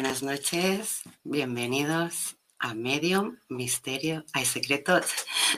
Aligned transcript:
Buenas 0.00 0.22
noches, 0.22 1.02
bienvenidos 1.24 2.36
a 2.60 2.72
Medium, 2.72 3.40
Misterio, 3.48 4.24
hay 4.32 4.44
secretos 4.44 5.06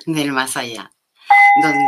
del 0.07 0.33
más 0.33 0.57
allá, 0.57 0.91
donde, 1.63 1.85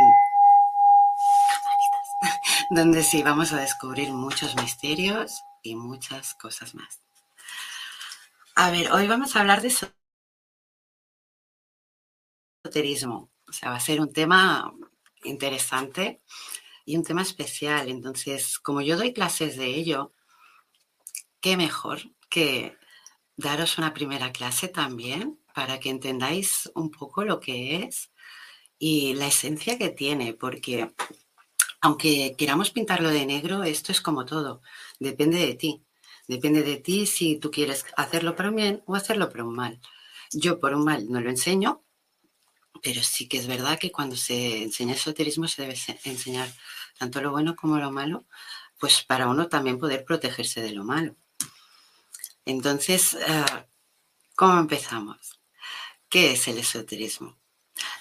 donde 2.69 3.01
sí 3.01 3.23
vamos 3.23 3.53
a 3.53 3.57
descubrir 3.57 4.11
muchos 4.11 4.55
misterios 4.55 5.41
y 5.63 5.75
muchas 5.75 6.35
cosas 6.35 6.75
más. 6.75 7.01
A 8.53 8.69
ver, 8.69 8.91
hoy 8.91 9.07
vamos 9.07 9.35
a 9.35 9.39
hablar 9.39 9.63
de 9.63 9.73
esoterismo, 12.63 13.31
o 13.47 13.51
sea, 13.51 13.71
va 13.71 13.77
a 13.77 13.79
ser 13.79 13.99
un 13.99 14.13
tema 14.13 14.71
interesante 15.23 16.21
y 16.85 16.97
un 16.97 17.03
tema 17.03 17.23
especial. 17.23 17.89
Entonces, 17.89 18.59
como 18.59 18.81
yo 18.81 18.95
doy 18.95 19.11
clases 19.11 19.57
de 19.57 19.65
ello, 19.65 20.13
qué 21.41 21.57
mejor 21.57 22.13
que 22.33 22.79
daros 23.37 23.77
una 23.77 23.93
primera 23.93 24.31
clase 24.31 24.67
también 24.67 25.39
para 25.53 25.79
que 25.79 25.91
entendáis 25.91 26.71
un 26.73 26.89
poco 26.89 27.23
lo 27.23 27.39
que 27.39 27.75
es 27.75 28.11
y 28.79 29.13
la 29.13 29.27
esencia 29.27 29.77
que 29.77 29.89
tiene, 29.89 30.33
porque 30.33 30.91
aunque 31.79 32.33
queramos 32.35 32.71
pintarlo 32.71 33.09
de 33.09 33.27
negro, 33.27 33.61
esto 33.63 33.91
es 33.91 34.01
como 34.01 34.25
todo, 34.25 34.63
depende 34.99 35.37
de 35.37 35.53
ti. 35.53 35.83
Depende 36.27 36.63
de 36.63 36.77
ti 36.77 37.05
si 37.05 37.37
tú 37.37 37.51
quieres 37.51 37.85
hacerlo 37.97 38.35
para 38.35 38.49
un 38.49 38.55
bien 38.55 38.83
o 38.87 38.95
hacerlo 38.95 39.29
para 39.29 39.43
un 39.43 39.55
mal. 39.55 39.79
Yo 40.31 40.59
por 40.59 40.73
un 40.73 40.85
mal 40.85 41.11
no 41.11 41.21
lo 41.21 41.29
enseño, 41.29 41.83
pero 42.81 43.03
sí 43.03 43.27
que 43.27 43.37
es 43.37 43.45
verdad 43.45 43.77
que 43.77 43.91
cuando 43.91 44.15
se 44.15 44.63
enseña 44.63 44.93
esoterismo 44.93 45.47
se 45.47 45.61
debe 45.61 45.75
enseñar 46.05 46.49
tanto 46.97 47.21
lo 47.21 47.29
bueno 47.29 47.55
como 47.55 47.77
lo 47.77 47.91
malo, 47.91 48.25
pues 48.79 49.03
para 49.03 49.27
uno 49.27 49.49
también 49.49 49.77
poder 49.77 50.03
protegerse 50.03 50.61
de 50.61 50.71
lo 50.71 50.83
malo. 50.83 51.15
Entonces, 52.45 53.15
eh, 53.15 53.45
¿cómo 54.35 54.59
empezamos? 54.59 55.39
¿Qué 56.09 56.33
es 56.33 56.47
el 56.47 56.57
esoterismo? 56.57 57.37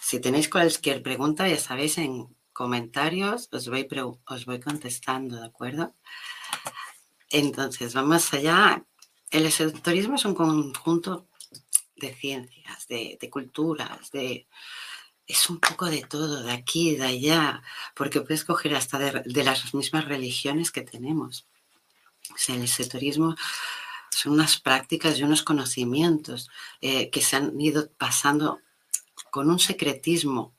Si 0.01 0.21
tenéis 0.21 0.49
cualquier 0.49 1.03
pregunta, 1.03 1.49
ya 1.49 1.59
sabéis, 1.59 1.99
en 1.99 2.37
comentarios 2.53 3.49
os 3.53 3.69
voy, 3.69 3.89
os 4.27 4.45
voy 4.45 4.61
contestando, 4.61 5.41
¿de 5.41 5.47
acuerdo? 5.47 5.95
Entonces, 7.31 7.95
vamos 7.95 8.33
allá. 8.35 8.85
El 9.31 9.47
esoterismo 9.47 10.17
es 10.17 10.25
un 10.27 10.35
conjunto 10.35 11.29
de 11.97 12.15
ciencias, 12.15 12.87
de, 12.89 13.19
culturas, 13.31 14.11
de, 14.11 14.49
es 15.27 15.49
un 15.49 15.59
poco 15.59 15.87
de 15.87 16.03
todo, 16.03 16.43
de 16.43 16.53
aquí, 16.53 16.97
de 16.97 17.07
allá, 17.07 17.63
porque 17.95 18.21
puedes 18.21 18.45
coger 18.45 18.75
hasta 18.75 18.99
de, 18.99 19.45
las 19.45 19.73
mismas 19.73 20.05
religiones 20.05 20.71
que 20.71 20.83
tenemos. 20.83 21.47
El 22.49 22.63
esoterismo 22.63 23.37
son 24.13 24.33
unas 24.33 24.61
prácticas 24.61 25.19
y 25.19 25.23
unos 25.23 25.43
conocimientos 25.43 26.51
eh, 26.81 27.11
que 27.11 27.23
se 27.23 27.37
han 27.37 27.59
ido 27.61 27.91
pasando 27.97 28.61
con 29.31 29.51
un 29.51 29.59
secretismo 29.59 30.55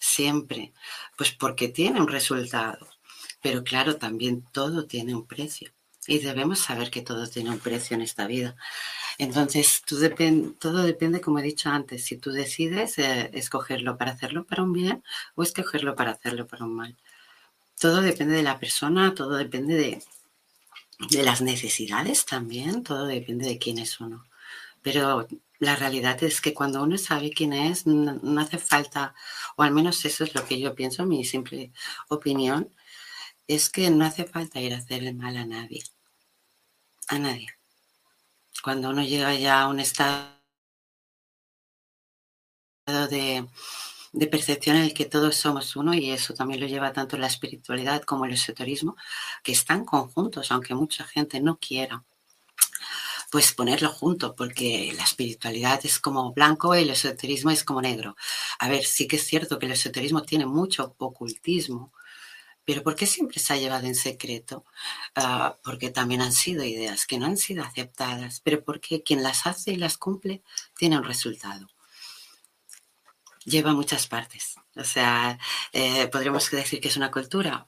siempre, 0.00 0.72
pues 1.16 1.32
porque 1.32 1.68
tiene 1.68 2.00
un 2.00 2.08
resultado. 2.08 2.88
Pero 3.42 3.64
claro, 3.64 3.96
también 3.96 4.44
todo 4.52 4.86
tiene 4.86 5.14
un 5.14 5.26
precio. 5.26 5.72
Y 6.06 6.18
debemos 6.18 6.58
saber 6.60 6.90
que 6.90 7.02
todo 7.02 7.28
tiene 7.28 7.50
un 7.50 7.58
precio 7.58 7.94
en 7.94 8.02
esta 8.02 8.26
vida. 8.26 8.56
Entonces, 9.18 9.82
todo 10.58 10.82
depende, 10.82 11.20
como 11.20 11.38
he 11.38 11.42
dicho 11.42 11.68
antes, 11.70 12.04
si 12.04 12.16
tú 12.16 12.30
decides 12.32 12.98
eh, 12.98 13.30
escogerlo 13.34 13.96
para 13.96 14.12
hacerlo 14.12 14.44
para 14.44 14.62
un 14.62 14.72
bien 14.72 15.04
o 15.34 15.42
escogerlo 15.42 15.94
para 15.94 16.12
hacerlo 16.12 16.46
para 16.46 16.64
un 16.64 16.74
mal. 16.74 16.96
Todo 17.78 18.00
depende 18.00 18.34
de 18.34 18.42
la 18.42 18.58
persona, 18.58 19.14
todo 19.14 19.36
depende 19.36 19.74
de, 19.74 20.02
de 21.10 21.22
las 21.22 21.40
necesidades 21.40 22.24
también, 22.26 22.82
todo 22.82 23.06
depende 23.06 23.46
de 23.46 23.58
quién 23.58 23.78
es 23.78 24.00
uno. 24.00 24.24
Pero 24.82 25.26
la 25.58 25.76
realidad 25.76 26.22
es 26.24 26.40
que 26.40 26.54
cuando 26.54 26.82
uno 26.82 26.98
sabe 26.98 27.30
quién 27.30 27.52
es, 27.52 27.86
no, 27.86 28.40
hace 28.40 28.58
falta, 28.58 29.14
o 29.56 29.62
al 29.62 29.72
menos 29.72 30.04
eso 30.04 30.24
es 30.24 30.34
lo 30.34 30.44
que 30.46 30.60
yo 30.60 30.74
pienso, 30.74 31.06
mi 31.06 31.24
simple 31.24 31.72
opinión, 32.08 32.74
es 33.46 33.70
que 33.70 33.90
no 33.90 34.04
hace 34.04 34.24
falta 34.24 34.60
ir 34.60 34.74
a 34.74 34.78
hacerle 34.78 35.12
mal 35.12 35.36
a 35.36 35.46
nadie. 35.46 35.84
A 37.08 37.18
nadie. 37.18 37.48
Cuando 38.62 38.90
uno 38.90 39.02
llega 39.02 39.34
ya 39.34 39.62
a 39.62 39.68
un 39.68 39.80
estado 39.80 40.32
de, 43.10 43.46
de 44.12 44.26
percepción 44.26 44.76
en 44.76 44.84
el 44.84 44.94
que 44.94 45.06
todos 45.06 45.36
somos 45.36 45.76
uno 45.76 45.94
y 45.94 46.10
eso 46.10 46.34
también 46.34 46.60
lo 46.60 46.66
lleva 46.66 46.92
tanto 46.92 47.18
la 47.18 47.26
espiritualidad 47.28 48.02
como 48.02 48.24
el 48.26 48.32
esoterismo, 48.34 48.96
que 49.42 49.52
están 49.52 49.84
conjuntos, 49.84 50.50
aunque 50.52 50.74
mucha 50.74 51.04
gente 51.04 51.40
no 51.40 51.58
quiera 51.58 52.04
pues 53.30 53.52
ponerlo 53.54 53.90
junto, 53.90 54.34
porque 54.36 54.92
la 54.96 55.04
espiritualidad 55.04 55.80
es 55.84 55.98
como 55.98 56.32
blanco 56.32 56.76
y 56.76 56.82
el 56.82 56.90
esoterismo 56.90 57.50
es 57.50 57.64
como 57.64 57.80
negro. 57.82 58.16
A 58.58 58.68
ver, 58.68 58.84
sí 58.84 59.08
que 59.08 59.16
es 59.16 59.26
cierto 59.26 59.58
que 59.58 59.66
el 59.66 59.72
esoterismo 59.72 60.22
tiene 60.22 60.46
mucho 60.46 60.94
ocultismo, 60.98 61.92
Pero 62.64 62.82
¿por 62.82 62.96
qué 62.96 63.06
siempre 63.06 63.40
se 63.40 63.52
ha 63.54 63.56
llevado 63.58 63.86
en 63.86 63.94
secreto? 63.96 64.64
Ah, 65.16 65.58
porque 65.64 65.90
también 65.90 66.22
han 66.22 66.32
sido 66.32 66.64
ideas 66.64 67.06
que 67.06 67.18
no 67.18 67.26
han 67.26 67.36
sido 67.36 67.64
aceptadas, 67.64 68.40
pero 68.40 68.64
porque 68.64 69.02
quien 69.04 69.22
las 69.22 69.46
hace 69.46 69.72
y 69.72 69.76
las 69.76 69.98
cumple 69.98 70.42
tiene 70.76 70.98
un 70.98 71.04
resultado. 71.04 71.71
Lleva 73.44 73.72
muchas 73.72 74.06
partes. 74.06 74.54
O 74.76 74.84
sea, 74.84 75.38
eh, 75.72 76.08
podríamos 76.08 76.50
decir 76.50 76.80
que 76.80 76.88
es 76.88 76.96
una 76.96 77.10
cultura. 77.10 77.66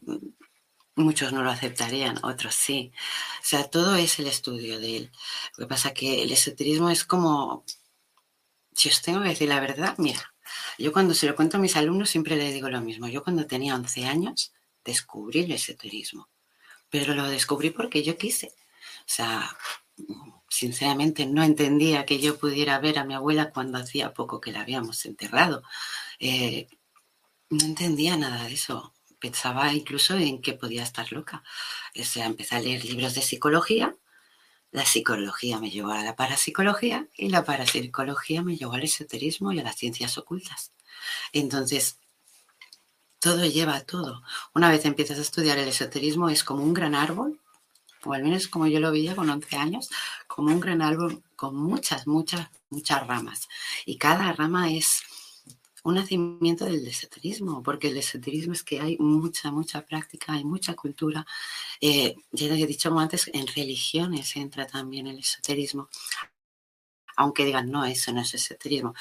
Muchos 0.97 1.33
no 1.33 1.43
lo 1.43 1.51
aceptarían, 1.51 2.21
otros 2.23 2.55
sí. 2.55 2.93
O 3.41 3.45
sea, 3.45 3.65
todo 3.65 3.97
es 3.97 4.19
el 4.21 4.29
estudio 4.29 4.79
de 4.79 4.97
él. 4.97 5.13
Lo 5.57 5.65
que 5.65 5.69
pasa 5.69 5.89
es 5.89 5.95
que 5.95 6.23
el 6.23 6.31
esoterismo 6.31 6.89
es 6.91 7.05
como, 7.05 7.65
si 8.73 8.89
os 8.89 9.03
tengo 9.03 9.21
que 9.23 9.31
decir 9.31 9.49
la 9.49 9.61
verdad, 9.61 9.95
mira, 9.99 10.35
yo 10.79 10.93
cuando 10.93 11.15
se 11.15 11.27
lo 11.27 11.35
cuento 11.35 11.57
a 11.57 11.61
mis 11.61 11.77
alumnos 11.77 12.11
siempre 12.11 12.37
les 12.37 12.55
digo 12.55 12.69
lo 12.69 12.81
mismo. 12.81 13.09
Yo 13.09 13.23
cuando 13.23 13.47
tenía 13.47 13.75
11 13.75 14.07
años 14.07 14.53
descubrí 14.85 15.41
el 15.41 15.53
esoterismo, 15.53 16.29
pero 16.91 17.15
lo 17.15 17.27
descubrí 17.29 17.71
porque 17.71 18.03
yo 18.03 18.17
quise. 18.17 18.55
O 19.01 19.07
sea, 19.07 19.57
sinceramente 20.55 21.27
no 21.27 21.43
entendía 21.43 22.07
que 22.07 22.21
yo 22.21 22.39
pudiera 22.39 22.79
ver 22.79 22.99
a 22.99 23.05
mi 23.05 23.15
abuela 23.15 23.51
cuando 23.51 23.79
hacía 23.79 24.15
poco 24.15 24.41
que 24.41 24.53
la 24.53 24.61
habíamos 24.61 25.05
enterrado. 25.05 25.65
Eh, 26.21 26.69
no 27.51 27.65
entendía 27.65 28.17
nada 28.17 28.45
de 28.45 28.55
eso. 28.55 28.95
Pensaba 29.19 29.73
incluso 29.73 30.17
en 30.17 30.41
que 30.41 30.53
podía 30.53 30.85
estar 30.85 31.11
loca. 31.13 31.43
O 31.97 32.21
empecé 32.21 32.55
a 32.55 32.61
leer 32.61 32.85
libros 32.85 33.15
de 33.15 33.23
psicología. 33.23 33.97
La 34.71 34.87
psicología 34.87 35.59
me 35.59 35.71
llevó 35.71 35.91
a 35.91 36.05
la 36.05 36.15
parapsicología 36.15 37.09
y 37.17 37.31
la 37.31 37.45
parapsicología 37.45 38.43
me 38.43 38.57
llevó 38.57 38.75
al 38.75 38.85
esoterismo 38.85 39.53
y 39.53 39.59
a 39.59 39.65
las 39.65 39.77
ciencias 39.77 40.19
ocultas. 40.19 40.73
Entonces, 41.33 41.99
todo 43.19 43.45
lleva 43.45 43.75
a 43.75 43.85
todo. 43.85 44.23
Una 44.55 44.71
vez 44.71 44.85
empiezas 44.85 45.19
a 45.19 45.23
estudiar 45.23 45.59
el 45.59 45.69
esoterismo 45.69 46.29
es 46.29 46.45
como 46.45 46.63
un 46.63 46.75
gran 46.75 46.95
árbol, 46.95 47.41
o 48.05 48.13
al 48.13 48.23
menos 48.23 48.49
como 48.49 48.67
yo 48.67 48.81
lo 48.81 48.93
veía 48.93 49.15
con 49.17 49.29
11 49.29 49.57
años, 49.57 49.91
como 50.27 50.53
un 50.53 50.61
gran 50.61 50.83
árbol 50.83 51.23
con 51.37 51.57
muchas, 51.57 52.07
muchas, 52.07 52.49
muchas 52.71 53.07
ramas. 53.07 53.49
Y 53.87 53.97
cada 53.97 54.33
rama 54.33 54.71
es 54.71 55.03
un 55.85 55.95
nacimiento 55.97 56.65
del 56.65 56.87
esoterismo, 56.87 57.63
porque 57.63 57.89
el 57.89 57.97
esoterismo 57.99 58.55
es 58.55 58.63
que 58.63 58.81
hay 58.81 58.97
mucha, 58.99 59.51
mucha 59.51 59.85
práctica, 59.85 60.33
hay 60.33 60.45
mucha 60.45 60.75
cultura. 60.75 61.27
Eh, 61.81 62.17
ya 62.33 62.47
he 62.47 62.67
dicho 62.67 62.99
antes, 62.99 63.31
en 63.33 63.47
religiones 63.47 64.35
entra 64.37 64.67
también 64.67 65.07
el 65.07 65.19
esoterismo. 65.19 65.89
Aunque 67.17 67.45
digan, 67.45 67.71
no, 67.71 67.85
eso 67.85 68.13
no 68.13 68.23
es 68.23 68.35
esoterismo 68.35 68.95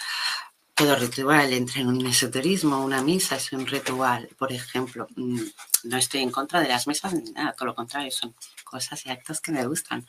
todo 0.75 0.96
ritual 0.96 1.54
entra 1.54 1.81
en 1.81 1.88
un 1.88 2.06
esoterismo, 2.06 2.84
una 2.84 3.02
misa 3.02 3.36
es 3.38 3.52
un 3.54 3.66
ritual, 3.68 4.28
por 4.38 4.52
ejemplo. 4.52 5.08
Mm, 5.16 5.42
no 5.86 5.98
estoy 5.98 6.22
en 6.22 6.31
contra 6.31 6.62
de 6.62 6.68
las 6.70 6.88
misas 6.88 7.14
ni 7.14 7.31
nada, 7.31 7.54
todo 7.54 7.68
lo 7.68 7.75
contrario, 7.75 8.12
son 8.12 8.36
cosas 8.64 9.06
y 9.06 9.10
actos 9.12 9.42
que 9.42 9.52
me 9.52 9.66
gustan. 9.68 10.06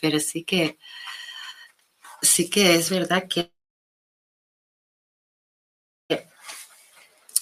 Pero 0.00 0.18
sí 0.20 0.44
que, 0.44 0.78
sí 2.22 2.48
que 2.50 2.74
es 2.76 2.90
verdad 2.90 3.28
que 3.28 3.52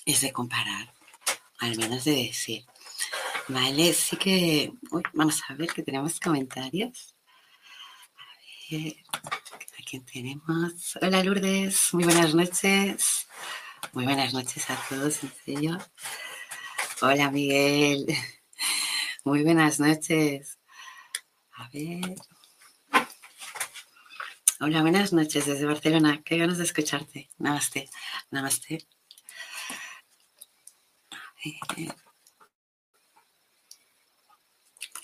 es 0.06 0.20
de 0.23 0.32
comparar, 0.32 0.93
al 1.61 1.76
menos 1.76 2.05
de 2.05 2.12
decir. 2.29 2.65
Vale, 3.49 3.94
sí 3.94 4.17
que. 4.17 4.73
vamos 5.15 5.43
a 5.49 5.55
ver 5.55 5.69
que 5.70 5.82
tenemos 5.82 6.20
comentarios. 6.20 7.17
Ver 8.70 8.97
tenemos? 10.12 10.99
Hola 11.00 11.23
Lourdes, 11.23 11.94
muy 11.94 12.05
buenas 12.05 12.35
noches. 12.35 13.26
Muy 13.93 14.05
buenas 14.05 14.35
noches 14.35 14.69
a 14.69 14.76
todos, 14.88 15.23
en 15.25 15.32
serio. 15.44 15.79
Hola 17.00 17.31
Miguel, 17.31 18.06
muy 19.25 19.43
buenas 19.43 19.81
noches. 19.81 20.59
A 21.53 21.70
ver. 21.70 22.17
Hola, 24.61 24.82
buenas 24.82 25.15
noches 25.15 25.47
desde 25.47 25.65
Barcelona. 25.65 26.20
Qué 26.23 26.37
ganas 26.37 26.59
de 26.59 26.65
escucharte. 26.65 27.31
Namaste. 27.38 27.88
Namaste. 28.31 28.87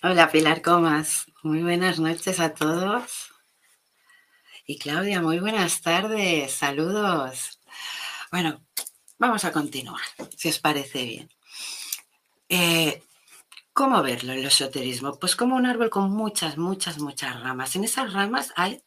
Hola 0.02 0.30
Pilar 0.30 0.60
Comas. 0.60 1.26
Muy 1.42 1.62
buenas 1.62 1.98
noches 1.98 2.40
a 2.40 2.52
todos. 2.52 3.33
Y 4.66 4.78
Claudia, 4.78 5.20
muy 5.20 5.40
buenas 5.40 5.82
tardes, 5.82 6.50
saludos. 6.52 7.60
Bueno, 8.32 8.64
vamos 9.18 9.44
a 9.44 9.52
continuar, 9.52 10.00
si 10.38 10.48
os 10.48 10.58
parece 10.58 11.04
bien. 11.04 11.30
Eh, 12.48 13.02
¿Cómo 13.74 14.02
verlo 14.02 14.32
el 14.32 14.46
esoterismo? 14.46 15.18
Pues 15.18 15.36
como 15.36 15.56
un 15.56 15.66
árbol 15.66 15.90
con 15.90 16.10
muchas, 16.10 16.56
muchas, 16.56 16.98
muchas 16.98 17.38
ramas. 17.42 17.76
En 17.76 17.84
esas 17.84 18.14
ramas 18.14 18.54
hay, 18.56 18.82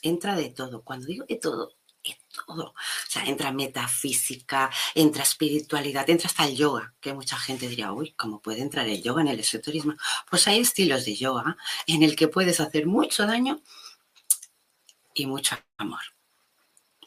entra 0.00 0.36
de 0.36 0.48
todo. 0.48 0.82
Cuando 0.82 1.06
digo 1.06 1.26
de 1.28 1.36
todo, 1.36 1.72
de 2.02 2.16
todo. 2.46 2.68
O 2.68 2.74
sea, 3.06 3.26
entra 3.26 3.52
metafísica, 3.52 4.70
entra 4.94 5.24
espiritualidad, 5.24 6.08
entra 6.08 6.28
hasta 6.28 6.46
el 6.46 6.56
yoga, 6.56 6.94
que 6.98 7.12
mucha 7.12 7.36
gente 7.36 7.68
diría, 7.68 7.92
uy, 7.92 8.12
¿cómo 8.12 8.40
puede 8.40 8.62
entrar 8.62 8.88
el 8.88 9.02
yoga 9.02 9.20
en 9.20 9.28
el 9.28 9.40
esoterismo? 9.40 9.96
Pues 10.30 10.48
hay 10.48 10.60
estilos 10.60 11.04
de 11.04 11.14
yoga 11.14 11.58
en 11.86 12.02
el 12.02 12.16
que 12.16 12.28
puedes 12.28 12.58
hacer 12.60 12.86
mucho 12.86 13.26
daño 13.26 13.60
y 15.20 15.26
mucho 15.26 15.56
amor. 15.76 16.00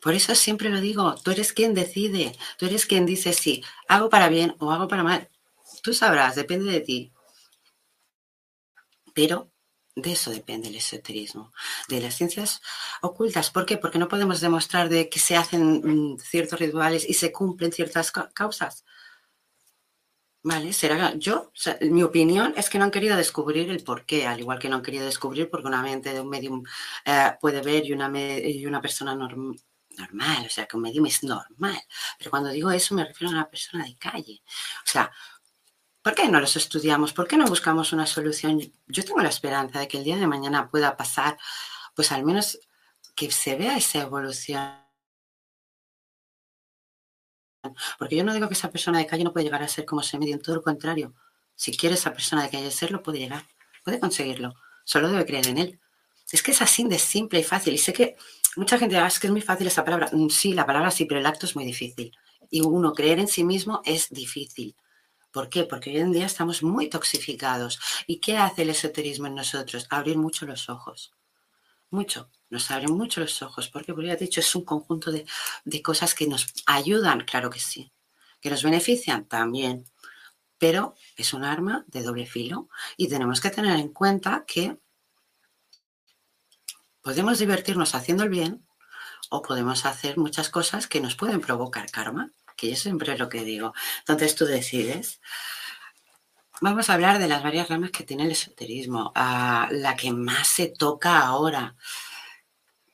Por 0.02 0.14
eso 0.14 0.36
siempre 0.36 0.70
lo 0.70 0.82
digo, 0.82 1.16
tú 1.16 1.32
eres 1.32 1.54
quien 1.54 1.74
decide, 1.74 2.38
tú 2.58 2.66
eres 2.66 2.86
quien 2.86 3.06
dice 3.06 3.34
si 3.34 3.64
hago 3.88 4.10
para 4.10 4.28
bien 4.28 4.56
o 4.60 4.72
hago 4.72 4.88
para 4.88 5.04
mal. 5.04 5.30
Tú 5.82 5.94
sabrás, 5.94 6.36
depende 6.36 6.72
de 6.72 6.82
ti. 6.82 7.14
Pero 9.14 9.54
de 9.96 10.12
eso 10.12 10.32
depende 10.32 10.70
el 10.70 10.76
esoterismo, 10.76 11.54
de 11.88 12.02
las 12.02 12.16
ciencias 12.16 12.62
ocultas. 13.02 13.52
¿Por 13.52 13.66
qué? 13.66 13.78
Porque 13.78 14.00
no 14.00 14.08
podemos 14.08 14.42
demostrar 14.42 14.90
de 14.90 15.08
que 15.08 15.20
se 15.20 15.36
hacen 15.36 16.14
mm, 16.14 16.20
ciertos 16.20 16.60
rituales 16.60 17.08
y 17.08 17.14
se 17.14 17.32
cumplen 17.32 17.72
ciertas 17.72 18.12
causas. 18.12 18.86
Vale, 20.46 20.74
será 20.74 21.14
yo, 21.16 21.54
mi 21.90 22.04
opinión 22.04 22.54
es 22.58 22.70
que 22.70 22.78
no 22.78 22.84
han 22.84 22.92
querido 22.92 23.16
descubrir 23.16 23.70
el 23.70 23.82
por 23.82 24.06
qué, 24.06 24.28
al 24.28 24.42
igual 24.42 24.60
que 24.60 24.68
no 24.68 24.76
han 24.76 24.82
querido 24.82 25.06
descubrir 25.06 25.50
porque 25.50 25.68
una 25.68 25.82
mente 25.82 26.14
de 26.14 26.20
un 26.20 26.28
medium 26.28 26.64
eh, 27.06 27.32
puede 27.40 27.62
ver 27.62 27.86
y 27.86 27.94
una, 27.94 28.12
y 28.20 28.66
una 28.66 28.82
persona 28.82 29.16
normal, 29.16 30.46
o 30.46 30.50
sea, 30.50 30.66
que 30.66 30.76
un 30.76 30.84
medium 30.84 31.06
es 31.06 31.24
normal. 31.24 31.82
Pero 32.18 32.30
cuando 32.30 32.50
digo 32.50 32.72
eso 32.72 32.94
me 32.94 33.06
refiero 33.06 33.32
a 33.32 33.38
una 33.38 33.50
persona 33.50 33.86
de 33.86 33.96
calle. 33.98 34.44
O 34.80 34.86
sea, 34.86 35.10
¿por 36.02 36.14
qué 36.14 36.28
no 36.28 36.42
los 36.42 36.58
estudiamos? 36.58 37.14
¿Por 37.14 37.26
qué 37.28 37.38
no 37.38 37.46
buscamos 37.46 37.94
una 37.94 38.06
solución? 38.06 38.60
Yo 38.88 39.06
tengo 39.06 39.22
la 39.22 39.30
esperanza 39.30 39.80
de 39.80 39.88
que 39.88 39.98
el 39.98 40.04
día 40.04 40.18
de 40.18 40.28
mañana 40.28 40.70
pueda 40.70 40.98
pasar, 40.98 41.38
pues 41.96 42.12
al 42.12 42.26
menos 42.26 42.60
que 43.16 43.32
se 43.32 43.56
vea 43.56 43.78
esa 43.78 44.02
evolución 44.02 44.83
porque 47.98 48.16
yo 48.16 48.24
no 48.24 48.34
digo 48.34 48.48
que 48.48 48.54
esa 48.54 48.72
persona 48.72 49.00
de 49.00 49.08
calle 49.08 49.24
no 49.24 49.34
puede 49.34 49.46
llegar 49.46 49.64
a 49.64 49.68
ser 49.68 49.86
como 49.86 50.02
ese 50.02 50.18
medio, 50.18 50.34
en 50.34 50.42
todo 50.42 50.56
lo 50.56 50.62
contrario. 50.62 51.14
Si 51.56 51.76
quiere 51.76 51.96
esa 51.96 52.14
persona 52.14 52.44
de 52.44 52.50
calle 52.50 52.72
serlo, 52.72 53.04
puede 53.04 53.20
llegar, 53.20 53.46
puede 53.84 54.00
conseguirlo. 54.00 54.56
Solo 54.84 55.10
debe 55.10 55.26
creer 55.26 55.48
en 55.48 55.58
él. 55.58 55.80
Es 56.32 56.42
que 56.42 56.52
es 56.52 56.62
así 56.62 56.84
de 56.86 57.00
simple 57.00 57.40
y 57.40 57.44
fácil. 57.44 57.74
Y 57.74 57.78
sé 57.78 57.94
que 57.94 58.16
mucha 58.56 58.78
gente 58.78 58.98
ah, 58.98 59.08
es 59.08 59.20
que 59.20 59.28
es 59.28 59.32
muy 59.32 59.42
fácil 59.42 59.68
esa 59.68 59.86
palabra. 59.86 60.10
Mm, 60.12 60.30
sí, 60.30 60.54
la 60.54 60.66
palabra 60.66 60.92
sí, 60.92 61.06
pero 61.06 61.20
el 61.20 61.26
acto 61.26 61.46
es 61.46 61.56
muy 61.56 61.66
difícil. 61.66 62.12
Y 62.50 62.62
uno 62.62 62.94
creer 62.94 63.20
en 63.20 63.28
sí 63.28 63.44
mismo 63.44 63.82
es 63.86 64.10
difícil. 64.10 64.76
¿Por 65.32 65.50
qué? 65.50 65.64
Porque 65.64 65.90
hoy 65.90 65.98
en 65.98 66.12
día 66.12 66.26
estamos 66.26 66.62
muy 66.64 66.90
toxificados. 66.90 67.80
¿Y 68.08 68.20
qué 68.20 68.38
hace 68.38 68.64
el 68.64 68.70
esoterismo 68.70 69.28
en 69.28 69.36
nosotros? 69.36 69.88
Abrir 69.90 70.18
mucho 70.18 70.46
los 70.46 70.70
ojos. 70.70 71.12
Mucho 71.94 72.30
nos 72.54 72.70
abren 72.70 72.92
mucho 72.92 73.20
los 73.20 73.42
ojos, 73.42 73.68
porque, 73.68 73.94
como 73.94 74.06
ya 74.06 74.14
he 74.14 74.16
dicho, 74.18 74.40
es 74.40 74.56
un 74.56 74.64
conjunto 74.64 75.12
de, 75.12 75.26
cosas 75.82 76.14
que 76.14 76.28
nos 76.28 76.54
ayudan, 76.68 77.22
claro 77.22 77.50
que 77.50 77.60
sí, 77.60 77.92
que 78.40 78.52
nos 78.52 78.62
benefician 78.62 79.26
también, 79.26 79.86
pero 80.60 80.94
es 81.18 81.34
un 81.34 81.44
arma 81.44 81.84
de 81.88 82.04
doble 82.04 82.28
filo 82.28 82.70
y 82.96 83.10
tenemos 83.10 83.42
que 83.42 83.50
tener 83.50 83.80
en 83.80 83.90
cuenta 83.90 84.46
que 84.46 84.78
podemos 87.02 87.40
divertirnos 87.40 87.96
haciendo 87.96 88.24
el 88.24 88.30
bien 88.30 88.68
o 89.32 89.42
podemos 89.42 89.86
hacer 89.88 90.20
muchas 90.20 90.50
cosas 90.50 90.86
que 90.86 91.02
nos 91.02 91.16
pueden 91.16 91.42
provocar 91.42 91.90
karma, 91.90 92.32
que 92.56 92.70
yo 92.70 92.76
siempre 92.76 93.14
es 93.14 93.20
lo 93.20 93.30
que 93.30 93.44
digo. 93.44 93.74
Entonces 94.02 94.36
tú 94.36 94.46
decides. 94.46 95.20
Vamos 96.66 96.90
a 96.90 96.94
hablar 96.94 97.20
de 97.20 97.28
las 97.28 97.44
varias 97.44 97.68
ramas 97.68 97.92
que 97.92 98.06
tiene 98.06 98.24
el 98.24 98.32
esoterismo. 98.32 99.12
La 99.16 99.98
que 99.98 100.14
más 100.14 100.48
se 100.48 100.68
toca 100.70 101.20
ahora 101.20 101.76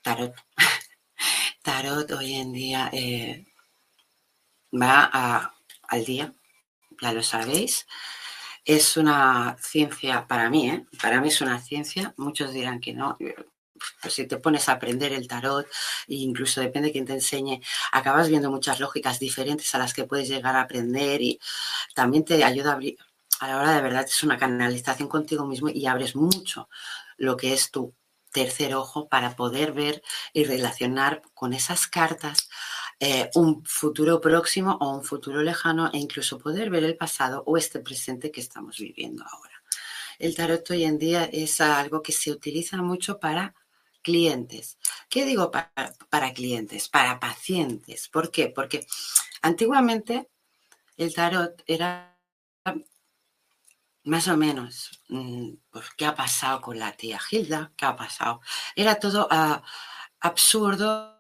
tarot. 0.01 0.33
tarot 1.61 2.09
hoy 2.13 2.33
en 2.33 2.51
día 2.51 2.89
eh, 2.91 3.45
va 4.73 5.53
al 5.87 6.03
día, 6.03 6.33
ya 6.99 7.13
lo 7.13 7.21
sabéis. 7.21 7.85
Es 8.65 8.97
una 8.97 9.55
ciencia 9.59 10.25
para 10.25 10.49
mí, 10.49 10.67
¿eh? 10.71 10.87
para 10.99 11.21
mí 11.21 11.27
es 11.27 11.39
una 11.41 11.59
ciencia. 11.59 12.15
Muchos 12.17 12.51
dirán 12.51 12.79
que 12.79 12.93
no. 12.93 13.19
Pues 14.01 14.15
si 14.15 14.25
te 14.25 14.37
pones 14.37 14.67
a 14.67 14.73
aprender 14.73 15.13
el 15.13 15.27
tarot, 15.27 15.67
e 16.07 16.15
incluso 16.15 16.59
depende 16.59 16.87
de 16.87 16.93
quién 16.93 17.05
te 17.05 17.13
enseñe, 17.13 17.61
acabas 17.91 18.29
viendo 18.29 18.49
muchas 18.49 18.79
lógicas 18.79 19.19
diferentes 19.19 19.75
a 19.75 19.77
las 19.77 19.93
que 19.93 20.05
puedes 20.05 20.27
llegar 20.27 20.55
a 20.55 20.61
aprender 20.61 21.21
y 21.21 21.39
también 21.93 22.25
te 22.25 22.43
ayuda 22.43 22.71
a 22.71 22.73
abrir, 22.73 22.97
a 23.39 23.47
la 23.47 23.57
hora 23.57 23.73
de 23.73 23.81
verdad 23.81 24.05
es 24.05 24.23
una 24.23 24.37
canalización 24.37 25.07
contigo 25.07 25.45
mismo 25.45 25.69
y 25.69 25.85
abres 25.85 26.15
mucho 26.15 26.69
lo 27.17 27.37
que 27.37 27.53
es 27.53 27.71
tu 27.71 27.95
tercer 28.31 28.75
ojo 28.75 29.07
para 29.09 29.35
poder 29.35 29.71
ver 29.73 30.03
y 30.33 30.43
relacionar 30.43 31.21
con 31.33 31.53
esas 31.53 31.87
cartas 31.87 32.49
eh, 32.99 33.29
un 33.35 33.63
futuro 33.65 34.19
próximo 34.19 34.77
o 34.81 34.89
un 34.89 35.03
futuro 35.03 35.41
lejano 35.41 35.89
e 35.93 35.97
incluso 35.97 36.37
poder 36.37 36.69
ver 36.69 36.83
el 36.83 36.97
pasado 36.97 37.43
o 37.45 37.57
este 37.57 37.79
presente 37.79 38.29
que 38.31 38.41
estamos 38.41 38.77
viviendo 38.77 39.23
ahora. 39.23 39.63
El 40.19 40.35
tarot 40.35 40.69
hoy 40.69 40.83
en 40.83 40.97
día 40.97 41.23
es 41.23 41.61
algo 41.61 42.01
que 42.01 42.11
se 42.11 42.29
utiliza 42.29 42.77
mucho 42.81 43.19
para 43.19 43.55
clientes. 44.01 44.77
¿Qué 45.09 45.25
digo 45.25 45.49
para, 45.49 45.71
para 46.09 46.33
clientes? 46.33 46.89
Para 46.89 47.21
pacientes. 47.21 48.09
¿Por 48.09 48.31
qué? 48.31 48.49
Porque 48.49 48.85
antiguamente 49.41 50.29
el 50.97 51.13
tarot 51.13 51.63
era 51.65 52.19
más 54.03 54.27
o 54.27 54.37
menos, 54.37 55.01
mm, 55.09 55.53
pues, 55.69 55.89
¿qué 55.97 56.05
ha 56.05 56.15
pasado 56.15 56.61
con 56.61 56.79
la 56.79 56.91
tía 56.93 57.19
Gilda? 57.19 57.71
¿Qué 57.75 57.85
ha 57.85 57.95
pasado? 57.95 58.41
Era 58.75 58.95
todo 58.99 59.27
ah, 59.31 59.61
absurdo 60.19 61.19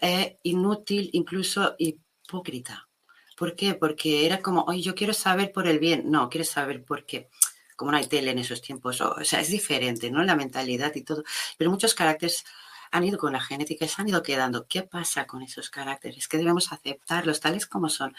e 0.00 0.38
inútil, 0.42 1.10
incluso 1.12 1.74
hipócrita. 1.78 2.88
¿Por 3.36 3.54
qué? 3.54 3.74
Porque 3.74 4.26
era 4.26 4.40
como, 4.42 4.62
oye, 4.64 4.82
yo 4.82 4.94
quiero 4.94 5.12
saber 5.12 5.52
por 5.52 5.66
el 5.68 5.78
bien. 5.78 6.10
No, 6.10 6.28
quieres 6.30 6.50
saber 6.50 6.84
por 6.84 7.04
qué. 7.06 7.28
Como 7.76 7.90
no 7.90 7.98
hay 7.98 8.06
tele 8.06 8.30
en 8.30 8.38
esos 8.38 8.62
tiempos, 8.62 9.00
o, 9.02 9.22
sea, 9.24 9.40
es 9.40 9.50
diferente, 9.50 10.10
¿no? 10.10 10.24
La 10.24 10.36
mentalidad 10.36 10.94
y 10.94 11.02
todo. 11.04 11.22
Pero 11.58 11.70
muchos 11.70 11.94
caracteres 11.94 12.44
han 12.90 13.04
ido 13.04 13.18
con 13.18 13.32
la 13.32 13.40
genética 13.40 13.84
y 13.84 13.88
se 13.88 14.00
han 14.00 14.08
ido 14.08 14.22
quedando. 14.22 14.66
¿Qué 14.66 14.82
pasa 14.82 15.26
con 15.26 15.42
esos 15.42 15.70
caracteres? 15.70 16.28
Que 16.28 16.38
debemos 16.38 16.72
aceptarlos 16.72 17.40
tales 17.40 17.66
como 17.66 17.88
son 17.90 18.14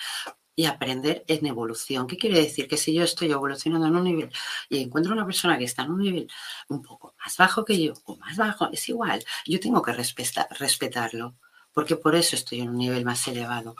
y 0.57 0.65
aprender 0.65 1.23
en 1.27 1.45
evolución. 1.45 2.07
¿Qué 2.07 2.17
quiere 2.17 2.39
decir? 2.39 2.67
Que 2.67 2.77
si 2.77 2.91
yo 2.91 3.03
estoy 3.03 3.31
evolucionando 3.31 3.87
en 3.87 3.95
un 3.95 4.03
nivel 4.03 4.31
y 4.69 4.81
encuentro 4.81 5.13
una 5.13 5.23
persona 5.23 5.55
que 5.55 5.65
está 5.65 5.83
en 5.83 5.91
un 5.91 6.01
nivel 6.01 6.31
un 6.67 6.81
poco 6.81 7.13
más 7.23 7.37
bajo 7.37 7.63
que 7.63 7.79
yo 7.79 7.93
o 8.05 8.17
más 8.17 8.35
bajo, 8.35 8.67
es 8.71 8.89
igual. 8.89 9.23
Yo 9.45 9.59
tengo 9.59 9.83
que 9.83 9.93
respetarlo 9.93 11.35
porque 11.73 11.95
por 11.95 12.15
eso 12.15 12.35
estoy 12.35 12.61
en 12.61 12.69
un 12.69 12.77
nivel 12.79 13.05
más 13.05 13.27
elevado. 13.27 13.75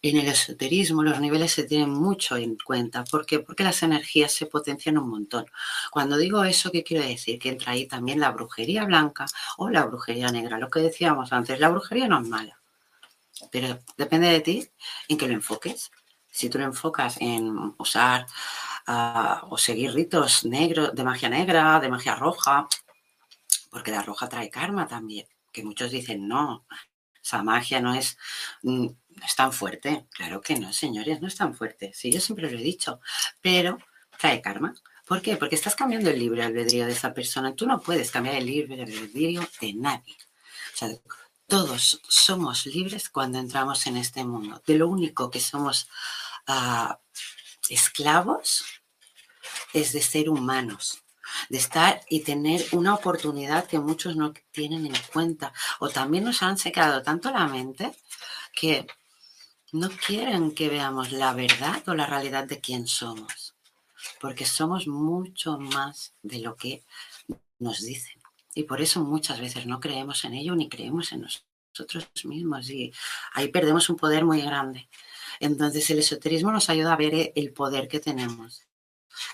En 0.00 0.16
el 0.16 0.26
esoterismo 0.26 1.02
los 1.02 1.20
niveles 1.20 1.52
se 1.52 1.64
tienen 1.64 1.90
mucho 1.90 2.38
en 2.38 2.56
cuenta. 2.56 3.04
¿Por 3.04 3.26
qué? 3.26 3.40
Porque 3.40 3.62
las 3.62 3.82
energías 3.82 4.32
se 4.32 4.46
potencian 4.46 4.96
un 4.96 5.10
montón. 5.10 5.44
Cuando 5.90 6.16
digo 6.16 6.42
eso, 6.44 6.72
¿qué 6.72 6.82
quiere 6.82 7.08
decir? 7.08 7.38
Que 7.38 7.50
entra 7.50 7.72
ahí 7.72 7.86
también 7.86 8.20
la 8.20 8.30
brujería 8.30 8.86
blanca 8.86 9.26
o 9.58 9.68
la 9.68 9.84
brujería 9.84 10.30
negra. 10.30 10.58
Lo 10.58 10.70
que 10.70 10.80
decíamos 10.80 11.30
antes, 11.30 11.60
la 11.60 11.68
brujería 11.68 12.08
no 12.08 12.22
es 12.22 12.26
mala, 12.26 12.58
pero 13.50 13.78
depende 13.98 14.28
de 14.28 14.40
ti 14.40 14.66
en 15.08 15.18
que 15.18 15.28
lo 15.28 15.34
enfoques. 15.34 15.90
Si 16.32 16.48
tú 16.50 16.58
lo 16.58 16.64
enfocas 16.64 17.18
en 17.20 17.74
usar 17.78 18.26
ah, 18.88 19.46
o 19.48 19.56
seguir 19.56 19.92
ritos 19.92 20.44
negros, 20.44 20.94
de 20.94 21.04
magia 21.04 21.28
negra, 21.28 21.78
de 21.78 21.88
magia 21.88 22.16
roja, 22.16 22.66
porque 23.70 23.92
la 23.92 24.02
roja 24.02 24.28
trae 24.28 24.50
karma 24.50 24.88
también, 24.88 25.26
que 25.52 25.62
muchos 25.62 25.92
dicen 25.92 26.26
no, 26.26 26.66
esa 27.22 27.42
magia 27.42 27.80
no 27.80 27.94
es, 27.94 28.18
mm, 28.62 28.86
es 29.24 29.36
tan 29.36 29.52
fuerte. 29.52 30.06
Claro 30.10 30.40
que 30.40 30.58
no, 30.58 30.72
señores, 30.72 31.20
no 31.20 31.28
es 31.28 31.36
tan 31.36 31.54
fuerte. 31.54 31.92
Sí, 31.94 32.10
yo 32.10 32.20
siempre 32.20 32.50
lo 32.50 32.58
he 32.58 32.62
dicho, 32.62 33.00
pero 33.40 33.78
trae 34.18 34.42
karma. 34.42 34.74
¿Por 35.06 35.22
qué? 35.22 35.36
Porque 35.36 35.54
estás 35.54 35.74
cambiando 35.76 36.10
el 36.10 36.18
libre 36.18 36.42
albedrío 36.42 36.86
de 36.86 36.92
esa 36.92 37.12
persona. 37.14 37.54
Tú 37.54 37.66
no 37.66 37.80
puedes 37.80 38.10
cambiar 38.10 38.36
el 38.36 38.46
libre 38.46 38.82
albedrío 38.82 39.46
de 39.60 39.74
nadie. 39.74 40.16
O 40.74 40.76
sea, 40.76 40.88
todos 41.46 42.00
somos 42.08 42.66
libres 42.66 43.08
cuando 43.08 43.38
entramos 43.38 43.86
en 43.86 43.96
este 43.96 44.24
mundo. 44.24 44.62
De 44.66 44.76
lo 44.76 44.88
único 44.88 45.30
que 45.30 45.40
somos 45.40 45.88
esclavos 47.68 48.64
es 49.72 49.92
de 49.92 50.02
ser 50.02 50.28
humanos, 50.28 51.02
de 51.48 51.58
estar 51.58 52.00
y 52.08 52.20
tener 52.20 52.64
una 52.72 52.94
oportunidad 52.94 53.66
que 53.66 53.78
muchos 53.78 54.16
no 54.16 54.32
tienen 54.50 54.86
en 54.86 54.96
cuenta. 55.12 55.52
O 55.80 55.88
también 55.88 56.24
nos 56.24 56.42
han 56.42 56.58
secado 56.58 57.02
tanto 57.02 57.30
la 57.30 57.46
mente 57.46 57.92
que 58.54 58.86
no 59.72 59.88
quieren 59.90 60.54
que 60.54 60.68
veamos 60.68 61.12
la 61.12 61.32
verdad 61.32 61.82
o 61.88 61.94
la 61.94 62.06
realidad 62.06 62.44
de 62.44 62.60
quién 62.60 62.86
somos, 62.86 63.54
porque 64.20 64.44
somos 64.44 64.86
mucho 64.86 65.58
más 65.58 66.14
de 66.22 66.40
lo 66.40 66.56
que 66.56 66.84
nos 67.58 67.80
dicen. 67.80 68.20
Y 68.54 68.64
por 68.64 68.82
eso 68.82 69.00
muchas 69.00 69.40
veces 69.40 69.64
no 69.66 69.80
creemos 69.80 70.24
en 70.24 70.34
ello 70.34 70.54
ni 70.54 70.68
creemos 70.68 71.12
en 71.12 71.22
nosotros 71.22 72.06
mismos 72.24 72.68
y 72.68 72.92
ahí 73.32 73.48
perdemos 73.48 73.88
un 73.88 73.96
poder 73.96 74.26
muy 74.26 74.42
grande. 74.42 74.88
Entonces 75.42 75.90
el 75.90 75.98
esoterismo 75.98 76.52
nos 76.52 76.70
ayuda 76.70 76.92
a 76.92 76.96
ver 76.96 77.32
el 77.34 77.52
poder 77.52 77.88
que 77.88 77.98
tenemos 77.98 78.62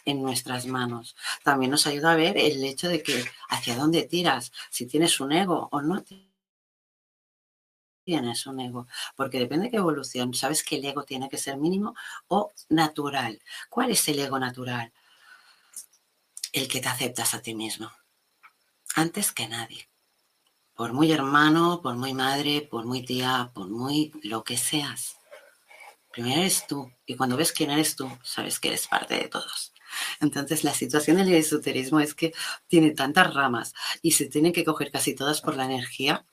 en 0.06 0.22
nuestras 0.22 0.64
manos. 0.64 1.14
También 1.44 1.70
nos 1.70 1.86
ayuda 1.86 2.12
a 2.12 2.16
ver 2.16 2.38
el 2.38 2.64
hecho 2.64 2.88
de 2.88 3.02
que 3.02 3.22
hacia 3.50 3.76
dónde 3.76 4.04
tiras, 4.04 4.50
si 4.70 4.86
tienes 4.86 5.20
un 5.20 5.32
ego 5.32 5.68
o 5.70 5.82
no 5.82 6.02
tienes 8.04 8.46
un 8.46 8.58
ego, 8.58 8.86
porque 9.16 9.38
depende 9.38 9.66
de 9.66 9.70
qué 9.70 9.76
evolución. 9.76 10.32
Sabes 10.32 10.62
que 10.62 10.76
el 10.76 10.84
ego 10.86 11.04
tiene 11.04 11.28
que 11.28 11.36
ser 11.36 11.58
mínimo 11.58 11.94
o 12.28 12.52
natural. 12.70 13.38
¿Cuál 13.68 13.90
es 13.90 14.08
el 14.08 14.18
ego 14.18 14.38
natural? 14.38 14.90
El 16.54 16.68
que 16.68 16.80
te 16.80 16.88
aceptas 16.88 17.34
a 17.34 17.42
ti 17.42 17.54
mismo 17.54 17.92
antes 18.94 19.30
que 19.32 19.46
nadie. 19.46 19.90
Por 20.74 20.94
muy 20.94 21.12
hermano, 21.12 21.82
por 21.82 21.96
muy 21.96 22.14
madre, 22.14 22.62
por 22.62 22.86
muy 22.86 23.04
tía, 23.04 23.50
por 23.52 23.68
muy 23.68 24.10
lo 24.22 24.42
que 24.42 24.56
seas. 24.56 25.17
Primero 26.12 26.40
eres 26.40 26.66
tú. 26.66 26.90
Y 27.06 27.16
cuando 27.16 27.36
ves 27.36 27.52
quién 27.52 27.70
eres 27.70 27.96
tú, 27.96 28.10
sabes 28.22 28.58
que 28.60 28.68
eres 28.68 28.86
parte 28.86 29.14
de 29.14 29.28
todos. 29.28 29.72
Entonces, 30.20 30.64
la 30.64 30.74
situación 30.74 31.16
del 31.16 31.32
esoterismo 31.32 32.00
es 32.00 32.14
que 32.14 32.32
tiene 32.66 32.90
tantas 32.92 33.32
ramas 33.34 33.74
y 34.02 34.12
se 34.12 34.26
tienen 34.26 34.52
que 34.52 34.64
coger 34.64 34.90
casi 34.90 35.14
todas 35.14 35.40
por 35.40 35.56
la 35.56 35.64
energía 35.64 36.24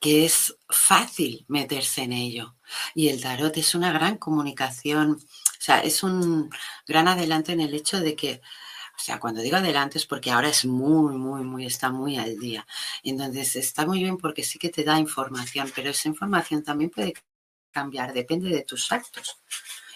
que 0.00 0.24
es 0.24 0.56
fácil 0.68 1.44
meterse 1.48 2.02
en 2.02 2.12
ello. 2.12 2.56
Y 2.94 3.08
el 3.08 3.20
tarot 3.20 3.56
es 3.58 3.74
una 3.74 3.92
gran 3.92 4.16
comunicación, 4.16 5.12
o 5.12 5.62
sea, 5.62 5.80
es 5.80 6.02
un 6.02 6.50
gran 6.86 7.06
adelanto 7.06 7.52
en 7.52 7.60
el 7.60 7.74
hecho 7.74 8.00
de 8.00 8.16
que 8.16 8.40
o 9.00 9.02
sea, 9.02 9.18
cuando 9.18 9.40
digo 9.40 9.56
adelante 9.56 9.96
es 9.96 10.04
porque 10.04 10.30
ahora 10.30 10.50
es 10.50 10.66
muy, 10.66 11.16
muy, 11.16 11.42
muy, 11.42 11.64
está 11.64 11.88
muy 11.90 12.18
al 12.18 12.38
día. 12.38 12.66
Entonces 13.02 13.56
está 13.56 13.86
muy 13.86 14.00
bien 14.00 14.18
porque 14.18 14.42
sí 14.44 14.58
que 14.58 14.68
te 14.68 14.84
da 14.84 14.98
información, 14.98 15.72
pero 15.74 15.88
esa 15.88 16.08
información 16.08 16.62
también 16.62 16.90
puede 16.90 17.14
cambiar, 17.70 18.12
depende 18.12 18.50
de 18.50 18.62
tus 18.62 18.90
actos. 18.92 19.38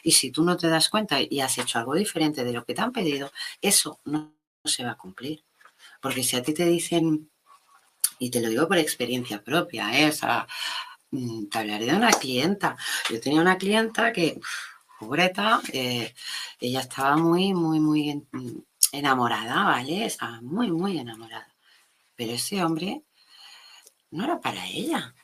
Y 0.03 0.13
si 0.13 0.31
tú 0.31 0.45
no 0.45 0.57
te 0.57 0.69
das 0.69 0.89
cuenta 0.89 1.19
y 1.21 1.41
has 1.41 1.57
hecho 1.59 1.79
algo 1.79 1.95
diferente 1.95 2.45
de 2.45 2.53
lo 2.53 2.65
que 2.65 2.75
te 2.75 2.83
han 2.83 2.93
pedido, 2.93 3.33
eso 3.61 4.01
no, 4.05 4.35
se 4.65 4.85
va 4.85 4.93
a 4.93 4.97
cumplir. 4.99 5.43
Porque 6.01 6.23
si 6.23 6.37
a 6.37 6.43
ti 6.43 6.53
te 6.53 6.67
dicen, 6.67 7.31
y 8.19 8.31
te 8.31 8.41
lo 8.41 8.49
digo 8.49 8.69
por 8.69 8.79
experiencia 8.79 9.43
propia, 9.43 9.99
¿eh? 9.99 10.13
Mm, 11.11 11.47
te 11.47 11.59
hablaré 11.59 11.87
de 11.87 11.97
una 11.97 12.11
clienta. 12.11 12.77
Yo 13.11 13.21
tenía 13.21 13.41
una 13.41 13.57
clienta 13.59 14.13
que, 14.13 14.41
pobreta, 14.99 15.61
eh, 15.73 16.15
ella 16.61 16.81
estaba 16.81 17.17
muy, 17.17 17.55
muy, 17.55 17.81
muy 17.81 18.27
enamorada, 18.93 19.65
¿vale? 19.65 20.07
Estaba 20.07 20.41
muy, 20.43 20.71
muy 20.71 20.99
enamorada. 20.99 21.55
Pero 22.17 22.33
ese 22.33 22.63
hombre 22.65 23.03
no 24.11 24.25
era 24.25 24.41
para 24.41 24.67
ella. 24.67 25.15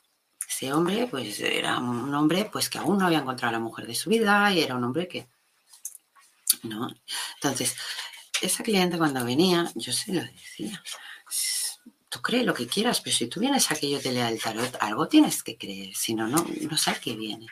Ese 0.61 0.75
hombre, 0.75 1.07
pues, 1.11 1.41
era 1.41 1.79
un 1.79 2.15
hombre, 2.15 2.51
pues, 2.53 2.69
que 2.69 2.77
aún 2.77 2.99
no 2.99 3.07
había 3.07 3.21
encontrado 3.21 3.51
la 3.51 3.59
mujer 3.59 3.87
de 3.87 3.95
su 3.95 4.11
vida 4.11 4.53
y 4.53 4.61
era 4.61 4.75
un 4.75 4.85
hombre 4.85 5.09
que, 5.09 5.27
¿no? 6.65 6.87
Entonces, 7.37 7.75
esa 8.43 8.63
cliente 8.63 8.99
cuando 8.99 9.25
venía, 9.25 9.73
yo 9.75 9.91
se 9.91 10.13
lo 10.13 10.21
decía, 10.21 10.83
tú 12.11 12.21
crees 12.21 12.45
lo 12.45 12.53
que 12.53 12.67
quieras, 12.67 13.01
pero 13.01 13.17
si 13.17 13.27
tú 13.27 13.41
vienes 13.41 13.71
aquí 13.71 13.91
yo 13.91 14.03
te 14.03 14.13
lea 14.13 14.29
el 14.29 14.39
tarot, 14.39 14.77
algo 14.81 15.09
tienes 15.09 15.43
que 15.43 15.57
creer, 15.57 15.95
si 15.95 16.15
no, 16.15 16.27
no, 16.27 16.45
no 16.71 16.77
sé 16.77 16.95
qué 17.03 17.17
viene. 17.17 17.47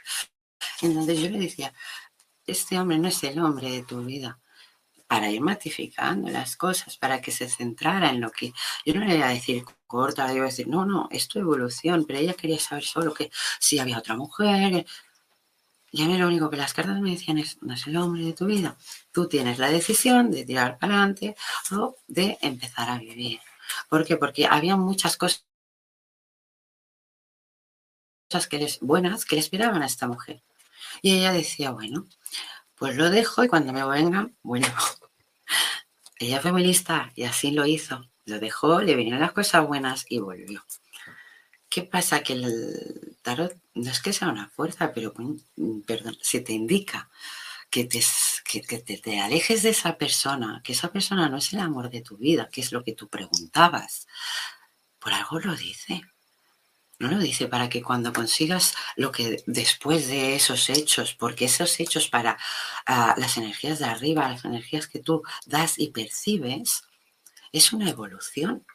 Entonces 0.82 1.18
yo 1.18 1.30
le 1.30 1.38
decía, 1.38 1.72
este 2.46 2.78
hombre 2.78 2.98
no 2.98 3.08
es 3.08 3.24
el 3.24 3.38
hombre 3.38 3.70
de 3.70 3.84
tu 3.84 4.04
vida 4.04 4.38
para 5.08 5.30
ir 5.30 5.40
matificando 5.40 6.28
las 6.30 6.56
cosas, 6.56 6.98
para 6.98 7.20
que 7.22 7.32
se 7.32 7.48
centrara 7.48 8.10
en 8.10 8.20
lo 8.20 8.30
que 8.30 8.52
yo 8.84 8.94
no 8.94 9.04
le 9.06 9.16
iba 9.16 9.26
a 9.26 9.32
decir 9.34 9.64
corta, 9.86 10.28
le 10.28 10.34
iba 10.34 10.44
a 10.44 10.50
decir, 10.50 10.68
no, 10.68 10.84
no, 10.84 11.08
es 11.10 11.26
tu 11.28 11.38
evolución, 11.38 12.04
pero 12.06 12.18
ella 12.18 12.34
quería 12.34 12.58
saber 12.58 12.84
solo 12.84 13.14
que 13.14 13.30
si 13.58 13.78
había 13.78 13.98
otra 13.98 14.14
mujer. 14.14 14.86
Y 15.90 16.02
a 16.02 16.06
mí 16.06 16.18
lo 16.18 16.26
único 16.28 16.50
que 16.50 16.58
las 16.58 16.74
cartas 16.74 17.00
me 17.00 17.12
decían 17.12 17.38
es, 17.38 17.56
no 17.62 17.72
es 17.72 17.86
el 17.86 17.96
hombre 17.96 18.22
de 18.22 18.34
tu 18.34 18.44
vida, 18.44 18.76
tú 19.10 19.26
tienes 19.26 19.58
la 19.58 19.70
decisión 19.70 20.30
de 20.30 20.44
tirar 20.44 20.78
para 20.78 20.94
adelante 20.94 21.34
o 21.72 21.96
de 22.06 22.36
empezar 22.42 22.90
a 22.90 22.98
vivir. 22.98 23.40
¿Por 23.88 24.04
qué? 24.04 24.18
Porque 24.18 24.46
había 24.46 24.76
muchas 24.76 25.16
cosas 25.16 25.42
que 28.50 28.58
les, 28.58 28.80
buenas 28.80 29.24
que 29.24 29.36
le 29.36 29.40
esperaban 29.40 29.82
a 29.82 29.86
esta 29.86 30.06
mujer. 30.06 30.42
Y 31.00 31.18
ella 31.18 31.32
decía, 31.32 31.70
bueno, 31.70 32.06
pues 32.78 32.96
lo 32.96 33.10
dejo 33.10 33.44
y 33.44 33.48
cuando 33.48 33.72
me 33.72 33.84
vengan, 33.84 34.36
bueno, 34.42 34.66
ella 36.18 36.40
lista 36.52 37.12
y 37.14 37.24
así 37.24 37.50
lo 37.50 37.66
hizo. 37.66 38.08
Lo 38.24 38.38
dejó, 38.38 38.82
le 38.82 38.94
vinieron 38.94 39.20
las 39.20 39.32
cosas 39.32 39.66
buenas 39.66 40.04
y 40.08 40.18
volvió. 40.18 40.64
¿Qué 41.68 41.82
pasa? 41.82 42.22
Que 42.22 42.34
el 42.34 43.16
tarot 43.22 43.54
no 43.74 43.90
es 43.90 44.00
que 44.00 44.12
sea 44.12 44.28
una 44.28 44.48
fuerza, 44.48 44.92
pero, 44.92 45.14
perdón, 45.86 46.16
si 46.20 46.40
te 46.40 46.52
indica 46.52 47.10
que 47.70 47.84
te, 47.84 48.02
que, 48.44 48.78
te, 48.78 49.20
alejes 49.20 49.62
de 49.62 49.70
esa 49.70 49.98
persona, 49.98 50.60
que 50.64 50.72
esa 50.72 50.90
persona 50.90 51.28
no 51.28 51.38
es 51.38 51.52
el 51.52 51.60
amor 51.60 51.90
de 51.90 52.00
tu 52.00 52.16
vida, 52.16 52.48
que 52.50 52.60
es 52.60 52.72
lo 52.72 52.82
que 52.82 52.94
tú 52.94 53.08
preguntabas, 53.08 54.06
por 54.98 55.12
algo 55.12 55.40
lo 55.40 55.54
dice. 55.54 56.02
No 56.98 57.08
lo 57.08 57.18
dice 57.18 57.46
para 57.46 57.68
que 57.68 57.82
cuando 57.82 58.12
consigas 58.12 58.74
lo 58.96 59.12
que 59.12 59.42
después 59.46 60.08
de 60.08 60.34
esos 60.34 60.68
hechos, 60.68 61.14
porque 61.14 61.44
esos 61.44 61.78
hechos 61.78 62.08
para 62.08 62.36
ah, 62.86 63.14
las 63.16 63.36
energías 63.36 63.78
de 63.78 63.84
arriba, 63.84 64.28
las 64.28 64.44
energías 64.44 64.88
que 64.88 64.98
tú 64.98 65.22
das 65.46 65.78
y 65.78 65.90
percibes, 65.90 66.82
es 67.52 67.72
una 67.72 67.88
evolución. 67.88 68.66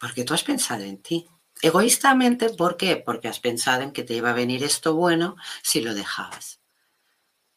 Porque 0.00 0.24
tú 0.24 0.32
has 0.34 0.42
pensado 0.42 0.84
en 0.84 1.02
ti. 1.02 1.28
Egoístamente, 1.60 2.50
¿por 2.50 2.76
qué? 2.76 2.96
Porque 2.96 3.28
has 3.28 3.40
pensado 3.40 3.82
en 3.82 3.92
que 3.92 4.02
te 4.02 4.14
iba 4.14 4.30
a 4.30 4.34
venir 4.34 4.62
esto 4.64 4.94
bueno 4.94 5.36
si 5.62 5.80
lo 5.80 5.94
dejabas. 5.94 6.60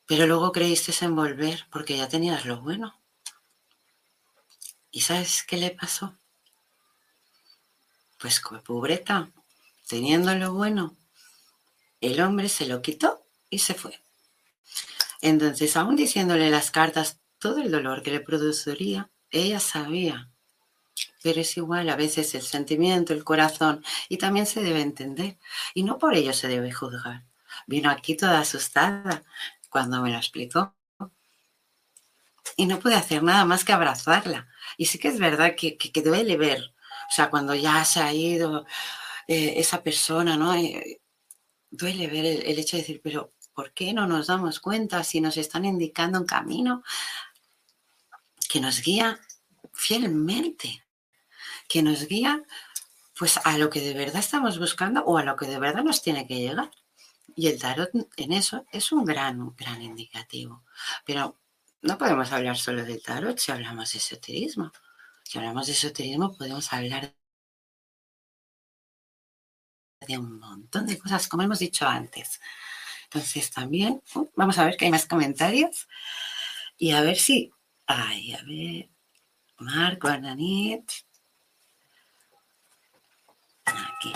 Pero 0.05 0.25
luego 0.25 0.51
creíste 0.51 0.93
en 1.05 1.15
volver 1.15 1.67
porque 1.71 1.97
ya 1.97 2.09
tenías 2.09 2.45
lo 2.45 2.61
bueno. 2.61 2.99
¿Y 4.91 5.01
sabes 5.01 5.43
qué 5.43 5.57
le 5.57 5.71
pasó? 5.71 6.17
Pues 8.19 8.41
pobreta, 8.65 9.29
teniendo 9.87 10.35
lo 10.35 10.53
bueno, 10.53 10.95
el 12.01 12.21
hombre 12.21 12.49
se 12.49 12.65
lo 12.65 12.81
quitó 12.81 13.25
y 13.49 13.59
se 13.59 13.73
fue. 13.73 14.01
Entonces, 15.21 15.75
aún 15.75 15.95
diciéndole 15.95 16.49
las 16.49 16.71
cartas 16.71 17.19
todo 17.39 17.61
el 17.61 17.71
dolor 17.71 18.03
que 18.03 18.11
le 18.11 18.19
produciría, 18.19 19.09
ella 19.31 19.59
sabía. 19.59 20.29
Pero 21.23 21.41
es 21.41 21.57
igual 21.57 21.89
a 21.89 21.95
veces 21.95 22.35
el 22.35 22.41
sentimiento, 22.41 23.13
el 23.13 23.23
corazón, 23.23 23.83
y 24.07 24.17
también 24.17 24.45
se 24.45 24.61
debe 24.61 24.81
entender. 24.81 25.37
Y 25.73 25.83
no 25.83 25.97
por 25.97 26.13
ello 26.15 26.33
se 26.33 26.47
debe 26.47 26.71
juzgar. 26.71 27.23
Vino 27.67 27.89
aquí 27.89 28.15
toda 28.15 28.39
asustada, 28.39 29.23
cuando 29.69 30.01
me 30.01 30.11
lo 30.11 30.17
explicó. 30.17 30.73
Y 32.55 32.65
no 32.65 32.79
pude 32.79 32.95
hacer 32.95 33.23
nada 33.23 33.45
más 33.45 33.63
que 33.63 33.73
abrazarla. 33.73 34.47
Y 34.77 34.85
sí 34.85 34.99
que 34.99 35.09
es 35.09 35.19
verdad 35.19 35.55
que, 35.55 35.77
que, 35.77 36.01
duele 36.01 36.37
ver, 36.37 36.73
o 37.09 37.11
sea, 37.11 37.29
cuando 37.29 37.55
ya 37.55 37.83
se 37.85 38.01
ha 38.01 38.13
ido 38.13 38.65
eh, 39.27 39.55
esa 39.57 39.81
persona, 39.81 40.37
¿no? 40.37 40.53
Eh, 40.53 41.01
duele 41.71 42.07
ver 42.07 42.25
el, 42.25 42.59
hecho 42.59 42.77
de 42.77 42.83
decir, 42.83 43.01
pero 43.03 43.33
¿por 43.53 43.73
qué 43.73 43.93
no 43.93 44.07
nos 44.07 44.27
damos 44.27 44.59
cuenta 44.59 45.03
si 45.03 45.19
nos 45.19 45.37
están 45.37 45.65
indicando 45.65 46.19
un 46.19 46.25
camino 46.25 46.83
que 48.47 48.61
nos 48.61 48.81
guía 48.81 49.19
fielmente, 49.73 50.83
que 51.67 51.81
nos 51.81 52.07
guía 52.07 52.43
pues 53.17 53.37
a 53.43 53.57
lo 53.57 53.69
que 53.69 53.81
de 53.81 53.93
verdad 53.93 54.19
estamos 54.19 54.59
buscando 54.59 55.03
o 55.03 55.17
a 55.17 55.23
lo 55.23 55.35
que 55.35 55.47
de 55.47 55.59
verdad 55.59 55.83
nos 55.83 56.01
tiene 56.01 56.27
que 56.27 56.39
llegar? 56.39 56.71
Y 57.35 57.47
el 57.47 57.59
tarot 57.59 57.89
en 58.17 58.33
eso 58.33 58.65
es 58.71 58.91
un 58.91 59.03
gran, 59.03 59.55
gran 59.55 59.81
indicativo. 59.81 60.63
Pero 61.05 61.39
no 61.81 61.97
podemos 61.97 62.31
hablar 62.31 62.57
solo 62.57 62.83
del 62.83 63.01
tarot 63.01 63.37
si 63.39 63.51
hablamos 63.51 63.91
de 63.91 63.97
esoterismo. 63.97 64.71
Si 65.29 65.37
hablamos 65.37 65.67
de 65.67 65.73
esoterismo 65.73 66.35
podemos 66.35 66.73
hablar 66.73 67.13
de 70.07 70.17
un 70.17 70.39
montón 70.39 70.87
de 70.87 70.97
cosas, 70.97 71.27
como 71.27 71.43
hemos 71.43 71.59
dicho 71.59 71.87
antes. 71.87 72.41
Entonces 73.03 73.51
también, 73.51 74.01
uh, 74.15 74.27
vamos 74.35 74.57
a 74.57 74.65
ver 74.65 74.75
que 74.75 74.85
hay 74.85 74.91
más 74.91 75.05
comentarios 75.05 75.87
y 76.79 76.93
a 76.93 77.01
ver 77.01 77.15
si... 77.15 77.51
Ay, 77.85 78.33
a 78.33 78.41
ver. 78.43 78.89
Marco, 79.59 80.07
Arnanit. 80.07 80.91
Aquí. 83.65 84.13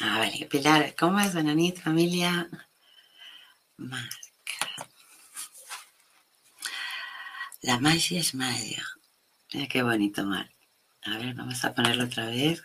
Ah, 0.00 0.18
vale. 0.18 0.46
Pilar, 0.46 0.94
¿cómo 0.94 1.18
es, 1.18 1.34
Bananit, 1.34 1.80
familia? 1.80 2.48
Marca. 3.78 4.33
La 7.64 7.80
magia 7.80 8.20
es 8.20 8.34
magia. 8.34 8.84
Mira 9.54 9.66
qué 9.68 9.82
bonito, 9.82 10.22
Mar. 10.26 10.50
A 11.02 11.16
ver, 11.16 11.34
vamos 11.34 11.64
a 11.64 11.72
ponerlo 11.72 12.04
otra 12.04 12.26
vez. 12.26 12.62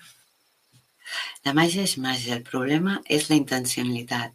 La 1.46 1.54
magia 1.54 1.84
es 1.84 1.98
magia. 1.98 2.36
El 2.36 2.44
problema 2.44 3.02
es 3.06 3.30
la 3.30 3.38
intencionalidad. 3.38 4.34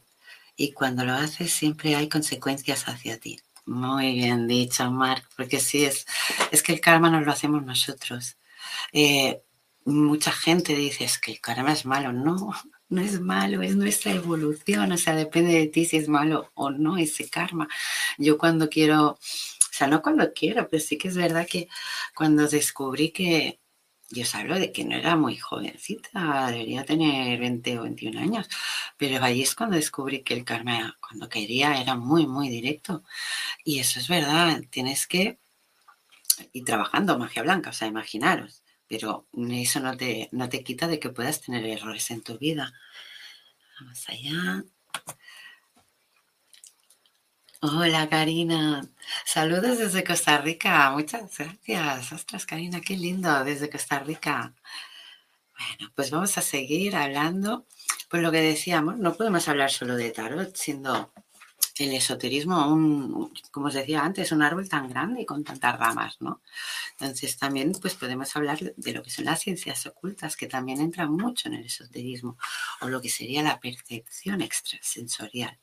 Y 0.56 0.72
cuando 0.72 1.04
lo 1.04 1.12
haces 1.12 1.52
siempre 1.52 1.94
hay 1.96 2.08
consecuencias 2.08 2.88
hacia 2.88 3.20
ti. 3.20 3.38
Muy 3.66 4.14
bien 4.14 4.48
dicho, 4.48 4.90
Marc, 4.90 5.28
porque 5.36 5.60
sí, 5.60 5.84
es, 5.84 6.06
es 6.50 6.62
que 6.62 6.72
el 6.72 6.80
karma 6.80 7.10
nos 7.10 7.26
lo 7.26 7.32
hacemos 7.32 7.62
nosotros. 7.62 8.38
Eh, 8.90 9.42
mucha 9.84 10.32
gente 10.32 10.74
dice, 10.74 11.04
es 11.04 11.18
que 11.18 11.32
el 11.32 11.42
karma 11.42 11.74
es 11.74 11.84
malo. 11.84 12.10
No, 12.10 12.54
no 12.88 13.02
es 13.02 13.20
malo, 13.20 13.62
es 13.62 13.76
nuestra 13.76 14.12
evolución, 14.12 14.92
o 14.92 14.96
sea, 14.96 15.14
depende 15.14 15.52
de 15.52 15.66
ti 15.66 15.84
si 15.84 15.96
es 15.96 16.08
malo 16.08 16.50
o 16.54 16.70
no 16.70 16.96
ese 16.96 17.28
karma. 17.28 17.68
Yo 18.18 18.38
cuando 18.38 18.68
quiero, 18.68 19.18
sea, 19.76 19.86
no 19.88 20.02
cuando 20.02 20.32
quiero, 20.32 20.68
pero 20.68 20.82
sí 20.82 20.98
que 20.98 21.08
es 21.08 21.16
verdad 21.16 21.46
que 21.48 21.68
cuando 22.14 22.48
descubrí 22.48 23.10
que, 23.10 23.60
yo 24.10 24.22
os 24.22 24.34
hablo 24.34 24.58
de 24.58 24.72
que 24.72 24.84
no 24.84 24.96
era 24.96 25.16
muy 25.16 25.36
jovencita, 25.36 26.50
debería 26.50 26.84
tener 26.84 27.38
20 27.40 27.78
o 27.78 27.82
21 27.84 28.20
años, 28.20 28.48
pero 28.96 29.22
ahí 29.24 29.42
es 29.42 29.54
cuando 29.54 29.76
descubrí 29.76 30.22
que 30.22 30.34
el 30.34 30.44
karma, 30.44 30.96
cuando 31.00 31.28
quería, 31.28 31.80
era 31.80 31.96
muy, 31.96 32.26
muy 32.26 32.48
directo. 32.48 33.04
Y 33.64 33.80
eso 33.80 34.00
es 34.00 34.08
verdad, 34.08 34.62
tienes 34.70 35.06
que 35.06 35.38
ir 36.52 36.64
trabajando 36.64 37.18
magia 37.18 37.42
blanca, 37.42 37.70
o 37.70 37.72
sea, 37.72 37.88
imaginaros 37.88 38.64
pero 38.88 39.26
eso 39.50 39.80
no 39.80 39.96
te, 39.96 40.28
no 40.32 40.48
te 40.48 40.62
quita 40.62 40.86
de 40.86 40.98
que 40.98 41.10
puedas 41.10 41.40
tener 41.40 41.64
errores 41.66 42.10
en 42.10 42.22
tu 42.22 42.38
vida. 42.38 42.72
Vamos 43.80 44.08
allá. 44.08 44.64
Hola 47.66 48.10
Karina, 48.10 48.86
saludos 49.24 49.78
desde 49.78 50.04
Costa 50.04 50.36
Rica, 50.36 50.90
muchas 50.90 51.38
gracias. 51.38 52.12
Ostras 52.12 52.44
Karina, 52.44 52.82
qué 52.82 52.94
lindo 52.94 53.42
desde 53.42 53.70
Costa 53.70 54.00
Rica. 54.00 54.52
Bueno, 55.58 55.90
pues 55.94 56.10
vamos 56.10 56.36
a 56.36 56.42
seguir 56.42 56.94
hablando. 56.94 57.64
Pues 58.10 58.22
lo 58.22 58.30
que 58.30 58.42
decíamos, 58.42 58.98
no 58.98 59.14
podemos 59.14 59.48
hablar 59.48 59.70
solo 59.70 59.96
de 59.96 60.10
tarot, 60.10 60.54
siendo 60.54 61.10
el 61.78 61.94
esoterismo, 61.94 62.68
un, 62.68 63.32
como 63.50 63.68
os 63.68 63.74
decía 63.74 64.04
antes, 64.04 64.30
un 64.32 64.42
árbol 64.42 64.68
tan 64.68 64.86
grande 64.90 65.22
y 65.22 65.26
con 65.26 65.42
tantas 65.42 65.78
ramas, 65.78 66.18
¿no? 66.20 66.42
Entonces 67.00 67.38
también 67.38 67.72
pues 67.80 67.94
podemos 67.94 68.36
hablar 68.36 68.58
de 68.76 68.92
lo 68.92 69.02
que 69.02 69.10
son 69.10 69.24
las 69.24 69.40
ciencias 69.40 69.86
ocultas, 69.86 70.36
que 70.36 70.48
también 70.48 70.82
entran 70.82 71.12
mucho 71.12 71.48
en 71.48 71.54
el 71.54 71.64
esoterismo, 71.64 72.36
o 72.82 72.88
lo 72.88 73.00
que 73.00 73.08
sería 73.08 73.42
la 73.42 73.58
percepción 73.58 74.42
extrasensorial. 74.42 75.58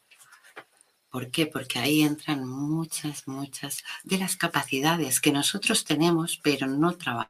¿Por 1.11 1.29
qué? 1.29 1.45
Porque 1.45 1.77
ahí 1.79 2.01
entran 2.01 2.47
muchas, 2.47 3.27
muchas 3.27 3.83
de 4.03 4.17
las 4.17 4.37
capacidades 4.37 5.19
que 5.19 5.31
nosotros 5.31 5.83
tenemos, 5.83 6.39
pero 6.41 6.67
no 6.67 6.93
trabajamos. 6.93 7.29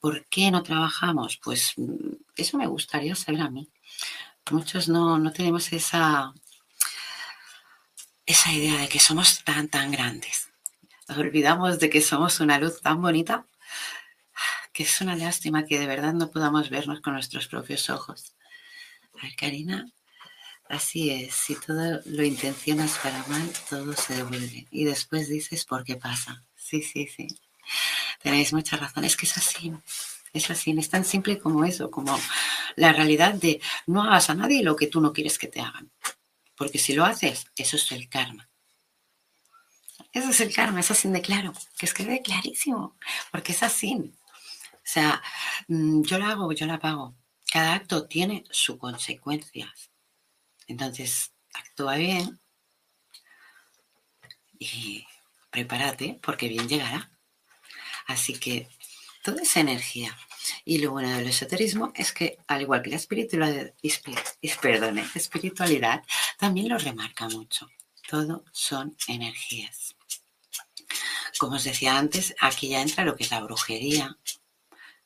¿Por 0.00 0.26
qué 0.26 0.50
no 0.50 0.62
trabajamos? 0.62 1.36
Pues 1.36 1.74
mm, 1.76 2.14
eso 2.36 2.56
me 2.56 2.66
gustaría 2.66 3.14
saber 3.14 3.42
a 3.42 3.50
mí. 3.50 3.70
Muchos 4.50 4.88
no, 4.88 5.18
no 5.18 5.30
tenemos 5.32 5.72
esa, 5.72 6.32
esa 8.24 8.52
idea 8.52 8.78
de 8.80 8.88
que 8.88 8.98
somos 9.00 9.44
tan, 9.44 9.68
tan 9.68 9.90
grandes. 9.90 10.50
Olvidamos 11.08 11.78
de 11.78 11.90
que 11.90 12.00
somos 12.00 12.40
una 12.40 12.58
luz 12.58 12.80
tan 12.80 13.00
bonita 13.02 13.46
que 14.72 14.84
es 14.84 15.00
una 15.00 15.16
lástima 15.16 15.64
que 15.64 15.78
de 15.78 15.88
verdad 15.88 16.12
no 16.14 16.30
podamos 16.30 16.70
vernos 16.70 17.00
con 17.00 17.14
nuestros 17.14 17.48
propios 17.48 17.90
ojos. 17.90 18.36
A 19.18 19.22
ver, 19.22 19.34
Karina, 19.36 19.90
así 20.68 21.10
es. 21.10 21.34
Si 21.34 21.54
todo 21.54 22.00
lo 22.04 22.22
intencionas 22.22 22.98
para 22.98 23.24
mal, 23.26 23.50
todo 23.68 23.92
se 23.94 24.16
devuelve. 24.16 24.66
Y 24.70 24.84
después 24.84 25.28
dices, 25.28 25.64
¿por 25.64 25.84
qué 25.84 25.96
pasa? 25.96 26.44
Sí, 26.56 26.82
sí, 26.82 27.06
sí. 27.06 27.26
Tenéis 28.22 28.52
mucha 28.52 28.76
razón. 28.76 29.04
Es 29.04 29.16
que 29.16 29.26
es 29.26 29.36
así. 29.36 29.72
Es 30.32 30.50
así, 30.50 30.74
es 30.78 30.90
tan 30.90 31.04
simple 31.04 31.38
como 31.38 31.64
eso, 31.64 31.90
como 31.90 32.18
la 32.76 32.92
realidad 32.92 33.34
de 33.34 33.60
no 33.86 34.02
hagas 34.02 34.28
a 34.30 34.34
nadie 34.34 34.62
lo 34.62 34.76
que 34.76 34.86
tú 34.86 35.00
no 35.00 35.12
quieres 35.12 35.38
que 35.38 35.48
te 35.48 35.60
hagan. 35.60 35.90
Porque 36.56 36.78
si 36.78 36.92
lo 36.92 37.04
haces, 37.04 37.46
eso 37.56 37.76
es 37.76 37.90
el 37.92 38.08
karma. 38.08 38.48
Eso 40.12 40.30
es 40.30 40.40
el 40.40 40.54
karma, 40.54 40.80
es 40.80 40.90
así 40.90 41.08
de 41.08 41.20
claro, 41.20 41.52
que 41.78 41.86
es 41.86 41.94
que 41.94 42.04
quede 42.04 42.22
clarísimo, 42.22 42.96
porque 43.30 43.52
es 43.52 43.62
así. 43.62 43.94
O 43.94 44.90
sea, 44.90 45.22
mm, 45.68 46.02
yo 46.02 46.18
la 46.18 46.30
hago, 46.30 46.52
yo 46.52 46.66
la 46.66 46.78
pago. 46.78 47.14
Cada 47.50 47.74
acto 47.74 48.06
tiene 48.06 48.44
sus 48.50 48.78
consecuencias. 48.78 49.90
Entonces, 50.68 51.32
actúa 51.52 51.96
bien 51.96 52.40
y 54.58 55.04
prepárate 55.50 56.18
porque 56.22 56.48
bien 56.48 56.68
llegará. 56.68 57.10
Así 58.06 58.38
que 58.38 58.68
toda 59.24 59.42
esa 59.42 59.60
energía. 59.60 60.16
Y 60.64 60.78
lo 60.78 60.92
bueno 60.92 61.10
del 61.10 61.26
esoterismo 61.26 61.92
es 61.94 62.12
que, 62.12 62.38
al 62.46 62.62
igual 62.62 62.82
que 62.82 62.90
la 62.90 62.96
espiritualidad, 62.96 63.74
espiritualidad 63.82 66.04
también 66.38 66.68
lo 66.68 66.78
remarca 66.78 67.28
mucho. 67.28 67.68
Todo 68.08 68.44
son 68.52 68.96
energías. 69.08 69.96
Como 71.38 71.56
os 71.56 71.64
decía 71.64 71.98
antes, 71.98 72.34
aquí 72.40 72.68
ya 72.68 72.80
entra 72.80 73.04
lo 73.04 73.16
que 73.16 73.24
es 73.24 73.30
la 73.30 73.40
brujería, 73.40 74.16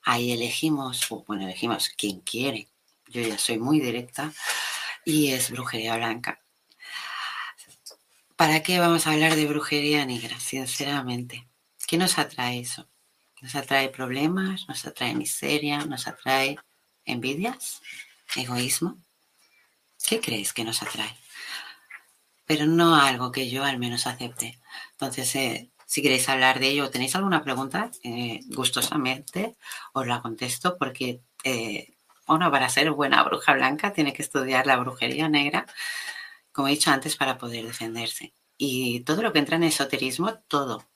Ahí 0.04 0.32
elegimos, 0.32 1.06
bueno, 1.26 1.44
elegimos 1.44 1.88
quien 1.90 2.20
quiere. 2.20 2.68
Yo 3.08 3.20
ya 3.20 3.38
soy 3.38 3.58
muy 3.58 3.78
directa 3.78 4.32
y 5.04 5.32
es 5.32 5.50
brujería 5.50 5.96
blanca. 5.96 6.42
¿Para 8.36 8.62
qué 8.62 8.78
vamos 8.78 9.06
a 9.06 9.12
hablar 9.12 9.36
de 9.36 9.46
brujería 9.46 10.04
negra? 10.04 10.38
Sinceramente, 10.40 11.48
¿qué 11.86 11.96
nos 11.96 12.18
atrae 12.18 12.60
eso? 12.60 12.88
¿Nos 13.40 13.54
atrae 13.54 13.88
problemas? 13.88 14.68
¿Nos 14.68 14.84
atrae 14.86 15.14
miseria? 15.14 15.84
¿Nos 15.84 16.06
atrae 16.06 16.56
envidias? 17.04 17.80
¿Egoísmo? 18.36 18.98
¿Qué 20.06 20.20
crees 20.20 20.52
que 20.52 20.64
nos 20.64 20.82
atrae? 20.82 21.16
Pero 22.46 22.66
no 22.66 22.96
algo 22.96 23.30
que 23.30 23.48
yo 23.48 23.64
al 23.64 23.78
menos 23.78 24.06
acepte. 24.06 24.60
Entonces, 24.92 25.34
eh, 25.36 25.70
si 25.86 26.02
queréis 26.02 26.28
hablar 26.28 26.58
de 26.58 26.68
ello 26.68 26.90
tenéis 26.90 27.14
alguna 27.14 27.44
pregunta, 27.44 27.90
eh, 28.02 28.40
gustosamente 28.46 29.56
os 29.92 30.06
la 30.06 30.22
contesto 30.22 30.78
porque, 30.78 31.20
eh, 31.44 31.94
bueno, 32.26 32.50
para 32.50 32.68
ser 32.68 32.90
buena 32.92 33.22
bruja 33.24 33.54
blanca 33.54 33.92
tiene 33.92 34.12
que 34.12 34.22
estudiar 34.22 34.66
la 34.66 34.76
brujería 34.76 35.28
negra, 35.28 35.66
como 36.52 36.68
he 36.68 36.72
dicho 36.72 36.90
antes, 36.90 37.16
para 37.16 37.38
poder 37.38 37.66
defenderse. 37.66 38.34
Y 38.56 39.00
todo 39.00 39.22
lo 39.22 39.32
que 39.32 39.40
entra 39.40 39.56
en 39.56 39.64
esoterismo, 39.64 40.38
todo. 40.48 40.88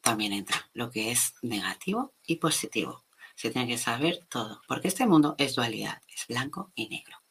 También 0.00 0.32
entra 0.32 0.68
lo 0.72 0.90
que 0.90 1.12
es 1.12 1.34
negativo 1.42 2.14
y 2.26 2.36
positivo. 2.36 3.04
Se 3.34 3.50
tiene 3.50 3.68
que 3.68 3.78
saber 3.78 4.26
todo, 4.28 4.60
porque 4.68 4.88
este 4.88 5.06
mundo 5.06 5.34
es 5.38 5.54
dualidad, 5.54 6.02
es 6.08 6.26
blanco 6.26 6.72
y 6.74 6.88
negro. 6.88 7.22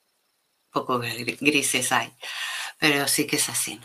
Poco 0.72 1.00
grises 1.00 1.92
hay 1.92 2.14
pero 2.82 3.08
sí 3.08 3.28
que 3.28 3.36
es 3.36 3.48
así. 3.48 3.80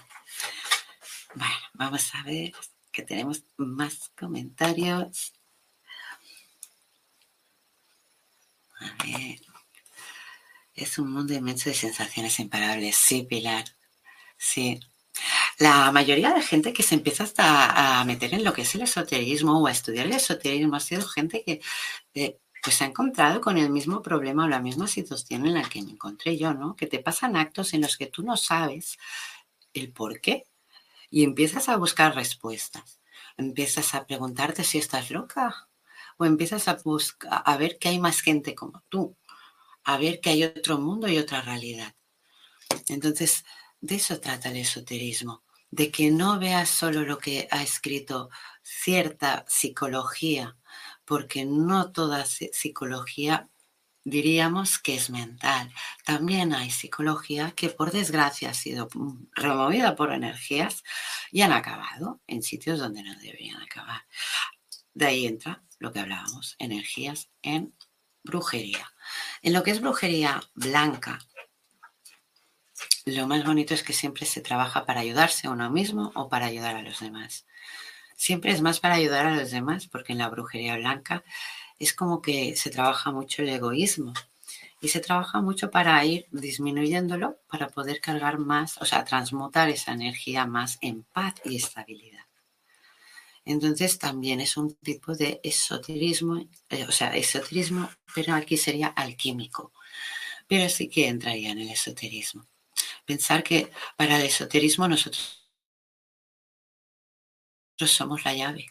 Bueno, 1.35 1.55
vamos 1.75 2.15
a 2.15 2.23
ver 2.23 2.53
que 2.91 3.03
tenemos 3.03 3.45
más 3.59 4.11
comentarios. 4.19 5.35
A 8.81 9.05
ver. 9.05 9.41
Es 10.75 10.99
un 10.99 11.11
mundo 11.11 11.33
inmenso 11.35 11.71
de 11.71 11.75
sensaciones 11.75 12.39
imparables. 12.39 12.97
Sí, 12.97 13.23
Pilar. 13.23 13.65
Sí. 14.37 14.81
La 15.59 15.91
mayoría 15.93 16.35
de 16.35 16.43
gente 16.43 16.73
que 16.73 16.83
se 16.83 16.95
empieza 16.97 17.25
hasta 17.25 18.01
a 18.01 18.05
meter 18.05 18.35
en 18.35 18.45
lo 18.45 18.53
que 18.53 18.63
es 18.63 18.75
el 18.75 18.83
esoterismo 18.83 19.61
o 19.61 19.67
a 19.67 19.73
estudiar 19.73 20.07
el 20.07 20.13
esoterismo 20.13 20.77
ha 20.77 20.81
sido 20.81 21.07
gente 21.09 21.43
que 21.45 21.61
eh, 22.15 22.39
pues 22.63 22.77
se 22.77 22.85
ha 22.85 22.89
encontrado 22.89 23.41
con 23.41 23.59
el 23.59 23.71
mismo 23.71 24.03
problema 24.03 24.45
o 24.45 24.49
la 24.49 24.61
misma 24.61 24.87
situación 24.89 25.47
en 25.47 25.55
la 25.55 25.69
que 25.69 25.83
me 25.83 25.93
encontré 25.93 26.37
yo, 26.37 26.53
¿no? 26.55 26.77
Que 26.77 26.87
te 26.87 26.99
pasan 26.99 27.37
actos 27.37 27.73
en 27.75 27.83
los 27.83 27.97
que 27.97 28.07
tú 28.07 28.23
no 28.23 28.37
sabes 28.37 28.99
el 29.73 29.93
por 29.93 30.21
qué 30.21 30.45
y 31.11 31.25
empiezas 31.25 31.69
a 31.69 31.77
buscar 31.77 32.15
respuestas. 32.15 33.01
Empiezas 33.37 33.95
a 33.95 34.07
preguntarte 34.07 34.65
si 34.65 34.79
estás 34.79 35.11
loca 35.11 35.69
o 36.17 36.25
empiezas 36.25 36.69
a, 36.69 36.75
buscar, 36.75 37.43
a 37.45 37.57
ver 37.57 37.79
que 37.79 37.89
hay 37.89 37.99
más 37.99 38.21
gente 38.21 38.55
como 38.55 38.83
tú, 38.89 39.17
a 39.85 39.99
ver 39.99 40.21
que 40.21 40.31
hay 40.31 40.45
otro 40.45 40.79
mundo 40.79 41.09
y 41.09 41.19
otra 41.19 41.43
realidad. 41.43 41.95
Entonces, 42.89 43.45
de 43.81 43.97
eso 43.97 44.21
trata 44.21 44.51
el 44.51 44.57
esoterismo, 44.57 45.45
de 45.71 45.91
que 45.91 46.11
no 46.11 46.39
veas 46.39 46.71
solo 46.71 47.03
lo 47.03 47.19
que 47.19 47.49
ha 47.51 47.63
escrito 47.63 48.31
cierta 48.63 49.45
psicología 49.49 50.57
porque 51.05 51.45
no 51.45 51.93
toda 51.93 52.27
psicología 52.27 53.49
diríamos 54.05 54.79
que 54.79 54.95
es 54.97 55.11
mental. 55.11 55.73
También 56.05 56.55
hay 56.55 56.71
psicología 56.71 57.53
que 57.53 57.71
por 57.71 57.91
desgracia 57.91 58.51
ha 58.51 58.55
sido 58.55 58.89
removida 59.35 59.97
por 59.97 60.13
energías 60.13 60.85
y 61.33 61.43
han 61.43 61.53
acabado 61.53 62.21
en 62.27 62.43
sitios 62.43 62.79
donde 62.79 63.03
no 63.03 63.15
deberían 63.17 63.61
acabar. 63.61 64.03
De 64.95 65.07
ahí 65.07 65.27
entra 65.27 65.63
lo 65.79 65.93
que 65.93 66.01
hablábamos, 66.01 66.57
energías 66.59 67.29
en 67.43 67.75
brujería. 68.25 68.93
En 69.43 69.53
lo 69.53 69.63
que 69.63 69.71
es 69.71 69.81
brujería 69.81 70.43
blanca, 70.55 71.19
lo 73.05 73.27
más 73.27 73.45
bonito 73.45 73.75
es 73.75 73.83
que 73.83 73.93
siempre 73.93 74.27
se 74.27 74.41
trabaja 74.41 74.85
para 74.85 75.01
ayudarse 75.01 75.47
a 75.47 75.51
uno 75.51 75.71
mismo 75.71 76.13
o 76.15 76.29
para 76.29 76.47
ayudar 76.47 76.77
a 76.77 76.83
los 76.83 77.01
demás 77.01 77.47
siempre 78.17 78.51
es 78.51 78.63
más 78.63 78.81
para 78.81 78.95
ayudar 78.95 79.27
a 79.27 79.37
los 79.37 79.51
demás, 79.51 79.87
porque 79.87 80.13
en 80.13 80.19
la 80.19 80.29
brujería 80.29 80.77
blanca 80.77 81.23
es 81.79 81.93
como 81.93 82.23
que 82.23 82.57
se 82.57 82.71
trabaja 82.71 83.13
mucho 83.13 83.43
el 83.43 83.51
egoísmo 83.51 84.13
y 84.81 84.89
se 84.89 85.01
trabaja 85.01 85.41
mucho 85.41 85.71
para 85.71 86.03
ir 86.05 86.27
disminuyéndolo 86.31 87.39
para 87.49 87.69
poder 87.69 88.01
cargar 88.01 88.39
más, 88.39 88.79
o 88.81 88.85
sea, 88.85 89.05
transmutar 89.05 89.69
esa 89.69 89.93
energía 89.93 90.47
más 90.47 90.79
en 90.81 91.03
paz 91.05 91.35
y 91.45 91.57
estabilidad. 91.57 92.26
Entonces 93.47 93.99
también 93.99 94.41
es 94.41 94.57
un 94.57 94.75
tipo 94.77 95.15
de 95.15 95.41
esoterismo, 95.45 96.37
eh, 96.69 96.85
o 96.89 96.93
sea, 96.93 97.17
esoterismo, 97.17 97.89
pero 98.15 98.35
aquí 98.35 98.57
sería 98.57 98.89
alquímico, 98.89 99.73
pero 100.49 100.69
sí 100.69 100.89
que 100.89 101.09
entraría 101.09 101.53
en 101.53 101.61
el 101.61 101.71
esoterismo. 101.71 102.47
Pensar 103.07 103.45
que 103.45 103.71
para 103.97 104.19
el 104.19 104.27
esoterismo 104.27 104.89
nosotros 104.89 105.49
somos 107.87 108.25
la 108.25 108.35
llave. 108.35 108.67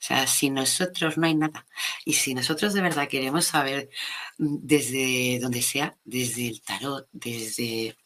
O 0.00 0.02
sea, 0.02 0.26
sin 0.26 0.54
nosotros 0.54 1.18
no 1.18 1.26
hay 1.26 1.34
nada. 1.34 1.66
Y 2.04 2.14
si 2.14 2.34
nosotros 2.34 2.72
de 2.74 2.80
verdad 2.80 3.08
queremos 3.08 3.44
saber 3.46 3.90
mm, 4.38 4.56
desde 4.62 5.38
donde 5.40 5.62
sea, 5.62 5.96
desde 6.04 6.48
el 6.48 6.62
tarot, 6.62 7.08
desde 7.12 7.96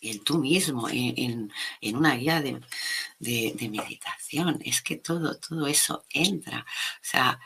el 0.00 0.22
tú 0.22 0.38
mismo, 0.38 0.88
en, 0.90 1.52
una 1.94 2.14
guía 2.16 2.40
de, 2.40 2.60
de, 3.18 3.68
meditación, 3.68 4.60
es 4.64 4.82
que 4.82 4.96
todo, 4.96 5.38
todo 5.38 5.66
eso 5.66 6.04
entra. 6.10 6.60
O 6.60 7.04
sea, 7.04 7.40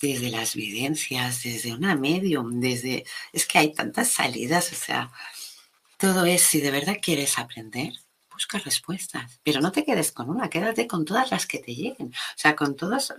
desde 0.00 0.30
las 0.30 0.54
vivencias, 0.54 1.42
desde 1.42 1.72
una 1.72 1.96
medium, 1.96 2.60
desde... 2.60 3.04
Es 3.32 3.46
que 3.46 3.58
hay 3.58 3.72
tantas 3.74 4.10
salidas, 4.10 4.72
o 4.72 4.76
sea, 4.76 5.10
todo 5.98 6.24
es, 6.26 6.42
si 6.42 6.60
de 6.60 6.70
verdad 6.70 6.98
quieres 7.02 7.38
aprender, 7.38 7.92
busca 8.30 8.58
respuestas, 8.58 9.40
pero 9.42 9.60
no 9.60 9.72
te 9.72 9.84
quedes 9.84 10.12
con 10.12 10.30
una, 10.30 10.48
quédate 10.48 10.86
con 10.86 11.04
todas 11.04 11.30
las 11.32 11.46
que 11.46 11.58
te 11.58 11.74
lleguen. 11.74 12.08
O 12.08 12.38
sea, 12.38 12.54
con 12.54 12.76
todas, 12.76 13.12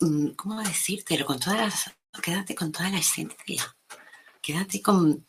mm, 0.00 0.28
¿cómo 0.30 0.62
decírtelo? 0.62 1.26
Con 1.26 1.38
todas 1.38 1.58
las, 1.58 1.90
quédate 2.22 2.54
con 2.54 2.72
toda 2.72 2.88
la 2.90 2.98
esencia. 2.98 3.76
Quédate 4.40 4.80
con, 4.80 5.26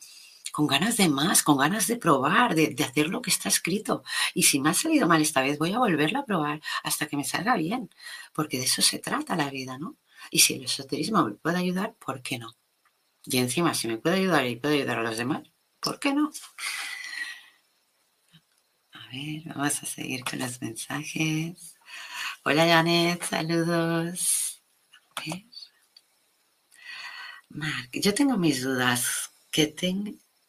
con 0.53 0.67
ganas 0.67 0.97
de 0.97 1.09
más, 1.09 1.41
con 1.41 1.57
ganas 1.57 1.87
de 1.87 1.97
probar, 1.97 2.53
de, 2.53 2.75
hacer 2.83 3.09
lo 3.09 3.23
que 3.23 3.31
está 3.31 3.49
escrito. 3.49 4.03
Y 4.35 4.43
si 4.43 4.59
me 4.59 4.69
ha 4.69 4.75
salido 4.75 5.07
mal 5.07 5.19
esta 5.19 5.41
vez, 5.41 5.57
voy 5.57 5.73
a 5.73 5.79
volverla 5.79 6.19
a 6.19 6.25
probar 6.25 6.61
hasta 6.83 7.07
que 7.07 7.17
me 7.17 7.23
salga 7.23 7.55
bien, 7.57 7.89
porque 8.33 8.59
de 8.59 8.65
eso 8.65 8.83
se 8.83 8.99
trata 8.99 9.35
la 9.35 9.49
vida, 9.49 9.79
¿no? 9.79 9.97
Y 10.29 10.39
si 10.39 10.53
el 10.53 10.65
esoterismo 10.65 11.25
me 11.25 11.33
puede 11.33 11.57
ayudar, 11.57 11.95
¿por 11.95 12.21
qué 12.21 12.37
no? 12.37 12.55
Y 13.25 13.39
encima, 13.39 13.73
si 13.73 13.87
me 13.87 13.97
puede 13.97 14.17
ayudar 14.17 14.45
y 14.45 14.55
puede 14.55 14.75
ayudar 14.75 14.99
a 14.99 15.03
los 15.03 15.17
demás, 15.17 15.41
¿por 15.79 15.99
qué 15.99 16.13
no? 16.13 16.31
vamos 19.45 19.83
a 19.83 19.85
seguir 19.87 20.23
con 20.23 20.37
los 20.39 20.61
mensajes. 20.61 21.75
Hola 22.43 22.65
Janet, 22.67 23.23
saludos. 23.23 24.63
Mark, 27.49 27.89
yo 27.91 28.13
tengo 28.13 28.37
mis 28.37 28.61
dudas. 28.61 29.31
Que, 29.51 29.67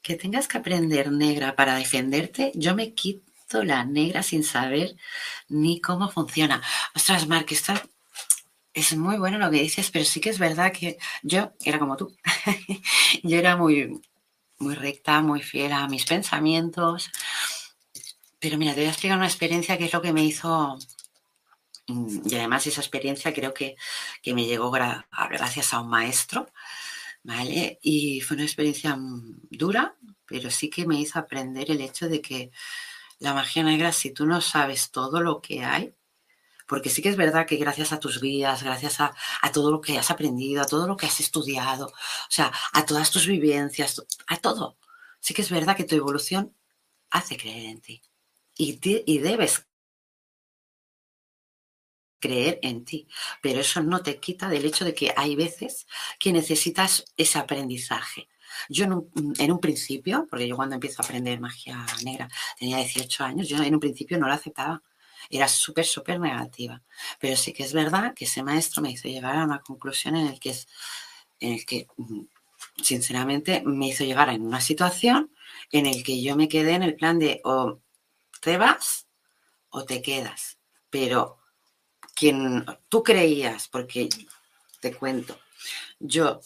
que 0.04 0.14
tengas 0.14 0.46
que 0.46 0.58
aprender 0.58 1.10
negra 1.10 1.56
para 1.56 1.74
defenderte, 1.74 2.52
yo 2.54 2.76
me 2.76 2.94
quito 2.94 3.64
la 3.64 3.84
negra 3.84 4.22
sin 4.22 4.44
saber 4.44 4.96
ni 5.48 5.80
cómo 5.80 6.08
funciona. 6.08 6.62
Ostras, 6.94 7.26
Mark, 7.26 7.46
esto 7.50 7.72
es 8.72 8.96
muy 8.96 9.18
bueno 9.18 9.38
lo 9.38 9.50
que 9.50 9.62
dices, 9.62 9.90
pero 9.90 10.04
sí 10.04 10.20
que 10.20 10.30
es 10.30 10.38
verdad 10.38 10.72
que 10.72 10.98
yo 11.22 11.52
era 11.64 11.80
como 11.80 11.96
tú. 11.96 12.14
yo 13.24 13.36
era 13.36 13.56
muy, 13.56 14.00
muy 14.58 14.74
recta, 14.76 15.20
muy 15.22 15.42
fiel 15.42 15.72
a 15.72 15.88
mis 15.88 16.04
pensamientos 16.04 17.10
pero 18.44 18.58
mira, 18.58 18.74
te 18.74 18.80
voy 18.80 18.88
a 18.88 18.90
explicar 18.90 19.16
una 19.16 19.26
experiencia 19.26 19.78
que 19.78 19.86
es 19.86 19.92
lo 19.94 20.02
que 20.02 20.12
me 20.12 20.22
hizo, 20.22 20.78
mm, 21.86 22.28
y 22.28 22.34
además 22.34 22.66
esa 22.66 22.82
experiencia 22.82 23.32
creo 23.32 23.54
que, 23.54 23.74
me 24.26 24.44
llegó 24.44 24.70
gracias 24.70 25.72
a 25.72 25.80
un 25.80 25.88
maestro, 25.88 26.50
¿vale? 27.24 27.78
Y 27.82 28.20
fue 28.20 28.36
una 28.36 28.44
experiencia 28.44 28.96
mm, 28.96 29.48
dura, 29.50 29.96
pero 30.26 30.50
sí 30.50 30.70
que 30.70 30.86
me 30.86 31.00
hizo 31.00 31.18
aprender 31.18 31.70
el 31.70 31.80
hecho 31.80 32.08
de 32.08 32.20
que 32.20 32.50
la 33.18 33.34
magia 33.34 33.64
negra, 33.64 33.92
si 33.92 34.10
tú 34.12 34.26
no 34.26 34.40
sabes 34.40 34.90
todo 34.92 35.20
lo 35.20 35.40
que 35.40 35.64
hay, 35.64 35.94
porque 36.66 36.90
sí 36.90 37.02
que 37.02 37.10
es 37.10 37.16
verdad 37.16 37.46
que 37.46 37.56
gracias 37.56 37.92
a 37.92 38.00
tus 38.00 38.20
guías, 38.20 38.62
gracias 38.62 39.00
a, 39.00 39.14
a, 39.42 39.52
todo 39.52 39.70
lo 39.70 39.80
que 39.80 39.98
has 39.98 40.10
aprendido, 40.10 40.62
a 40.62 40.66
todo 40.66 40.86
lo 40.86 40.96
que 40.96 41.06
has 41.06 41.20
estudiado, 41.20 41.88
o 41.88 42.30
sea, 42.30 42.52
a 42.72 42.86
todas 42.86 43.10
tus 43.10 43.26
vivencias, 43.26 44.02
a 44.26 44.36
todo, 44.38 44.78
sí 45.20 45.34
que 45.34 45.42
es 45.42 45.50
verdad 45.50 45.76
que 45.76 45.84
tu 45.84 45.96
evolución 45.96 46.54
hace 47.10 47.36
creer 47.36 47.66
en 47.66 47.80
ti 47.80 48.02
y, 48.56 49.18
debes 49.18 49.66
creer 52.24 52.58
en 52.62 52.86
ti. 52.86 53.06
Pero 53.42 53.60
eso 53.60 53.82
no 53.82 54.02
te 54.02 54.18
quita 54.18 54.48
del 54.48 54.64
hecho 54.64 54.86
de 54.86 54.94
que 54.94 55.12
hay 55.14 55.36
veces 55.36 55.86
que 56.18 56.32
necesitas 56.32 57.04
ese 57.18 57.38
aprendizaje. 57.38 58.28
Yo 58.70 58.84
en 58.84 59.52
un, 59.52 59.60
principio, 59.60 60.26
porque 60.30 60.48
yo 60.48 60.56
cuando 60.56 60.76
empiezo 60.76 61.02
a 61.02 61.04
aprender 61.04 61.38
magia 61.38 61.84
negra 62.02 62.28
tenía 62.58 62.78
18 62.78 63.24
años, 63.24 63.48
yo 63.48 63.62
en 63.62 63.74
un 63.74 63.80
principio 63.80 64.18
no 64.18 64.26
lo 64.26 64.32
aceptaba. 64.32 64.82
Era 65.28 65.48
súper, 65.48 65.84
súper 65.84 66.18
negativa. 66.18 66.82
Pero 67.20 67.36
sí 67.36 67.52
que 67.52 67.64
es 67.64 67.72
verdad 67.74 68.14
que 68.14 68.24
ese 68.24 68.42
maestro 68.42 68.80
me 68.80 68.90
hizo 68.92 69.08
llegar 69.08 69.36
a 69.36 69.44
una 69.44 69.60
conclusión 69.60 70.16
en 70.16 70.28
el 70.28 70.40
que, 70.40 70.54
en 71.40 71.52
el 71.54 71.66
que 71.66 71.88
mm, 71.96 72.22
sinceramente, 72.82 73.62
me 73.66 73.88
hizo 73.88 74.04
llegar 74.04 74.30
en 74.30 74.42
una 74.42 74.60
situación 74.60 75.30
en 75.72 75.86
el 75.86 76.02
que 76.04 76.22
yo 76.22 76.36
me 76.36 76.48
quedé 76.48 76.72
en 76.72 76.84
el 76.84 76.94
plan 76.94 77.18
de 77.18 77.40
o 77.44 77.80
te 78.40 78.56
vas 78.56 79.08
o 79.68 79.84
te 79.84 80.00
quedas. 80.00 80.58
Pero 80.90 81.43
quien 82.14 82.64
tú 82.88 83.02
creías, 83.02 83.68
porque 83.68 84.08
te 84.80 84.94
cuento, 84.94 85.38
yo 85.98 86.40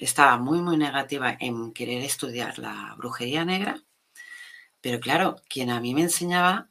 estaba 0.00 0.36
muy, 0.38 0.60
muy 0.60 0.76
negativa 0.76 1.36
en 1.38 1.72
querer 1.72 2.02
estudiar 2.02 2.58
la 2.58 2.94
brujería 2.96 3.44
negra, 3.44 3.80
pero 4.80 5.00
claro, 5.00 5.36
quien 5.48 5.70
a 5.70 5.80
mí 5.80 5.94
me 5.94 6.02
enseñaba 6.02 6.70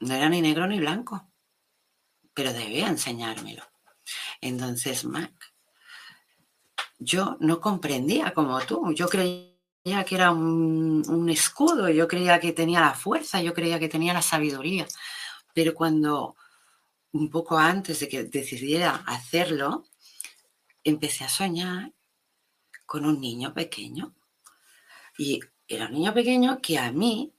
no 0.00 0.14
era 0.14 0.28
ni 0.28 0.40
negro 0.40 0.66
ni 0.66 0.78
blanco, 0.78 1.28
pero 2.34 2.52
debía 2.52 2.88
enseñármelo. 2.88 3.62
Entonces, 4.40 5.04
Mac, 5.04 5.32
yo 6.98 7.36
no 7.40 7.60
comprendía 7.60 8.32
como 8.32 8.60
tú, 8.60 8.92
yo 8.92 9.08
creía 9.08 10.04
que 10.06 10.14
era 10.14 10.30
un, 10.30 11.28
escudo, 11.30 11.88
yo 11.88 12.08
creía 12.08 12.40
que 12.40 12.52
tenía 12.52 12.80
la 12.80 12.94
fuerza, 12.94 13.40
yo 13.42 13.54
creía 13.54 13.78
que 13.78 13.88
tenía 13.88 14.12
la 14.12 14.22
sabiduría, 14.22 14.86
pero 15.54 15.74
cuando 15.74 16.36
un 17.12 17.30
poco 17.30 17.58
antes 17.58 18.00
de 18.00 18.08
que 18.08 18.24
decidiera 18.24 19.04
hacerlo, 19.06 19.84
empecé 20.84 21.24
a 21.24 21.28
soñar 21.28 21.92
con 22.86 23.04
un 23.04 23.20
niño 23.20 23.54
pequeño. 23.54 24.14
Y 25.18 25.40
era 25.68 25.86
un 25.86 25.92
niño 25.92 26.14
pequeño 26.14 26.60
que 26.60 26.78
a 26.78 26.90
mí, 26.90 27.32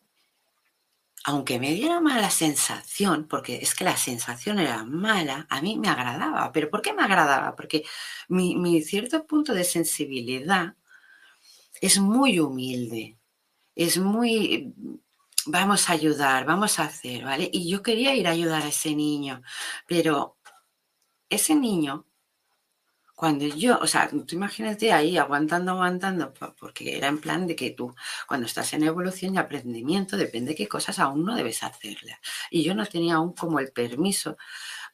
aunque 1.25 1.59
me 1.59 1.73
diera 1.73 1.99
mala 2.01 2.29
sensación, 2.29 3.27
porque 3.27 3.57
es 3.57 3.73
que 3.75 3.83
la 3.83 3.97
sensación 3.97 4.59
era 4.59 4.83
mala, 4.83 5.47
a 5.49 5.61
mí 5.61 5.77
me 5.77 5.89
agradaba. 5.89 6.51
¿Pero 6.51 6.69
por 6.69 6.81
qué 6.81 6.93
me 6.93 7.03
agradaba? 7.03 7.55
Porque 7.55 7.83
mi, 8.29 8.55
mi 8.55 8.81
cierto 8.81 9.25
punto 9.25 9.53
de 9.53 9.63
sensibilidad 9.63 10.75
es 11.81 11.99
muy 11.99 12.39
humilde, 12.39 13.17
es 13.75 13.97
muy 13.97 14.73
vamos 15.45 15.89
a 15.89 15.93
ayudar, 15.93 16.45
vamos 16.45 16.79
a 16.79 16.85
hacer, 16.85 17.23
¿vale? 17.23 17.49
Y 17.51 17.69
yo 17.69 17.81
quería 17.81 18.15
ir 18.15 18.27
a 18.27 18.31
ayudar 18.31 18.63
a 18.63 18.69
ese 18.69 18.95
niño, 18.95 19.41
pero 19.87 20.37
ese 21.29 21.55
niño, 21.55 22.05
cuando 23.15 23.45
yo, 23.45 23.79
o 23.79 23.87
sea, 23.87 24.09
tú 24.09 24.35
imagínate 24.35 24.91
ahí 24.91 25.17
aguantando, 25.17 25.71
aguantando, 25.73 26.33
porque 26.59 26.97
era 26.97 27.07
en 27.07 27.19
plan 27.19 27.47
de 27.47 27.55
que 27.55 27.71
tú, 27.71 27.95
cuando 28.27 28.47
estás 28.47 28.73
en 28.73 28.83
evolución 28.83 29.35
y 29.35 29.37
aprendimiento, 29.37 30.17
depende 30.17 30.51
de 30.51 30.55
qué 30.55 30.67
cosas 30.67 30.99
aún 30.99 31.23
no 31.25 31.35
debes 31.35 31.63
hacerle. 31.63 32.17
Y 32.51 32.63
yo 32.63 32.75
no 32.75 32.85
tenía 32.85 33.15
aún 33.15 33.33
como 33.33 33.59
el 33.59 33.71
permiso, 33.71 34.37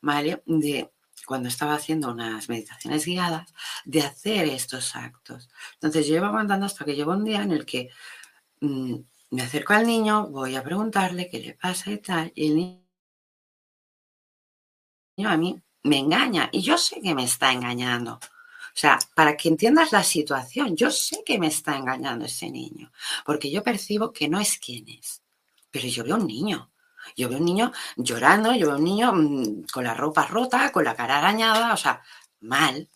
¿vale? 0.02 0.44
De 0.46 0.92
cuando 1.26 1.50
estaba 1.50 1.76
haciendo 1.76 2.12
unas 2.12 2.50
meditaciones 2.50 3.06
guiadas, 3.06 3.54
de 3.86 4.02
hacer 4.02 4.48
estos 4.48 4.96
actos. 4.96 5.50
Entonces 5.76 6.08
yo 6.08 6.16
iba 6.16 6.28
aguantando 6.28 6.66
hasta 6.66 6.86
que 6.86 6.96
llegó 6.96 7.12
un 7.12 7.24
día 7.26 7.44
en 7.44 7.52
el 7.52 7.66
que 7.66 7.90
mm, 8.62 8.96
me 9.32 9.44
acerco 9.44 9.74
al 9.74 9.86
niño, 9.86 10.28
voy 10.28 10.56
a 10.56 10.64
preguntarle 10.64 11.30
qué 11.30 11.40
le 11.40 11.54
pasa 11.54 11.92
y 11.92 11.98
tal, 12.00 12.32
y 12.36 12.48
el 12.48 12.56
niño 12.56 12.80
a 15.26 15.38
mí 15.38 15.62
me 15.84 15.98
engaña 15.98 16.50
y 16.52 16.62
yo 16.62 16.78
sé 16.78 17.02
que 17.02 17.14
me 17.14 17.24
está 17.24 17.52
engañando. 17.52 18.14
O 18.14 18.82
sea, 18.82 19.00
para 19.14 19.36
que 19.36 19.50
entiendas 19.50 19.92
la 19.92 20.04
situación, 20.04 20.76
yo 20.76 20.90
sé 20.92 21.24
que 21.26 21.38
me 21.40 21.48
está 21.48 21.76
engañando 21.76 22.26
ese 22.26 22.50
niño, 22.50 22.92
porque 23.26 23.52
yo 23.52 23.64
percibo 23.64 24.12
que 24.14 24.30
no 24.30 24.40
es 24.40 24.58
quien 24.58 24.88
es, 24.90 25.22
pero 25.72 25.88
yo 25.88 26.04
veo 26.04 26.16
un 26.16 26.28
niño. 26.28 26.72
Yo 27.16 27.28
veo 27.28 27.40
un 27.40 27.46
niño 27.46 27.72
llorando, 27.98 28.54
yo 28.54 28.68
veo 28.68 28.78
un 28.78 28.84
niño 28.84 29.12
mm, 29.14 29.66
con 29.72 29.84
la 29.84 29.94
ropa 29.94 30.28
rota, 30.28 30.72
con 30.72 30.84
la 30.84 30.96
cara 30.96 31.18
arañada, 31.18 31.74
o 31.74 31.78
sea, 31.78 32.02
mal 32.42 32.90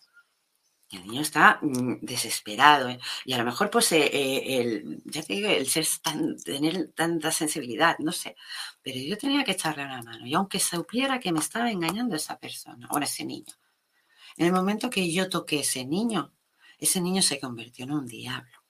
el 0.96 1.06
niño 1.06 1.22
está 1.22 1.58
mm, 1.62 1.98
desesperado. 2.02 2.88
¿eh? 2.88 2.98
Y 3.24 3.32
a 3.32 3.38
lo 3.38 3.44
mejor, 3.44 3.70
pues, 3.70 3.92
eh, 3.92 4.04
eh, 4.06 4.60
el, 4.60 5.02
el 5.12 5.68
ser 5.68 5.86
tan, 6.02 6.36
tener 6.36 6.92
tanta 6.94 7.30
sensibilidad, 7.30 7.96
no 7.98 8.12
sé. 8.12 8.36
Pero 8.82 8.98
yo 8.98 9.16
tenía 9.18 9.44
que 9.44 9.52
echarle 9.52 9.84
una 9.84 10.02
mano. 10.02 10.26
Y 10.26 10.34
aunque 10.34 10.60
supiera 10.60 11.20
que 11.20 11.32
me 11.32 11.40
estaba 11.40 11.70
engañando 11.70 12.16
esa 12.16 12.38
persona, 12.38 12.88
o 12.90 12.98
ese 12.98 13.24
niño, 13.24 13.54
en 14.36 14.46
el 14.46 14.52
momento 14.52 14.90
que 14.90 15.12
yo 15.12 15.28
toqué 15.28 15.60
ese 15.60 15.84
niño, 15.84 16.32
ese 16.78 17.00
niño 17.00 17.22
se 17.22 17.38
convirtió 17.38 17.84
en 17.84 17.92
un 17.92 18.06
diablo. 18.06 18.62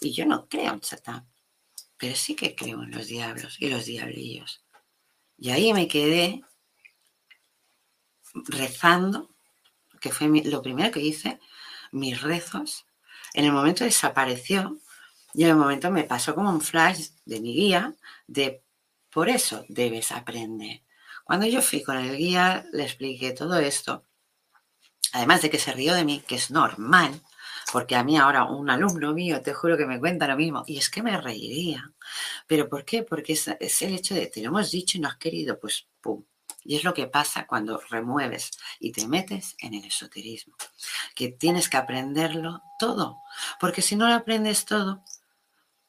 Y 0.00 0.12
yo 0.12 0.26
no 0.26 0.48
creo 0.48 0.74
en 0.74 0.82
Satán, 0.82 1.28
pero 1.96 2.14
sí 2.16 2.34
que 2.34 2.54
creo 2.54 2.82
en 2.82 2.90
los 2.90 3.06
diablos 3.06 3.56
y 3.60 3.68
los 3.68 3.86
diablillos. 3.86 4.64
Y 5.38 5.50
ahí 5.50 5.72
me 5.72 5.88
quedé 5.88 6.42
rezando 8.48 9.35
que 10.06 10.12
fue 10.12 10.28
lo 10.44 10.62
primero 10.62 10.92
que 10.92 11.00
hice, 11.00 11.40
mis 11.90 12.22
rezos, 12.22 12.86
en 13.34 13.44
el 13.44 13.52
momento 13.52 13.84
desapareció 13.84 14.78
y 15.34 15.42
en 15.42 15.50
el 15.50 15.56
momento 15.56 15.90
me 15.90 16.04
pasó 16.04 16.34
como 16.34 16.50
un 16.50 16.60
flash 16.60 17.08
de 17.24 17.40
mi 17.40 17.54
guía 17.54 17.94
de 18.26 18.62
por 19.10 19.28
eso 19.28 19.64
debes 19.68 20.12
aprender. 20.12 20.82
Cuando 21.24 21.46
yo 21.46 21.60
fui 21.60 21.82
con 21.82 21.96
el 21.96 22.16
guía, 22.16 22.66
le 22.72 22.84
expliqué 22.84 23.32
todo 23.32 23.58
esto, 23.58 24.06
además 25.12 25.42
de 25.42 25.50
que 25.50 25.58
se 25.58 25.72
rió 25.72 25.94
de 25.94 26.04
mí, 26.04 26.22
que 26.26 26.36
es 26.36 26.50
normal, 26.50 27.20
porque 27.72 27.96
a 27.96 28.04
mí 28.04 28.16
ahora 28.16 28.44
un 28.44 28.70
alumno 28.70 29.12
mío, 29.12 29.42
te 29.42 29.54
juro 29.54 29.76
que 29.76 29.86
me 29.86 29.98
cuenta 29.98 30.28
lo 30.28 30.36
mismo, 30.36 30.62
y 30.66 30.78
es 30.78 30.88
que 30.88 31.02
me 31.02 31.20
reiría. 31.20 31.92
¿Pero 32.46 32.68
por 32.68 32.84
qué? 32.84 33.02
Porque 33.02 33.32
es, 33.32 33.48
es 33.58 33.82
el 33.82 33.94
hecho 33.94 34.14
de, 34.14 34.28
te 34.28 34.40
lo 34.40 34.48
hemos 34.48 34.70
dicho 34.70 34.98
y 34.98 35.00
no 35.00 35.08
has 35.08 35.16
querido, 35.16 35.58
pues 35.58 35.88
pum, 36.00 36.22
y 36.66 36.76
es 36.76 36.84
lo 36.84 36.94
que 36.94 37.06
pasa 37.06 37.46
cuando 37.46 37.80
remueves 37.90 38.50
y 38.80 38.92
te 38.92 39.06
metes 39.06 39.56
en 39.60 39.74
el 39.74 39.84
esoterismo, 39.84 40.56
que 41.14 41.28
tienes 41.28 41.68
que 41.68 41.76
aprenderlo 41.76 42.62
todo, 42.78 43.18
porque 43.60 43.82
si 43.82 43.96
no 43.96 44.08
lo 44.08 44.14
aprendes 44.14 44.64
todo, 44.64 45.02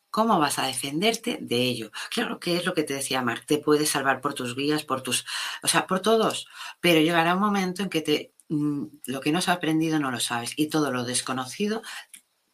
¿cómo 0.10 0.40
vas 0.40 0.60
a 0.60 0.68
defenderte 0.68 1.38
de 1.42 1.64
ello? 1.64 1.92
Claro 2.10 2.40
que 2.40 2.58
es 2.58 2.66
lo 2.66 2.74
que 2.74 2.84
te 2.84 2.94
decía 2.94 3.22
Mark, 3.22 3.46
te 3.46 3.58
puedes 3.58 3.90
salvar 3.90 4.22
por 4.22 4.34
tus 4.34 4.56
guías, 4.56 4.84
por 4.84 5.02
tus, 5.02 5.26
o 5.64 5.68
sea, 5.68 5.88
por 5.88 6.02
todos, 6.02 6.48
pero 6.80 7.02
llegará 7.02 7.36
un 7.36 7.42
momento 7.42 7.84
en 7.84 7.90
que 7.90 8.02
te, 8.02 8.34
mm, 8.50 8.86
lo 9.06 9.20
que 9.22 9.32
no 9.32 9.40
has 9.40 9.50
aprendido 9.50 10.00
no 10.00 10.12
lo 10.12 10.20
sabes 10.20 10.54
y 10.56 10.68
todo 10.68 10.92
lo 10.92 11.04
desconocido 11.04 11.82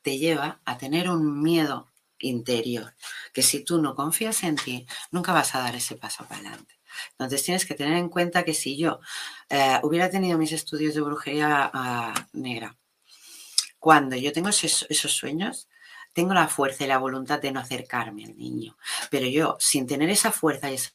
te 0.02 0.18
lleva 0.18 0.62
a 0.66 0.78
tener 0.78 1.10
un 1.10 1.42
miedo 1.42 1.88
interior, 2.20 2.96
que 3.34 3.44
si 3.44 3.64
tú 3.64 3.82
no 3.82 3.96
confías 3.96 4.44
en 4.44 4.56
ti, 4.56 4.86
nunca 5.12 5.34
vas 5.34 5.56
a 5.56 5.60
dar 5.60 5.76
ese 5.76 5.96
paso 5.96 6.26
para 6.26 6.42
adelante. 6.42 6.76
Entonces 7.12 7.44
tienes 7.44 7.66
que 7.66 7.76
tener 7.76 7.98
en 7.98 8.10
cuenta 8.10 8.44
que 8.44 8.54
si 8.54 8.78
yo 8.78 9.00
eh, 9.50 9.80
hubiera 9.84 10.10
tenido 10.10 10.38
mis 10.38 10.52
estudios 10.52 10.96
de 10.96 11.02
brujería 11.02 11.70
ah, 11.74 12.14
negra, 12.34 12.78
cuando 13.84 14.16
yo 14.16 14.32
tengo 14.32 14.48
esos, 14.48 15.12
sueños, 15.12 15.68
tengo 16.14 16.34
la 16.34 16.48
fuerza 16.48 16.86
y 16.86 16.88
la 16.88 17.00
voluntad 17.00 17.42
de 17.42 17.52
no 17.52 17.60
acercarme 17.60 18.24
al 18.24 18.38
niño. 18.38 18.78
Pero 19.12 19.28
yo, 19.28 19.58
sin 19.60 19.88
tener 19.88 20.10
esa 20.10 20.32
fuerza 20.32 20.72
y 20.72 20.76
esa 20.76 20.92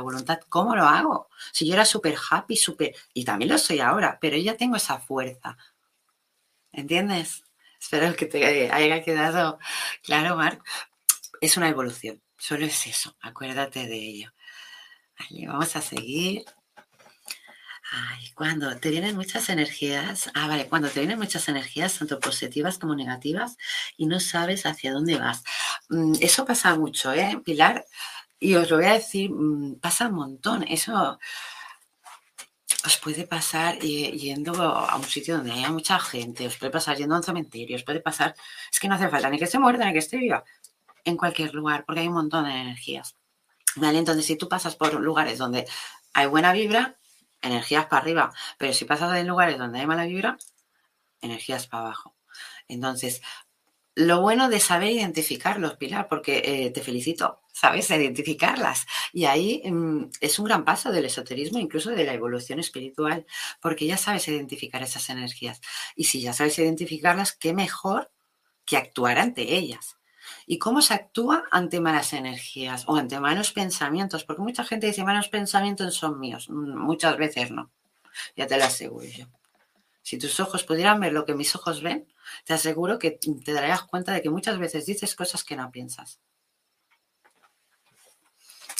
voluntad, 0.00 0.40
¿cómo 0.48 0.74
lo 0.74 0.84
hago? 0.84 1.28
Si 1.52 1.66
yo 1.66 1.74
era 1.74 1.84
súper 1.84 2.16
happy, 2.30 2.56
súper... 2.56 2.94
Y 3.12 3.24
también 3.24 3.50
lo 3.50 3.58
soy 3.58 3.80
ahora, 3.80 4.18
pero 4.18 4.36
ya 4.38 4.56
tengo 4.56 4.76
esa 4.76 4.98
fuerza. 4.98 5.58
¿Entiendes? 6.72 7.44
Espero 7.80 8.14
que 8.16 8.26
te 8.26 8.72
haya 8.72 9.02
quedado 9.02 9.58
claro, 10.02 10.36
Marc. 10.36 10.62
Es 11.40 11.56
una 11.56 11.68
evolución. 11.68 12.22
Solo 12.38 12.66
es 12.66 12.86
eso, 12.86 13.16
acuérdate 13.20 13.86
de 13.86 13.96
ello. 13.96 14.32
Vale, 15.18 15.48
vamos 15.48 15.74
a 15.76 15.82
seguir. 15.82 16.44
Ay, 17.90 18.30
cuando 18.34 18.76
te 18.78 18.90
vienen 18.90 19.16
muchas 19.16 19.48
energías, 19.48 20.30
ah, 20.34 20.46
vale, 20.46 20.68
cuando 20.68 20.88
te 20.88 21.00
vienen 21.00 21.18
muchas 21.18 21.48
energías, 21.48 21.98
tanto 21.98 22.20
positivas 22.20 22.78
como 22.78 22.94
negativas, 22.94 23.56
y 23.96 24.06
no 24.06 24.20
sabes 24.20 24.66
hacia 24.66 24.92
dónde 24.92 25.18
vas. 25.18 25.42
Mm, 25.88 26.14
eso 26.20 26.44
pasa 26.44 26.76
mucho, 26.76 27.12
¿eh, 27.12 27.40
Pilar? 27.44 27.84
Y 28.38 28.54
os 28.54 28.70
lo 28.70 28.76
voy 28.76 28.86
a 28.86 28.92
decir, 28.94 29.30
mm, 29.30 29.80
pasa 29.80 30.08
un 30.08 30.14
montón. 30.14 30.64
Eso 30.68 31.18
os 32.84 32.96
puede 32.98 33.26
pasar 33.26 33.78
yendo 33.80 34.52
a 34.62 34.96
un 34.96 35.04
sitio 35.04 35.36
donde 35.36 35.52
haya 35.52 35.70
mucha 35.70 35.98
gente, 35.98 36.46
os 36.46 36.56
puede 36.56 36.70
pasar 36.72 36.96
yendo 36.96 37.14
a 37.14 37.18
un 37.18 37.24
cementerio, 37.24 37.76
os 37.76 37.82
puede 37.82 38.00
pasar, 38.00 38.34
es 38.72 38.78
que 38.78 38.88
no 38.88 38.94
hace 38.94 39.08
falta 39.08 39.28
ni 39.30 39.38
que 39.38 39.44
esté 39.44 39.58
muerta 39.58 39.84
ni 39.84 39.92
que 39.92 39.98
esté 39.98 40.16
viva, 40.16 40.44
en 41.08 41.16
cualquier 41.16 41.54
lugar, 41.54 41.84
porque 41.84 42.00
hay 42.00 42.08
un 42.08 42.14
montón 42.14 42.44
de 42.44 42.52
energías. 42.52 43.16
¿Vale? 43.76 43.98
Entonces, 43.98 44.26
si 44.26 44.36
tú 44.36 44.48
pasas 44.48 44.76
por 44.76 44.94
lugares 44.94 45.38
donde 45.38 45.66
hay 46.14 46.26
buena 46.26 46.52
vibra, 46.52 46.96
energías 47.40 47.86
para 47.86 48.02
arriba, 48.02 48.32
pero 48.58 48.72
si 48.72 48.84
pasas 48.84 49.16
en 49.16 49.26
lugares 49.26 49.58
donde 49.58 49.80
hay 49.80 49.86
mala 49.86 50.04
vibra, 50.04 50.38
energías 51.20 51.66
para 51.66 51.84
abajo. 51.84 52.14
Entonces, 52.68 53.22
lo 53.98 54.20
bueno 54.20 54.48
de 54.48 54.60
saber 54.60 54.92
identificarlos, 54.92 55.76
Pilar, 55.76 56.06
porque 56.08 56.42
eh, 56.44 56.70
te 56.70 56.82
felicito, 56.82 57.40
sabes 57.52 57.90
identificarlas. 57.90 58.86
Y 59.12 59.24
ahí 59.24 59.60
mm, 59.64 60.10
es 60.20 60.38
un 60.38 60.44
gran 60.44 60.64
paso 60.64 60.92
del 60.92 61.06
esoterismo, 61.06 61.58
incluso 61.58 61.90
de 61.90 62.04
la 62.04 62.14
evolución 62.14 62.60
espiritual, 62.60 63.26
porque 63.60 63.86
ya 63.86 63.96
sabes 63.96 64.28
identificar 64.28 64.82
esas 64.82 65.10
energías. 65.10 65.60
Y 65.96 66.04
si 66.04 66.20
ya 66.20 66.32
sabes 66.32 66.58
identificarlas, 66.60 67.32
qué 67.32 67.52
mejor 67.52 68.12
que 68.64 68.76
actuar 68.76 69.18
ante 69.18 69.56
ellas. 69.56 69.97
¿Y 70.50 70.58
cómo 70.58 70.80
se 70.80 70.94
actúa 70.94 71.44
ante 71.50 71.78
malas 71.78 72.14
energías 72.14 72.84
o 72.86 72.96
ante 72.96 73.20
malos 73.20 73.52
pensamientos? 73.52 74.24
Porque 74.24 74.40
mucha 74.40 74.64
gente 74.64 74.86
dice, 74.86 75.04
malos 75.04 75.28
pensamientos 75.28 75.94
son 75.94 76.18
míos. 76.18 76.48
Muchas 76.48 77.18
veces 77.18 77.50
no. 77.50 77.70
Ya 78.34 78.46
te 78.46 78.56
lo 78.56 78.64
aseguro 78.64 79.04
yo. 79.04 79.26
Si 80.00 80.16
tus 80.16 80.40
ojos 80.40 80.64
pudieran 80.64 81.00
ver 81.00 81.12
lo 81.12 81.26
que 81.26 81.34
mis 81.34 81.54
ojos 81.54 81.82
ven, 81.82 82.10
te 82.46 82.54
aseguro 82.54 82.98
que 82.98 83.10
te 83.10 83.52
darías 83.52 83.82
cuenta 83.82 84.14
de 84.14 84.22
que 84.22 84.30
muchas 84.30 84.58
veces 84.58 84.86
dices 84.86 85.14
cosas 85.14 85.44
que 85.44 85.54
no 85.54 85.70
piensas. 85.70 86.18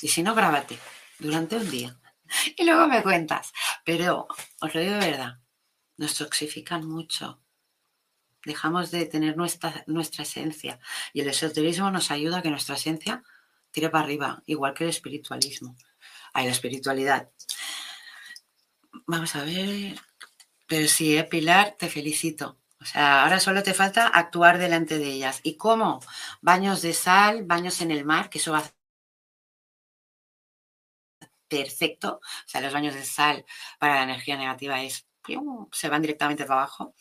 Y 0.01 0.09
si 0.09 0.23
no, 0.23 0.35
grábate 0.35 0.79
durante 1.19 1.57
un 1.57 1.71
día. 1.71 2.01
Y 2.57 2.65
luego 2.65 2.87
me 2.87 3.03
cuentas. 3.03 3.53
Pero 3.85 4.27
os 4.61 4.75
lo 4.75 4.81
digo 4.81 4.95
de 4.95 5.11
verdad, 5.11 5.39
nos 5.99 6.15
toxifican 6.15 6.87
mucho. 6.87 7.43
Dejamos 8.45 8.91
de 8.91 9.07
tener 9.07 9.37
nuestra, 9.37 9.85
nuestra 9.87 10.23
esencia. 10.23 10.79
Y 11.13 11.21
el 11.21 11.29
esoterismo 11.29 11.91
nos 11.91 12.11
ayuda 12.11 12.39
a 12.39 12.43
que 12.43 12.51
nuestra 12.51 12.77
esencia 12.77 13.23
tire 13.71 13.91
para 13.91 14.05
arriba, 14.05 14.43
igual 14.47 14.75
que 14.75 14.85
el 14.85 14.91
espiritualismo. 14.91 15.77
Hay 16.33 16.47
la 16.47 16.53
espiritualidad. 16.53 17.31
Vamos 19.07 19.35
a 19.37 19.45
ver. 19.45 20.01
Pero 20.67 20.89
sí, 20.89 21.17
eh, 21.17 21.25
Pilar, 21.25 21.77
te 21.79 21.89
felicito. 21.89 22.59
O 22.81 22.85
sea, 22.85 23.25
ahora 23.25 23.41
solo 23.41 23.63
te 23.63 23.75
falta 23.75 24.07
actuar 24.07 24.59
delante 24.59 24.99
de 24.99 25.07
ellas. 25.07 25.41
¿Y 25.43 25.57
cómo? 25.57 26.01
Baños 26.41 26.83
de 26.83 26.93
sal, 26.93 27.45
baños 27.45 27.81
en 27.81 27.91
el 27.91 28.05
mar, 28.05 28.31
que 28.31 28.39
eso 28.39 28.53
va 28.53 28.63
perfecto. 31.49 32.21
O 32.23 32.49
sea, 32.49 32.61
los 32.61 32.73
baños 32.73 32.95
de 32.95 33.05
sal 33.05 33.45
para 33.79 33.97
la 33.97 34.03
energía 34.05 34.37
negativa 34.37 34.83
es, 34.83 35.08
se 35.73 35.89
van 35.89 36.03
directamente 36.03 36.45
para 36.45 36.63
abajo. 36.63 36.95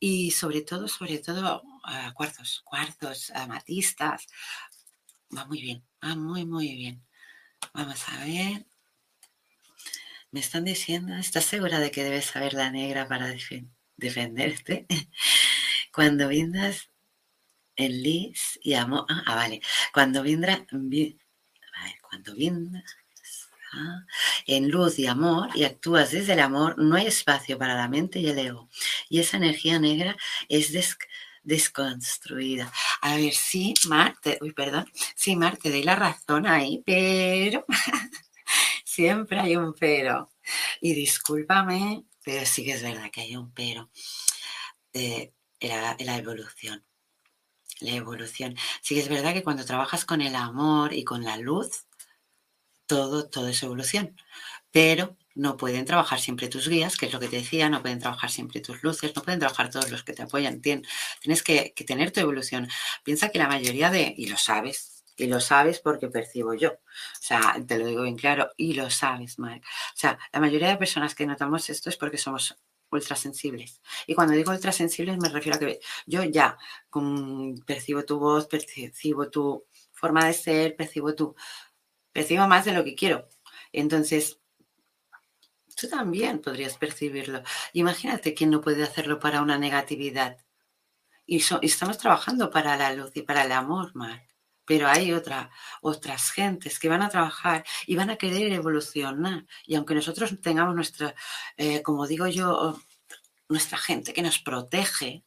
Y 0.00 0.30
sobre 0.30 0.62
todo, 0.62 0.88
sobre 0.88 1.18
todo, 1.18 1.62
uh, 1.62 2.12
cuarzos, 2.14 2.62
cuarzos, 2.64 3.30
amatistas. 3.30 4.26
Va 5.36 5.44
muy 5.46 5.60
bien, 5.60 5.84
va 6.04 6.14
muy, 6.14 6.46
muy 6.46 6.74
bien. 6.74 7.04
Vamos 7.74 8.08
a 8.08 8.24
ver. 8.24 8.66
Me 10.30 10.40
están 10.40 10.64
diciendo, 10.64 11.14
¿estás 11.16 11.44
segura 11.44 11.80
de 11.80 11.90
que 11.90 12.04
debes 12.04 12.26
saber 12.26 12.54
la 12.54 12.70
negra 12.70 13.08
para 13.08 13.34
defenderte? 13.96 14.86
Cuando 15.92 16.28
vendas 16.28 16.90
en 17.76 18.02
lis 18.02 18.58
y 18.62 18.74
amor. 18.74 19.06
Ah, 19.08 19.22
ah, 19.26 19.34
vale. 19.34 19.60
Cuando 19.94 20.22
vendrá. 20.22 20.66
cuando 22.02 22.34
vendas 23.72 24.06
en 24.46 24.70
luz 24.70 24.98
y 24.98 25.06
amor 25.06 25.50
y 25.54 25.64
actúas 25.64 26.10
desde 26.12 26.34
el 26.34 26.40
amor, 26.40 26.76
no 26.78 26.96
hay 26.96 27.06
espacio 27.06 27.58
para 27.58 27.74
la 27.74 27.88
mente 27.88 28.18
y 28.20 28.28
el 28.28 28.38
ego. 28.38 28.68
Y 29.08 29.20
esa 29.20 29.36
energía 29.36 29.78
negra 29.78 30.16
es 30.48 30.72
desconstruida. 31.42 32.72
A 33.02 33.16
ver, 33.16 33.32
sí, 33.34 33.74
Marte, 33.88 34.38
uy, 34.40 34.52
perdón, 34.52 34.86
sí, 35.16 35.36
Marte, 35.36 35.62
te 35.64 35.70
doy 35.70 35.82
la 35.82 35.96
razón 35.96 36.46
ahí, 36.46 36.82
pero 36.86 37.64
Siempre 38.84 39.38
hay 39.40 39.56
un 39.56 39.74
pero. 39.74 40.30
Y 40.80 40.94
discúlpame, 40.94 42.04
pero 42.24 42.44
sí 42.46 42.64
que 42.64 42.72
es 42.72 42.82
verdad 42.82 43.10
que 43.12 43.20
hay 43.22 43.36
un 43.36 43.52
pero. 43.52 43.90
la, 45.60 45.96
la 46.00 46.16
evolución. 46.16 46.84
La 47.80 47.92
evolución. 47.92 48.56
Sí 48.82 48.94
que 48.94 49.02
es 49.02 49.08
verdad 49.08 49.34
que 49.34 49.44
cuando 49.44 49.64
trabajas 49.64 50.04
con 50.04 50.20
el 50.20 50.34
amor 50.34 50.92
y 50.92 51.04
con 51.04 51.24
la 51.24 51.36
luz, 51.36 51.86
todo, 52.88 53.28
todo 53.28 53.48
es 53.48 53.62
evolución. 53.62 54.16
Pero 54.72 55.16
no 55.34 55.56
pueden 55.56 55.84
trabajar 55.84 56.20
siempre 56.20 56.48
tus 56.48 56.68
guías, 56.68 56.96
que 56.96 57.06
es 57.06 57.12
lo 57.12 57.20
que 57.20 57.28
te 57.28 57.36
decía, 57.36 57.68
no 57.68 57.80
pueden 57.80 58.00
trabajar 58.00 58.30
siempre 58.30 58.60
tus 58.60 58.82
luces, 58.82 59.14
no 59.14 59.22
pueden 59.22 59.38
trabajar 59.38 59.70
todos 59.70 59.90
los 59.90 60.02
que 60.02 60.12
te 60.12 60.22
apoyan. 60.22 60.60
tienes 60.60 61.42
que, 61.44 61.72
tener 61.86 62.10
tu 62.10 62.20
evolución. 62.20 62.68
Piensa 63.04 63.28
que 63.30 63.38
la 63.38 63.46
mayoría 63.46 63.90
de, 63.90 64.14
y 64.16 64.26
lo 64.26 64.36
sabes, 64.36 65.04
y 65.16 65.26
lo 65.28 65.40
sabes 65.40 65.78
porque 65.78 66.08
percibo 66.08 66.54
yo. 66.54 66.70
O 66.72 66.78
sea, 67.20 67.56
te 67.66 67.78
lo 67.78 67.86
digo 67.86 68.02
bien 68.02 68.16
claro, 68.16 68.50
y 68.56 68.74
lo 68.74 68.90
sabes, 68.90 69.38
Mark. 69.38 69.62
O 69.94 69.96
sea, 69.96 70.18
la 70.32 70.40
mayoría 70.40 70.68
de 70.68 70.76
personas 70.76 71.14
que 71.14 71.26
notamos 71.26 71.70
esto 71.70 71.88
es 71.88 71.96
porque 71.96 72.18
somos 72.18 72.56
ultrasensibles. 72.90 73.80
Y 74.06 74.14
cuando 74.14 74.34
digo 74.34 74.50
ultrasensibles 74.50 75.18
me 75.18 75.28
refiero 75.28 75.56
a 75.56 75.60
que 75.60 75.80
yo 76.06 76.24
ya 76.24 76.58
percibo 77.66 78.04
tu 78.04 78.18
voz, 78.18 78.46
percibo 78.48 79.30
tu 79.30 79.64
forma 79.92 80.26
de 80.26 80.32
ser, 80.32 80.76
percibo 80.76 81.14
tu... 81.14 81.34
percibo 82.12 82.46
más 82.48 82.64
de 82.64 82.72
lo 82.72 82.84
que 82.84 82.94
quiero. 82.94 83.28
Entonces, 83.72 84.40
tú 85.76 85.88
también 85.88 86.40
podrías 86.40 86.76
percibirlo. 86.76 87.42
Imagínate 87.72 88.34
quién 88.34 88.50
no 88.50 88.60
puede 88.60 88.82
hacerlo 88.82 89.18
para 89.18 89.42
una 89.42 89.58
negatividad. 89.58 90.38
Y, 91.26 91.36
y 91.36 91.66
estamos 91.66 91.98
trabajando 91.98 92.50
para 92.50 92.76
la 92.76 92.92
luz 92.92 93.12
y 93.14 93.22
para 93.22 93.44
el 93.44 93.52
amor, 93.52 93.94
Mark 93.94 94.28
pero 94.68 94.86
hay 94.86 95.14
otra, 95.14 95.50
otras 95.80 96.30
gentes 96.30 96.78
que 96.78 96.90
van 96.90 97.00
a 97.00 97.08
trabajar 97.08 97.64
y 97.86 97.96
van 97.96 98.10
a 98.10 98.16
querer 98.16 98.52
evolucionar. 98.52 99.46
Y 99.64 99.76
aunque 99.76 99.94
nosotros 99.94 100.38
tengamos 100.42 100.74
nuestra, 100.74 101.14
eh, 101.56 101.80
como 101.82 102.06
digo 102.06 102.26
yo, 102.26 102.78
nuestra 103.48 103.78
gente 103.78 104.12
que 104.12 104.20
nos 104.20 104.38
protege, 104.38 105.24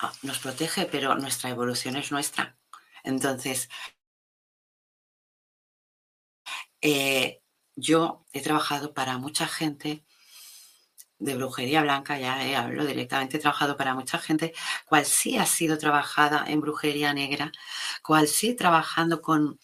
ah, 0.00 0.12
nos 0.22 0.38
protege, 0.40 0.84
pero 0.84 1.14
nuestra 1.14 1.48
evolución 1.48 1.96
es 1.96 2.12
nuestra. 2.12 2.58
Entonces, 3.02 3.70
eh, 6.86 7.42
yo 7.74 8.24
he 8.32 8.40
trabajado 8.40 8.94
para 8.94 9.18
mucha 9.18 9.48
gente 9.48 10.04
de 11.18 11.34
brujería 11.34 11.82
blanca, 11.82 12.16
ya 12.16 12.62
hablo 12.62 12.86
directamente, 12.86 13.38
he 13.38 13.40
trabajado 13.40 13.76
para 13.76 13.94
mucha 13.94 14.18
gente, 14.18 14.54
cual 14.86 15.04
sí 15.04 15.36
ha 15.36 15.46
sido 15.46 15.78
trabajada 15.78 16.44
en 16.46 16.60
brujería 16.60 17.12
negra, 17.12 17.50
cual 18.04 18.28
sí 18.28 18.54
trabajando 18.54 19.20
con, 19.20 19.58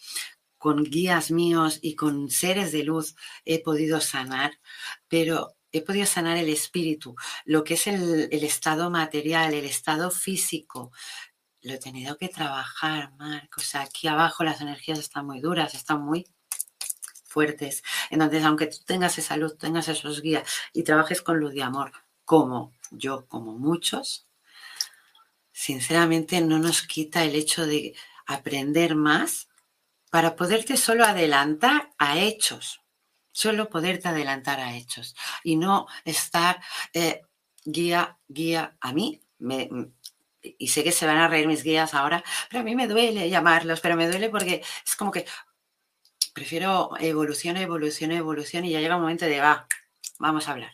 con 0.58 0.82
guías 0.82 1.30
míos 1.30 1.78
y 1.80 1.94
con 1.94 2.28
seres 2.28 2.72
de 2.72 2.82
luz 2.82 3.14
he 3.44 3.62
podido 3.62 4.00
sanar, 4.00 4.58
pero 5.06 5.54
he 5.70 5.82
podido 5.82 6.06
sanar 6.06 6.38
el 6.38 6.48
espíritu, 6.48 7.14
lo 7.44 7.62
que 7.62 7.74
es 7.74 7.86
el, 7.86 8.30
el 8.32 8.42
estado 8.44 8.90
material, 8.90 9.54
el 9.54 9.64
estado 9.64 10.10
físico, 10.10 10.90
lo 11.60 11.74
he 11.74 11.78
tenido 11.78 12.16
que 12.16 12.28
trabajar, 12.28 13.12
Marcos. 13.16 13.76
aquí 13.76 14.08
abajo 14.08 14.42
las 14.42 14.60
energías 14.60 14.98
están 14.98 15.26
muy 15.26 15.40
duras, 15.40 15.74
están 15.74 16.02
muy 16.02 16.26
fuertes. 17.32 17.82
Entonces, 18.10 18.44
aunque 18.44 18.66
tú 18.66 18.78
tengas 18.84 19.18
esa 19.18 19.36
luz, 19.36 19.58
tengas 19.58 19.88
esos 19.88 20.20
guías 20.22 20.48
y 20.72 20.82
trabajes 20.84 21.22
con 21.22 21.40
luz 21.40 21.52
de 21.54 21.62
amor, 21.62 21.92
como 22.24 22.72
yo, 22.90 23.26
como 23.26 23.52
muchos, 23.52 24.26
sinceramente 25.52 26.40
no 26.40 26.58
nos 26.58 26.82
quita 26.82 27.24
el 27.24 27.34
hecho 27.34 27.66
de 27.66 27.94
aprender 28.26 28.94
más 28.94 29.48
para 30.10 30.36
poderte 30.36 30.76
solo 30.76 31.04
adelantar 31.04 31.90
a 31.98 32.18
hechos, 32.18 32.80
solo 33.32 33.70
poderte 33.70 34.08
adelantar 34.08 34.60
a 34.60 34.76
hechos 34.76 35.16
y 35.42 35.56
no 35.56 35.86
estar 36.04 36.60
eh, 36.92 37.22
guía, 37.64 38.18
guía 38.28 38.76
a 38.80 38.92
mí. 38.92 39.22
Me, 39.38 39.68
y 40.42 40.68
sé 40.68 40.82
que 40.84 40.92
se 40.92 41.06
van 41.06 41.18
a 41.18 41.28
reír 41.28 41.46
mis 41.46 41.62
guías 41.62 41.94
ahora, 41.94 42.22
pero 42.50 42.60
a 42.60 42.64
mí 42.64 42.74
me 42.74 42.88
duele 42.88 43.30
llamarlos, 43.30 43.80
pero 43.80 43.96
me 43.96 44.08
duele 44.08 44.28
porque 44.28 44.62
es 44.84 44.96
como 44.96 45.10
que, 45.10 45.24
prefiero 46.32 46.90
evolución, 47.00 47.56
evolución, 47.56 48.12
evolución 48.12 48.64
y 48.64 48.70
ya 48.70 48.80
llega 48.80 48.96
un 48.96 49.02
momento 49.02 49.26
de, 49.26 49.40
va, 49.40 49.66
vamos 50.18 50.48
a 50.48 50.52
hablar. 50.52 50.72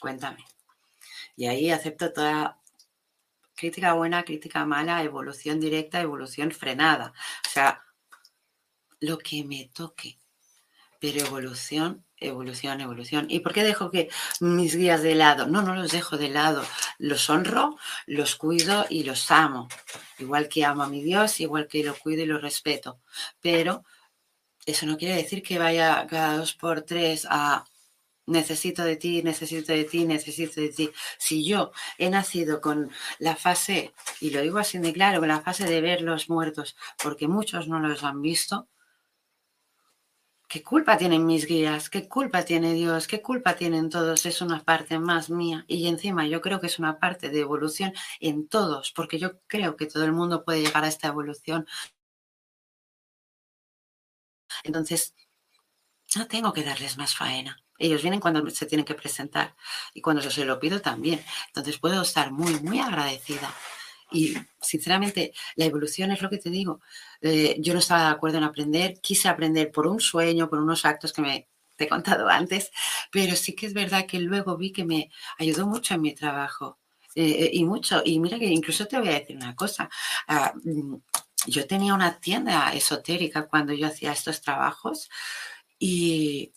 Cuéntame. 0.00 0.44
Y 1.36 1.46
ahí 1.46 1.70
acepto 1.70 2.12
toda 2.12 2.58
crítica 3.54 3.94
buena, 3.94 4.24
crítica 4.24 4.64
mala, 4.64 5.02
evolución 5.02 5.60
directa, 5.60 6.00
evolución 6.00 6.50
frenada. 6.52 7.12
O 7.46 7.50
sea, 7.50 7.82
lo 9.00 9.18
que 9.18 9.44
me 9.44 9.70
toque. 9.72 10.18
Pero 10.98 11.20
evolución, 11.26 12.04
evolución, 12.16 12.80
evolución. 12.80 13.26
¿Y 13.28 13.40
por 13.40 13.52
qué 13.52 13.62
dejo 13.62 13.90
que 13.90 14.08
mis 14.40 14.74
guías 14.76 15.02
de 15.02 15.14
lado? 15.14 15.46
No, 15.46 15.62
no 15.62 15.74
los 15.74 15.92
dejo 15.92 16.16
de 16.16 16.28
lado. 16.28 16.64
Los 16.98 17.28
honro, 17.28 17.76
los 18.06 18.36
cuido 18.36 18.86
y 18.88 19.04
los 19.04 19.30
amo. 19.30 19.68
Igual 20.18 20.48
que 20.48 20.64
amo 20.64 20.82
a 20.84 20.88
mi 20.88 21.02
Dios, 21.02 21.40
igual 21.40 21.68
que 21.68 21.84
lo 21.84 21.94
cuido 21.94 22.22
y 22.22 22.26
lo 22.26 22.38
respeto. 22.38 23.00
Pero 23.40 23.84
eso 24.66 24.86
no 24.86 24.96
quiere 24.98 25.16
decir 25.16 25.42
que 25.42 25.58
vaya 25.58 26.06
cada 26.08 26.36
dos 26.38 26.54
por 26.54 26.82
tres 26.82 27.26
a 27.30 27.64
necesito 28.26 28.84
de 28.84 28.96
ti, 28.96 29.22
necesito 29.22 29.72
de 29.72 29.84
ti, 29.84 30.04
necesito 30.04 30.60
de 30.60 30.70
ti. 30.70 30.90
Si 31.18 31.44
yo 31.44 31.72
he 31.98 32.10
nacido 32.10 32.60
con 32.60 32.90
la 33.18 33.36
fase, 33.36 33.94
y 34.20 34.30
lo 34.30 34.42
digo 34.42 34.58
así 34.58 34.78
de 34.78 34.92
claro, 34.92 35.20
con 35.20 35.28
la 35.28 35.40
fase 35.40 35.64
de 35.64 35.80
ver 35.80 36.02
los 36.02 36.28
muertos, 36.28 36.76
porque 37.02 37.28
muchos 37.28 37.68
no 37.68 37.78
los 37.80 38.02
han 38.04 38.20
visto, 38.22 38.68
¿qué 40.48 40.62
culpa 40.62 40.96
tienen 40.98 41.26
mis 41.26 41.46
guías? 41.46 41.90
¿Qué 41.90 42.08
culpa 42.08 42.44
tiene 42.44 42.72
Dios? 42.74 43.06
¿Qué 43.06 43.22
culpa 43.22 43.56
tienen 43.56 43.90
todos? 43.90 44.26
Es 44.26 44.40
una 44.42 44.62
parte 44.64 44.98
más 44.98 45.30
mía. 45.30 45.64
Y 45.68 45.88
encima 45.88 46.26
yo 46.26 46.40
creo 46.40 46.60
que 46.60 46.68
es 46.68 46.78
una 46.78 46.98
parte 46.98 47.30
de 47.30 47.40
evolución 47.40 47.92
en 48.20 48.48
todos, 48.48 48.92
porque 48.92 49.18
yo 49.18 49.40
creo 49.46 49.76
que 49.76 49.86
todo 49.86 50.04
el 50.04 50.12
mundo 50.12 50.44
puede 50.44 50.62
llegar 50.62 50.84
a 50.84 50.88
esta 50.88 51.08
evolución 51.08 51.66
entonces, 54.66 55.14
no 56.16 56.26
tengo 56.26 56.52
que 56.52 56.62
darles 56.64 56.96
más 56.98 57.14
faena. 57.14 57.58
Ellos 57.78 58.00
vienen 58.02 58.20
cuando 58.20 58.48
se 58.50 58.66
tienen 58.66 58.86
que 58.86 58.94
presentar 58.94 59.54
y 59.92 60.00
cuando 60.00 60.22
yo 60.22 60.30
se 60.30 60.44
lo 60.44 60.58
pido 60.58 60.80
también. 60.80 61.22
Entonces 61.48 61.78
puedo 61.78 62.00
estar 62.02 62.32
muy, 62.32 62.58
muy 62.60 62.80
agradecida 62.80 63.54
Y 64.12 64.36
sinceramente, 64.60 65.32
la 65.56 65.66
evolución 65.66 66.12
es 66.12 66.22
lo 66.22 66.30
que 66.30 66.38
te 66.38 66.50
digo. 66.50 66.80
Eh, 67.22 67.56
yo 67.60 67.74
no 67.74 67.80
estaba 67.80 68.04
de 68.06 68.10
acuerdo 68.16 68.38
en 68.38 68.44
aprender, 68.44 69.00
quise 69.02 69.28
aprender 69.28 69.72
por 69.72 69.86
un 69.88 70.00
sueño, 70.00 70.50
por 70.50 70.60
unos 70.60 70.84
actos 70.86 71.12
que 71.12 71.22
me 71.22 71.48
he 71.78 71.88
contado 71.88 72.28
antes, 72.30 72.72
pero 73.12 73.36
sí 73.36 73.54
que 73.56 73.66
es 73.66 73.74
verdad 73.74 74.06
que 74.06 74.20
luego 74.20 74.56
vi 74.58 74.72
que 74.72 74.84
me 74.84 75.10
ayudó 75.38 75.66
mucho 75.68 75.94
en 75.94 76.02
mi 76.02 76.14
trabajo. 76.14 76.78
Eh, 77.16 77.50
y 77.54 77.64
mucho. 77.64 78.02
Y 78.04 78.20
mira 78.20 78.38
que 78.38 78.46
incluso 78.46 78.86
te 78.86 78.98
voy 78.98 79.08
a 79.08 79.20
decir 79.20 79.36
una 79.36 79.54
cosa. 79.56 79.88
Ah, 80.28 80.52
mm, 80.64 80.96
yo 81.46 81.66
tenía 81.66 81.94
una 81.94 82.18
tienda 82.20 82.72
esotérica 82.72 83.46
cuando 83.46 83.72
yo 83.72 83.86
hacía 83.86 84.12
estos 84.12 84.40
trabajos 84.40 85.08
y 85.78 86.52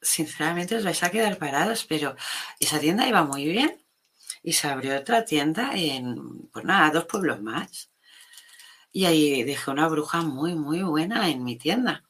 sinceramente 0.00 0.76
os 0.76 0.84
vais 0.84 1.02
a 1.02 1.10
quedar 1.10 1.38
parados, 1.38 1.84
pero 1.84 2.16
esa 2.60 2.78
tienda 2.80 3.08
iba 3.08 3.24
muy 3.24 3.44
bien 3.46 3.82
y 4.42 4.52
se 4.52 4.68
abrió 4.68 4.98
otra 4.98 5.24
tienda 5.24 5.72
en, 5.74 6.48
pues 6.52 6.64
nada, 6.64 6.90
dos 6.90 7.06
pueblos 7.06 7.40
más. 7.40 7.90
Y 8.92 9.06
ahí 9.06 9.42
dejé 9.44 9.70
una 9.70 9.88
bruja 9.88 10.22
muy, 10.22 10.54
muy 10.54 10.82
buena 10.82 11.30
en 11.30 11.44
mi 11.44 11.56
tienda. 11.56 12.04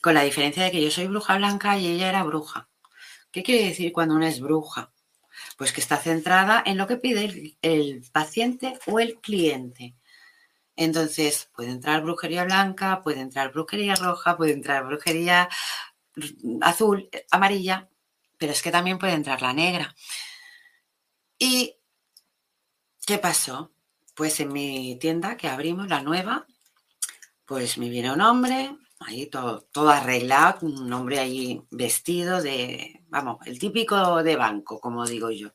Con 0.00 0.14
la 0.14 0.22
diferencia 0.22 0.64
de 0.64 0.70
que 0.70 0.82
yo 0.82 0.90
soy 0.90 1.08
bruja 1.08 1.36
blanca 1.36 1.78
y 1.78 1.88
ella 1.88 2.08
era 2.08 2.22
bruja. 2.22 2.68
¿Qué 3.30 3.42
quiere 3.42 3.66
decir 3.66 3.92
cuando 3.92 4.14
una 4.14 4.28
es 4.28 4.40
bruja? 4.40 4.93
Pues 5.56 5.72
que 5.72 5.80
está 5.80 5.96
centrada 5.96 6.62
en 6.64 6.78
lo 6.78 6.86
que 6.86 6.96
pide 6.96 7.56
el, 7.62 8.04
paciente 8.12 8.78
o 8.86 9.00
el 9.00 9.20
cliente. 9.20 9.94
Entonces, 10.76 11.50
puede 11.54 11.70
entrar 11.70 12.02
brujería 12.02 12.44
blanca, 12.44 13.02
puede 13.02 13.20
entrar 13.20 13.52
brujería 13.52 13.94
roja, 13.94 14.36
puede 14.36 14.52
entrar 14.52 14.84
brujería 14.84 15.48
azul, 16.60 17.08
amarilla, 17.30 17.88
pero 18.38 18.52
es 18.52 18.62
que 18.62 18.70
también 18.70 18.98
puede 18.98 19.12
entrar 19.12 19.42
la 19.42 19.52
negra. 19.52 19.94
¿Y 21.38 21.76
qué 23.06 23.18
pasó? 23.18 23.72
Pues 24.14 24.40
en 24.40 24.52
mi 24.52 24.96
tienda 25.00 25.36
que 25.36 25.48
abrimos, 25.48 25.88
la 25.88 26.02
nueva, 26.02 26.46
pues 27.44 27.78
me 27.78 27.88
viene 27.88 28.12
un 28.12 28.20
hombre, 28.20 28.76
ahí 29.00 29.26
todo, 29.26 29.62
todo 29.72 29.90
arreglado, 29.90 30.66
un 30.66 30.92
hombre 30.92 31.18
ahí 31.18 31.62
vestido 31.70 32.42
de, 32.42 33.03
vamos, 33.14 33.46
el 33.46 33.58
típico 33.58 34.22
de 34.22 34.34
banco, 34.36 34.80
como 34.80 35.06
digo 35.06 35.30
yo. 35.30 35.50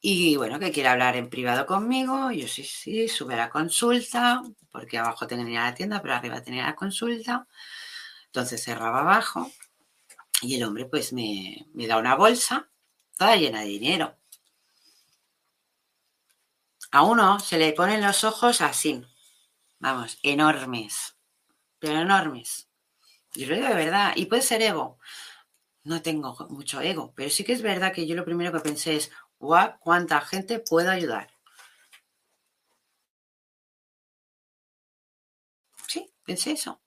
Y 0.00 0.36
bueno, 0.36 0.58
que 0.58 0.72
quiere 0.72 0.88
hablar 0.88 1.16
en 1.16 1.28
privado 1.28 1.66
conmigo, 1.66 2.30
yo 2.32 2.48
sí, 2.48 2.64
sí, 2.64 3.06
sube 3.06 3.34
a 3.34 3.36
la 3.36 3.50
consulta, 3.50 4.42
porque 4.72 4.96
abajo 4.96 5.26
tenía 5.26 5.64
la 5.64 5.74
tienda, 5.74 6.00
pero 6.00 6.14
arriba 6.14 6.42
tenía 6.42 6.64
la 6.64 6.74
consulta. 6.74 7.46
Entonces 8.26 8.64
cerraba 8.64 9.00
abajo 9.00 9.50
y 10.42 10.56
el 10.56 10.64
hombre 10.64 10.86
pues 10.86 11.12
me, 11.12 11.66
me 11.74 11.86
da 11.86 11.98
una 11.98 12.14
bolsa 12.14 12.70
toda 13.18 13.36
llena 13.36 13.60
de 13.60 13.66
dinero. 13.66 14.16
A 16.92 17.02
uno 17.02 17.38
se 17.40 17.58
le 17.58 17.72
ponen 17.74 18.00
los 18.00 18.24
ojos 18.24 18.62
así, 18.62 19.04
vamos, 19.78 20.18
enormes 20.22 21.14
pero 21.80 21.98
enormes. 21.98 22.68
Y 23.34 23.46
lo 23.46 23.56
digo 23.56 23.68
de 23.68 23.74
verdad, 23.74 24.12
y 24.14 24.26
puede 24.26 24.42
ser 24.42 24.62
ego. 24.62 24.98
No 25.84 26.02
tengo 26.02 26.36
mucho 26.50 26.80
ego, 26.80 27.12
pero 27.16 27.30
sí 27.30 27.42
que 27.44 27.52
es 27.52 27.62
verdad 27.62 27.92
que 27.92 28.06
yo 28.06 28.14
lo 28.14 28.24
primero 28.24 28.52
que 28.52 28.60
pensé 28.60 28.96
es, 28.96 29.10
guau, 29.38 29.78
¿cuánta 29.80 30.20
gente 30.20 30.58
puedo 30.60 30.90
ayudar? 30.90 31.30
Sí, 35.86 36.12
pensé 36.24 36.52
eso. 36.52 36.80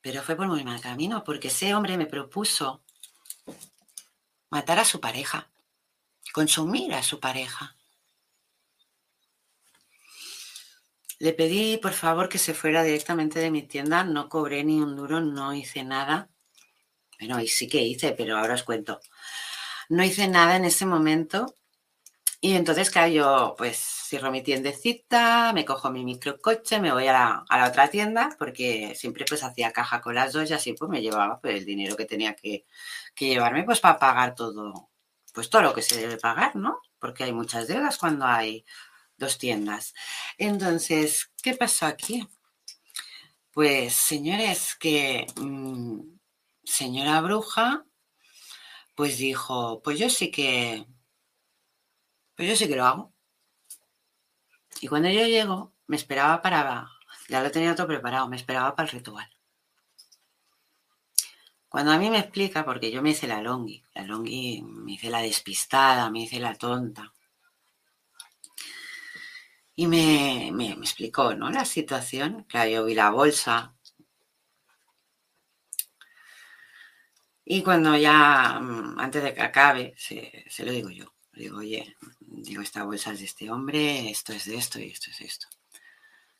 Pero 0.00 0.22
fue 0.22 0.36
por 0.36 0.46
muy 0.46 0.64
mal 0.64 0.80
camino, 0.80 1.24
porque 1.24 1.48
ese 1.48 1.74
hombre 1.74 1.98
me 1.98 2.06
propuso 2.06 2.82
matar 4.50 4.78
a 4.78 4.84
su 4.84 5.00
pareja, 5.00 5.50
consumir 6.32 6.94
a 6.94 7.02
su 7.02 7.20
pareja. 7.20 7.76
Le 11.18 11.34
pedí, 11.34 11.76
por 11.76 11.92
favor, 11.92 12.28
que 12.30 12.38
se 12.38 12.54
fuera 12.54 12.82
directamente 12.82 13.40
de 13.40 13.50
mi 13.50 13.62
tienda. 13.62 14.04
No 14.04 14.28
cobré 14.30 14.64
ni 14.64 14.80
un 14.80 14.96
duro, 14.96 15.20
no 15.20 15.52
hice 15.52 15.84
nada. 15.84 16.30
Bueno, 17.20 17.40
y 17.40 17.48
sí 17.48 17.68
que 17.68 17.82
hice, 17.82 18.12
pero 18.12 18.38
ahora 18.38 18.54
os 18.54 18.62
cuento. 18.62 19.00
No 19.90 20.02
hice 20.04 20.26
nada 20.28 20.56
en 20.56 20.64
ese 20.64 20.86
momento. 20.86 21.54
Y 22.40 22.54
entonces, 22.54 22.90
claro, 22.90 23.12
yo 23.12 23.54
pues 23.58 23.76
cierro 23.78 24.30
mi 24.30 24.42
tiendecita, 24.42 25.52
me 25.52 25.64
cojo 25.66 25.90
mi 25.90 26.04
microcoche, 26.04 26.80
me 26.80 26.92
voy 26.92 27.06
a 27.08 27.44
la, 27.50 27.68
otra 27.68 27.88
tienda, 27.90 28.30
porque 28.38 28.94
siempre 28.96 29.26
pues 29.28 29.42
hacía 29.44 29.72
caja 29.72 30.00
con 30.00 30.14
las 30.14 30.32
dos 30.32 30.50
y 30.50 30.54
así 30.54 30.72
pues 30.74 30.90
me 30.90 31.02
llevaba 31.02 31.40
pues, 31.40 31.56
el 31.56 31.66
dinero 31.66 31.96
que 31.96 32.06
tenía 32.06 32.34
que, 32.34 32.64
que 33.14 33.26
llevarme 33.28 33.64
pues 33.64 33.80
para 33.80 33.98
pagar 33.98 34.34
todo, 34.34 34.90
pues 35.34 35.50
todo 35.50 35.62
lo 35.62 35.74
que 35.74 35.82
se 35.82 36.00
debe 36.00 36.16
pagar, 36.18 36.56
¿no? 36.56 36.80
Porque 36.98 37.24
hay 37.24 37.32
muchas 37.32 37.68
deudas 37.68 37.98
cuando 37.98 38.26
hay 38.26 38.64
dos 39.18 39.38
tiendas. 39.38 39.94
Entonces, 40.38 41.30
¿qué 41.42 41.54
pasó 41.54 41.86
aquí? 41.86 42.26
Pues, 43.52 43.94
señores, 43.94 44.76
que 44.76 45.26
mm, 45.36 46.19
señora 46.70 47.20
bruja, 47.20 47.84
pues 48.94 49.18
dijo, 49.18 49.82
pues 49.82 49.98
yo 49.98 50.08
sí 50.08 50.30
que, 50.30 50.86
pues 52.36 52.48
yo 52.48 52.56
sí 52.56 52.68
que 52.68 52.76
lo 52.76 52.86
hago. 52.86 53.12
Y 54.80 54.88
cuando 54.88 55.08
yo 55.10 55.26
llego, 55.26 55.74
me 55.86 55.96
esperaba 55.96 56.40
para, 56.42 56.88
ya 57.28 57.42
lo 57.42 57.50
tenía 57.50 57.74
todo 57.74 57.86
preparado, 57.88 58.28
me 58.28 58.36
esperaba 58.36 58.74
para 58.74 58.88
el 58.88 58.92
ritual. 58.92 59.28
Cuando 61.68 61.92
a 61.92 61.98
mí 61.98 62.10
me 62.10 62.18
explica, 62.18 62.64
porque 62.64 62.90
yo 62.90 63.02
me 63.02 63.10
hice 63.10 63.26
la 63.28 63.42
longi, 63.42 63.84
la 63.94 64.02
longi 64.02 64.62
me 64.62 64.92
hice 64.92 65.10
la 65.10 65.22
despistada, 65.22 66.10
me 66.10 66.22
hice 66.22 66.40
la 66.40 66.54
tonta. 66.56 67.12
Y 69.76 69.86
me, 69.86 70.50
me, 70.52 70.72
explicó 70.72 71.34
¿no? 71.34 71.50
la 71.50 71.64
situación. 71.64 72.44
Claro, 72.48 72.70
yo 72.70 72.84
vi 72.84 72.94
la 72.94 73.10
bolsa. 73.10 73.74
Y 77.52 77.64
cuando 77.64 77.96
ya, 77.96 78.60
mm, 78.60 79.00
antes 79.00 79.24
de 79.24 79.34
que 79.34 79.42
acabe, 79.42 79.92
se, 79.96 80.44
lo 80.64 80.70
digo 80.70 80.88
yo. 80.90 81.12
Digo, 81.32 81.58
oye, 81.58 81.96
digo, 82.20 82.62
esta 82.62 82.84
bolsa 82.84 83.10
es 83.12 83.18
de 83.18 83.24
este 83.24 83.50
hombre, 83.50 84.08
esto 84.08 84.32
es 84.32 84.44
de 84.44 84.54
esto 84.56 84.78
y 84.78 84.84
esto 84.84 85.10
es 85.10 85.20
esto. 85.20 85.48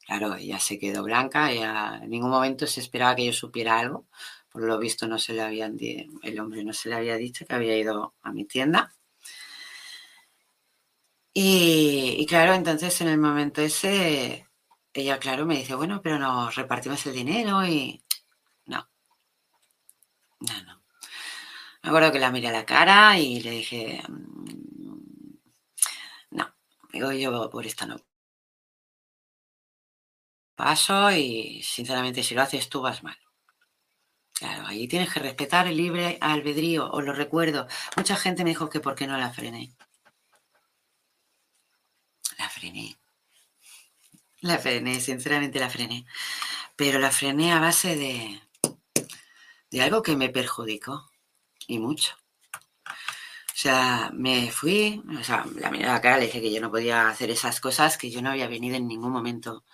Claro, 0.07 0.39
ya 0.39 0.61
se 0.61 0.79
quedó 0.79 1.03
blanca, 1.03 1.53
ya 1.53 1.99
en 2.01 2.11
ningún 2.11 2.31
momento 2.31 2.65
se 2.69 2.81
esperaba 2.81 3.17
que 3.17 3.27
yo 3.27 3.33
supiera 3.33 3.81
algo. 3.81 4.07
Por 4.51 4.63
lo 4.63 4.79
visto 4.79 5.09
no 5.09 5.19
se 5.19 5.33
le 5.35 5.43
habían, 5.43 5.77
el 6.23 6.41
hombre 6.41 6.63
no 6.65 6.73
se 6.73 6.89
le 6.91 6.95
había 6.97 7.17
dicho 7.17 7.45
que 7.47 7.55
había 7.55 7.77
ido 7.77 8.15
a 8.23 8.33
mi 8.33 8.45
tienda. 8.45 8.93
Y, 11.35 12.25
claro, 12.29 12.55
entonces 12.55 13.01
en 13.01 13.09
el 13.09 13.19
momento 13.19 13.63
ese, 13.63 14.47
ella, 14.93 15.19
claro, 15.19 15.45
me 15.47 15.57
dice, 15.57 15.75
bueno, 15.75 16.01
pero 16.03 16.21
nos 16.21 16.55
repartimos 16.55 17.05
el 17.07 17.15
dinero 17.15 17.67
y... 17.67 18.01
No, 18.67 18.89
no, 20.41 20.63
no. 20.65 20.80
Me 21.83 21.89
acuerdo 21.89 22.13
que 22.13 22.19
la 22.19 22.31
miré 22.31 22.49
a 22.49 22.53
la 22.53 22.67
cara 22.67 23.19
y 23.19 23.41
le 23.41 23.51
dije, 23.51 24.03
mm, 24.09 25.35
no, 26.31 26.55
digo 26.93 27.13
yo 27.13 27.51
por 27.51 27.67
esta 27.67 27.87
no. 27.87 27.97
Paso 30.55 31.11
y 31.13 31.63
sinceramente 31.63 32.23
si 32.23 32.35
lo 32.35 32.43
haces 32.43 32.69
tú 32.69 32.83
vas 32.83 33.03
mal. 33.03 33.17
Claro, 34.33 34.67
ahí 34.67 34.89
tienes 34.89 35.13
que 35.13 35.21
respetar 35.21 35.67
el 35.67 35.77
libre 35.77 36.19
albedrío, 36.21 36.91
os 36.91 37.05
lo 37.05 37.13
recuerdo. 37.13 37.67
Mucha 37.97 38.17
gente 38.17 38.45
me 38.45 38.51
dijo 38.51 38.71
que 38.71 38.81
por 38.81 38.95
qué 38.95 39.07
no 39.07 39.17
la 39.19 39.31
frené 39.31 39.75
la 42.41 42.49
frené. 42.49 42.97
La 44.41 44.59
frené, 44.59 45.01
sinceramente 45.01 45.61
la 45.61 45.69
frené. 45.69 46.07
Pero 46.75 46.99
la 46.99 47.11
frené 47.11 47.53
a 47.53 47.61
base 47.61 47.97
de, 47.97 48.41
de 49.71 49.83
algo 49.83 50.03
que 50.03 50.17
me 50.17 50.31
perjudicó. 50.31 51.10
Y 51.71 51.79
mucho. 51.79 52.17
O 52.87 53.63
sea, 53.63 54.11
me 54.13 54.51
fui, 54.51 55.01
o 55.21 55.23
sea, 55.23 55.45
la 55.57 55.71
miré 55.71 55.85
a 55.87 55.93
la 55.93 56.01
cara, 56.01 56.19
le 56.19 56.27
dije 56.27 56.41
que 56.41 56.53
yo 56.53 56.61
no 56.61 56.71
podía 56.71 57.09
hacer 57.09 57.31
esas 57.31 57.61
cosas, 57.61 57.97
que 57.97 58.11
yo 58.11 58.23
no 58.23 58.31
había 58.31 58.49
venido 58.49 58.75
en 58.77 58.89
ningún 58.89 59.13
momento 59.13 59.65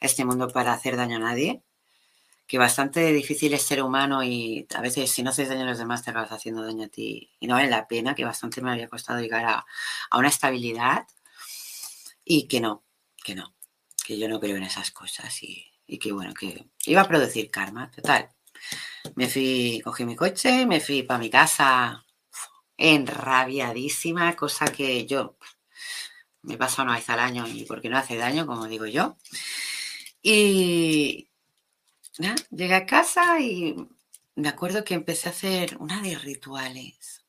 a 0.00 0.06
este 0.06 0.26
mundo 0.26 0.48
para 0.48 0.74
hacer 0.74 0.96
daño 0.96 1.16
a 1.16 1.20
nadie, 1.20 1.62
que 2.46 2.58
bastante 2.58 3.10
difícil 3.12 3.54
es 3.54 3.62
ser 3.62 3.82
humano 3.82 4.22
y 4.22 4.66
a 4.74 4.82
veces 4.82 5.10
si 5.10 5.22
no 5.22 5.30
haces 5.30 5.48
daño 5.48 5.62
a 5.62 5.66
los 5.66 5.78
demás 5.78 6.02
te 6.02 6.10
acabas 6.10 6.32
haciendo 6.32 6.62
daño 6.62 6.84
a 6.86 6.88
ti 6.88 7.30
y 7.40 7.46
no 7.46 7.54
vale 7.54 7.70
la 7.70 7.88
pena, 7.88 8.14
que 8.14 8.24
bastante 8.26 8.60
me 8.60 8.72
había 8.72 8.88
costado 8.88 9.20
llegar 9.20 9.46
a, 9.46 9.64
a 10.10 10.18
una 10.18 10.28
estabilidad 10.28 11.06
y 12.22 12.48
que 12.48 12.60
no, 12.60 12.84
que 13.24 13.34
no, 13.34 13.54
que 14.04 14.18
yo 14.18 14.28
no 14.28 14.40
creo 14.40 14.56
en 14.56 14.64
esas 14.64 14.90
cosas 14.90 15.42
y, 15.42 15.72
que 15.98 16.12
bueno, 16.12 16.34
que 16.34 16.68
iba 16.84 17.00
a 17.00 17.08
producir 17.08 17.50
karma, 17.50 17.90
total. 17.90 18.28
Me 19.14 19.28
fui, 19.28 19.80
cogí 19.84 20.04
mi 20.04 20.16
coche, 20.16 20.66
me 20.66 20.80
fui 20.80 21.02
para 21.02 21.18
mi 21.18 21.30
casa 21.30 22.04
enrabiadísima, 22.76 24.36
cosa 24.36 24.66
que 24.66 25.06
yo 25.06 25.36
me 26.42 26.56
pasa 26.56 26.82
una 26.82 26.94
vez 26.96 27.08
al 27.10 27.20
año 27.20 27.46
y 27.46 27.64
porque 27.64 27.88
no 27.88 27.98
hace 27.98 28.16
daño, 28.16 28.46
como 28.46 28.66
digo 28.66 28.86
yo. 28.86 29.16
Y 30.22 31.28
nada, 32.18 32.36
llegué 32.50 32.74
a 32.74 32.86
casa 32.86 33.40
y 33.40 33.76
me 34.36 34.48
acuerdo 34.48 34.84
que 34.84 34.94
empecé 34.94 35.28
a 35.28 35.32
hacer 35.32 35.76
una 35.78 36.00
de 36.02 36.16
rituales. 36.16 37.24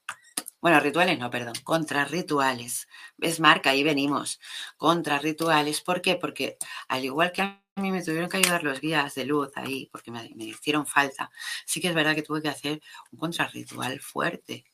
Bueno, 0.62 0.80
rituales 0.80 1.20
no, 1.20 1.30
perdón, 1.30 1.54
contra 1.64 2.06
rituales. 2.06 2.88
¿Ves, 3.18 3.40
Marca? 3.40 3.72
Ahí 3.72 3.84
venimos. 3.84 4.40
Contra 4.78 5.20
rituales. 5.20 5.82
¿Por 5.82 6.02
qué? 6.02 6.16
Porque 6.16 6.58
al 6.88 7.06
igual 7.06 7.32
que 7.32 7.42
a 7.78 7.82
mí 7.82 7.92
me 7.92 8.04
tuvieron 8.04 8.28
que 8.28 8.38
ayudar 8.38 8.64
los 8.64 8.82
guías 8.82 9.14
de 9.14 9.26
luz 9.26 9.52
ahí, 9.56 9.88
porque 9.92 10.10
me, 10.10 10.28
hicieron 10.40 10.88
falta, 10.88 11.30
sí 11.66 11.80
que 11.80 11.90
es 11.90 11.94
verdad 11.94 12.16
que 12.16 12.24
tuve 12.24 12.42
que 12.42 12.50
hacer 12.50 12.82
un 13.12 13.20
contrarritual 13.20 14.00
fuerte. 14.00 14.66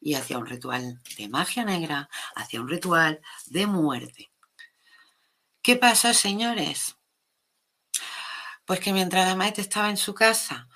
Y 0.00 0.14
hacía 0.14 0.38
un 0.38 0.46
ritual 0.46 1.00
de 1.16 1.28
magia 1.28 1.64
negra, 1.64 2.08
hacía 2.36 2.60
un 2.60 2.68
ritual 2.68 3.20
de 3.46 3.66
muerte. 3.66 4.32
¿Qué 5.62 5.76
pasó, 5.76 6.14
señores? 6.14 6.96
Pues 8.64 8.80
que 8.80 8.92
mientras 8.92 9.26
la 9.26 9.34
maestra 9.34 9.62
estaba 9.62 9.90
en 9.90 9.96
su 9.96 10.14
casa, 10.14 10.68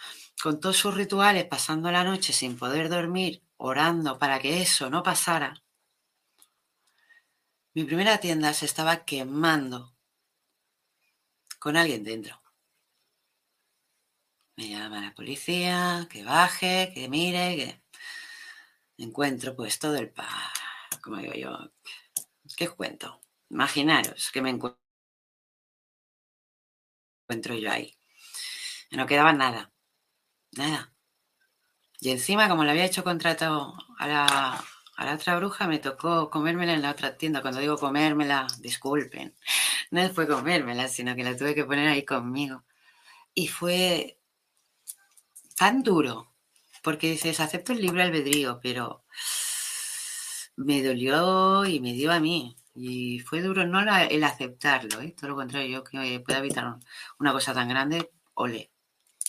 con 0.42 0.58
todos 0.60 0.76
sus 0.76 0.94
rituales, 0.94 1.44
pasando 1.44 1.90
la 1.92 2.04
noche 2.04 2.32
sin 2.32 2.58
poder 2.58 2.88
dormir, 2.88 3.42
orando 3.56 4.18
para 4.18 4.40
que 4.40 4.62
eso 4.62 4.90
no 4.90 5.02
pasara, 5.02 5.62
mi 7.74 7.84
primera 7.84 8.18
tienda 8.18 8.52
se 8.52 8.66
estaba 8.66 9.04
quemando 9.04 9.95
con 11.66 11.76
alguien 11.76 12.04
dentro. 12.04 12.40
Me 14.56 14.68
llama 14.68 15.00
la 15.00 15.12
policía, 15.16 16.06
que 16.08 16.22
baje, 16.22 16.92
que 16.94 17.08
mire, 17.08 17.56
que 17.56 17.82
encuentro 19.02 19.56
pues 19.56 19.80
todo 19.80 19.96
el 19.96 20.08
pa, 20.08 20.28
como 21.02 21.16
digo 21.16 21.34
yo, 21.34 21.72
¿qué 22.56 22.68
cuento? 22.68 23.20
Imaginaros 23.50 24.30
que 24.30 24.42
me 24.42 24.50
encuentro 24.50 24.76
yo 27.56 27.72
ahí. 27.72 27.98
No 28.92 29.06
quedaba 29.06 29.32
nada, 29.32 29.72
nada. 30.52 30.94
Y 31.98 32.10
encima, 32.10 32.48
como 32.48 32.62
le 32.62 32.70
había 32.70 32.84
hecho 32.84 33.02
contrato 33.02 33.76
a 33.98 34.06
la, 34.06 34.64
a 34.96 35.04
la 35.04 35.14
otra 35.14 35.36
bruja, 35.36 35.68
me 35.68 35.78
tocó 35.78 36.30
comérmela 36.30 36.72
en 36.74 36.82
la 36.82 36.90
otra 36.90 37.16
tienda. 37.16 37.42
Cuando 37.42 37.60
digo 37.60 37.78
comérmela, 37.78 38.46
disculpen, 38.60 39.34
no 39.90 40.08
fue 40.10 40.26
comérmela, 40.26 40.88
sino 40.88 41.14
que 41.14 41.24
la 41.24 41.36
tuve 41.36 41.54
que 41.54 41.64
poner 41.64 41.88
ahí 41.88 42.04
conmigo. 42.04 42.64
Y 43.34 43.48
fue 43.48 44.18
tan 45.56 45.82
duro, 45.82 46.32
porque 46.82 47.10
dices, 47.10 47.40
acepto 47.40 47.72
el 47.72 47.82
libre 47.82 48.02
albedrío, 48.02 48.60
pero 48.62 49.04
me 50.56 50.82
dolió 50.82 51.64
y 51.66 51.80
me 51.80 51.92
dio 51.92 52.12
a 52.12 52.20
mí. 52.20 52.56
Y 52.74 53.20
fue 53.20 53.42
duro 53.42 53.66
no 53.66 53.80
el 53.80 54.24
aceptarlo, 54.24 55.00
¿eh? 55.00 55.14
todo 55.18 55.30
lo 55.30 55.36
contrario, 55.36 55.68
yo 55.68 55.84
que 55.84 56.20
pueda 56.20 56.38
evitar 56.38 56.76
una 57.18 57.32
cosa 57.32 57.54
tan 57.54 57.68
grande, 57.68 58.10
ole. 58.34 58.70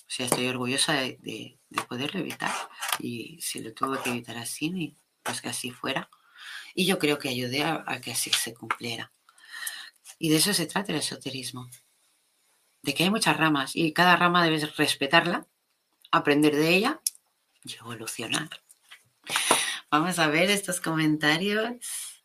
O 0.01 0.09
sea, 0.09 0.26
estoy 0.26 0.47
orgullosa 0.47 0.93
de, 0.93 1.59
poderlo 1.88 2.20
evitar. 2.20 2.51
Y 2.99 3.39
si 3.41 3.61
lo 3.61 3.74
tuve 3.74 3.99
que 4.01 4.09
evitar 4.09 4.38
así, 4.38 4.97
pues 5.28 5.41
que 5.41 5.49
así 5.49 5.71
fuera. 5.71 6.09
Y 6.73 6.86
yo 6.86 6.97
creo 6.99 7.19
que 7.19 7.30
ayudé 7.30 7.63
a, 7.63 7.99
que 8.01 8.11
así 8.11 8.32
se 8.32 8.53
cumpliera. 8.53 9.11
Y 10.17 10.30
de 10.30 10.38
eso 10.38 10.53
se 10.53 10.65
trata 10.65 10.93
el 10.93 10.99
esoterismo. 10.99 11.69
De 12.82 12.93
que 12.93 13.03
hay 13.03 13.09
muchas 13.09 13.36
ramas 13.36 13.75
y 13.75 13.91
cada 13.91 14.15
rama 14.15 14.43
debes 14.43 14.78
respetarla, 14.78 15.47
aprender 16.11 16.55
de 16.55 16.69
ella 16.69 17.01
y 17.65 17.75
evolucionar. 17.75 18.49
Vamos 19.91 20.17
a 20.17 20.28
ver 20.28 20.49
estos 20.49 20.80
comentarios. 20.80 22.23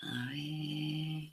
A 0.00 0.26
ver. 0.30 1.32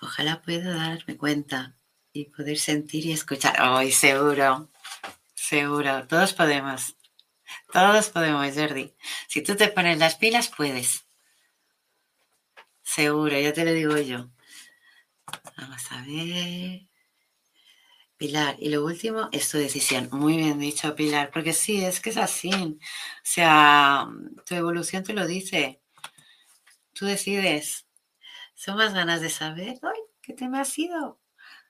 Ojalá 0.00 0.42
pueda 0.42 0.74
darme 0.74 1.16
cuenta 1.16 1.76
y 2.12 2.24
poder 2.24 2.58
sentir 2.58 3.06
y 3.06 3.12
escuchar. 3.12 3.54
Ay, 3.58 3.92
seguro, 3.92 4.68
seguro, 5.48 6.06
todos 6.06 6.34
podemos. 6.34 6.96
Todos 7.72 8.10
podemos, 8.10 8.54
Jordi. 8.54 8.94
Si 9.28 9.42
tú 9.42 9.56
te 9.56 9.68
pones 9.68 9.98
las 9.98 10.16
pilas, 10.16 10.50
puedes. 10.54 11.06
Seguro, 12.82 13.38
ya 13.38 13.52
te 13.52 13.64
lo 13.64 13.72
digo 13.72 13.96
yo. 13.96 14.28
Vamos 15.56 15.82
a 15.90 16.02
ver. 16.02 16.82
Pilar, 18.18 18.56
y 18.58 18.68
lo 18.68 18.84
último 18.84 19.28
es 19.32 19.48
tu 19.48 19.58
decisión. 19.58 20.08
Muy 20.12 20.36
bien 20.36 20.58
dicho, 20.58 20.94
Pilar, 20.94 21.30
porque 21.30 21.52
sí, 21.52 21.84
es 21.84 22.00
que 22.00 22.10
es 22.10 22.16
así. 22.16 22.50
O 22.52 22.78
sea, 23.22 24.06
tu 24.44 24.54
evolución 24.54 25.04
te 25.04 25.14
lo 25.14 25.26
dice. 25.26 25.80
Tú 26.92 27.06
decides. 27.06 27.86
Son 28.54 28.76
más 28.76 28.92
ganas 28.92 29.20
de 29.20 29.30
saber, 29.30 29.78
¡ay! 29.82 30.00
¿Qué 30.20 30.34
tema 30.34 30.60
ha 30.60 30.64
sido? 30.64 31.20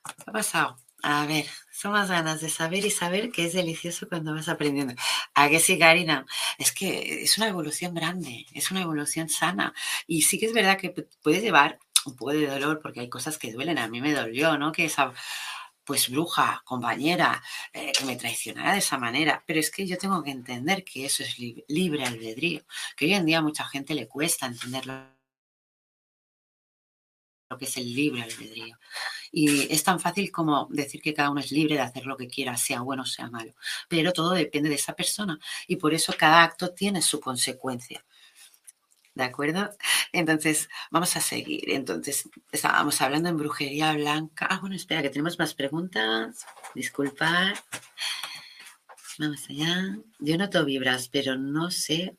¿Qué 0.02 0.24
ha 0.26 0.32
pasado? 0.32 0.78
A 1.02 1.26
ver, 1.26 1.46
son 1.78 1.92
más 1.92 2.10
ganas 2.10 2.40
de 2.40 2.48
saber 2.48 2.84
y 2.84 2.90
saber 2.90 3.30
que 3.30 3.44
es 3.44 3.52
delicioso 3.52 4.08
cuando 4.08 4.34
vas 4.34 4.48
aprendiendo. 4.48 4.94
¿A 5.34 5.48
qué 5.48 5.60
sí, 5.60 5.78
Karina? 5.78 6.26
Es 6.58 6.72
que 6.72 7.22
es 7.22 7.38
una 7.38 7.46
evolución 7.46 7.94
grande, 7.94 8.46
es 8.52 8.72
una 8.72 8.82
evolución 8.82 9.28
sana. 9.28 9.72
Y 10.08 10.22
sí 10.22 10.40
que 10.40 10.46
es 10.46 10.52
verdad 10.52 10.76
que 10.76 10.90
puede 11.22 11.40
llevar 11.40 11.78
un 12.04 12.16
poco 12.16 12.32
de 12.32 12.48
dolor 12.48 12.80
porque 12.82 12.98
hay 12.98 13.08
cosas 13.08 13.38
que 13.38 13.52
duelen. 13.52 13.78
A 13.78 13.86
mí 13.86 14.00
me 14.00 14.12
dolió, 14.12 14.58
¿no? 14.58 14.72
Que 14.72 14.86
esa 14.86 15.12
pues 15.84 16.10
bruja, 16.10 16.62
compañera, 16.64 17.40
eh, 17.72 17.92
me 18.04 18.16
traicionara 18.16 18.72
de 18.72 18.78
esa 18.78 18.98
manera. 18.98 19.44
Pero 19.46 19.60
es 19.60 19.70
que 19.70 19.86
yo 19.86 19.96
tengo 19.98 20.24
que 20.24 20.32
entender 20.32 20.82
que 20.84 21.06
eso 21.06 21.22
es 21.22 21.38
libre 21.68 22.04
albedrío, 22.04 22.62
que 22.96 23.04
hoy 23.04 23.14
en 23.14 23.24
día 23.24 23.38
a 23.38 23.42
mucha 23.42 23.64
gente 23.64 23.94
le 23.94 24.08
cuesta 24.08 24.46
entenderlo 24.46 25.17
lo 27.48 27.58
que 27.58 27.64
es 27.64 27.76
el 27.76 27.94
libre 27.94 28.22
albedrío. 28.22 28.78
Y 29.32 29.72
es 29.72 29.82
tan 29.82 30.00
fácil 30.00 30.30
como 30.30 30.66
decir 30.70 31.00
que 31.00 31.14
cada 31.14 31.30
uno 31.30 31.40
es 31.40 31.50
libre 31.52 31.76
de 31.76 31.82
hacer 31.82 32.06
lo 32.06 32.16
que 32.16 32.28
quiera, 32.28 32.56
sea 32.56 32.80
bueno 32.80 33.02
o 33.02 33.06
sea 33.06 33.28
malo. 33.30 33.54
Pero 33.88 34.12
todo 34.12 34.32
depende 34.32 34.68
de 34.68 34.76
esa 34.76 34.94
persona 34.94 35.38
y 35.66 35.76
por 35.76 35.94
eso 35.94 36.14
cada 36.16 36.42
acto 36.42 36.72
tiene 36.72 37.02
su 37.02 37.20
consecuencia. 37.20 38.04
¿De 39.14 39.24
acuerdo? 39.24 39.68
Entonces, 40.12 40.68
vamos 40.92 41.16
a 41.16 41.20
seguir. 41.20 41.72
Entonces, 41.72 42.28
estábamos 42.52 43.00
hablando 43.00 43.28
en 43.28 43.36
brujería 43.36 43.92
blanca. 43.94 44.46
Ah, 44.48 44.60
bueno, 44.60 44.76
espera, 44.76 45.02
que 45.02 45.10
tenemos 45.10 45.40
más 45.40 45.54
preguntas. 45.54 46.46
Disculpad. 46.72 47.56
Vamos 49.18 49.44
allá. 49.50 49.98
Yo 50.20 50.38
noto 50.38 50.64
vibras, 50.64 51.08
pero 51.08 51.36
no 51.36 51.72
sé. 51.72 52.16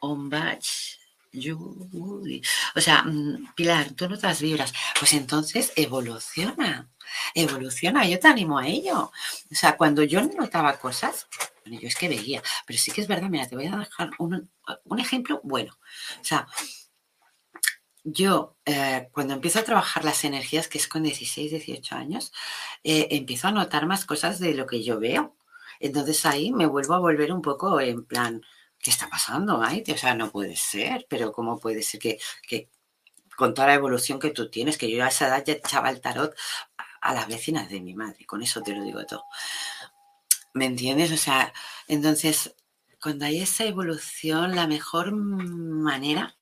Ombach. 0.00 0.66
O 2.74 2.80
sea, 2.80 3.02
mm, 3.02 3.54
Pilar, 3.54 3.92
tú 3.92 4.08
notas 4.08 4.40
vibras. 4.40 4.72
Pues 4.98 5.12
entonces 5.12 5.72
evoluciona. 5.76 6.90
Evoluciona. 7.34 8.06
Yo 8.06 8.18
te 8.18 8.28
animo 8.28 8.58
a 8.58 8.66
ello. 8.66 9.12
O 9.50 9.54
sea, 9.54 9.76
cuando 9.76 10.02
yo 10.02 10.22
notaba 10.22 10.78
cosas, 10.78 11.26
yo 11.64 11.88
es 11.88 11.96
que 11.96 12.08
veía, 12.08 12.42
pero 12.66 12.78
sí 12.78 12.90
que 12.90 13.00
es 13.00 13.08
verdad, 13.08 13.28
mira, 13.28 13.46
te 13.46 13.56
voy 13.56 13.66
a 13.66 13.76
dejar 13.76 14.10
un, 14.18 14.50
ejemplo 14.98 15.40
bueno. 15.44 15.78
O 16.20 16.24
sea, 16.24 16.46
yo 18.04 18.56
eh, 18.64 19.08
cuando 19.12 19.34
empiezo 19.34 19.58
a 19.58 19.64
trabajar 19.64 20.04
las 20.04 20.24
energías, 20.24 20.68
que 20.68 20.78
es 20.78 20.88
con 20.88 21.02
16, 21.02 21.50
18 21.50 21.94
años, 21.94 22.32
eh, 22.84 23.08
empiezo 23.10 23.48
a 23.48 23.52
notar 23.52 23.86
más 23.86 24.04
cosas 24.04 24.38
de 24.38 24.54
lo 24.54 24.66
que 24.66 24.82
yo 24.82 24.98
veo. 24.98 25.36
Entonces 25.80 26.24
ahí 26.26 26.52
me 26.52 26.66
vuelvo 26.66 26.94
a 26.94 26.98
volver 27.00 27.32
un 27.32 27.42
poco 27.42 27.80
en 27.80 28.04
plan, 28.04 28.42
¿qué 28.80 28.90
está 28.90 29.08
pasando, 29.08 29.58
Maite? 29.58 29.92
O 29.92 29.98
sea, 29.98 30.14
no 30.14 30.30
puede 30.30 30.56
ser, 30.56 31.06
pero 31.08 31.32
¿cómo 31.32 31.58
puede 31.58 31.82
ser 31.82 32.00
que, 32.00 32.18
que 32.42 32.70
con 33.36 33.54
toda 33.54 33.68
la 33.68 33.74
evolución 33.74 34.18
que 34.18 34.30
tú 34.30 34.50
tienes, 34.50 34.78
que 34.78 34.90
yo 34.90 35.04
a 35.04 35.08
esa 35.08 35.28
edad 35.28 35.44
ya 35.44 35.54
echaba 35.54 35.90
el 35.90 36.00
tarot 36.00 36.34
a 37.00 37.14
las 37.14 37.28
vecinas 37.28 37.68
de 37.70 37.80
mi 37.80 37.94
madre, 37.94 38.26
con 38.26 38.42
eso 38.42 38.62
te 38.62 38.74
lo 38.74 38.82
digo 38.82 39.04
todo. 39.06 39.24
¿Me 40.54 40.66
entiendes? 40.66 41.12
O 41.12 41.16
sea, 41.16 41.52
entonces, 41.86 42.54
cuando 43.00 43.26
hay 43.26 43.40
esa 43.40 43.64
evolución, 43.64 44.56
la 44.56 44.66
mejor 44.66 45.12
manera 45.12 46.36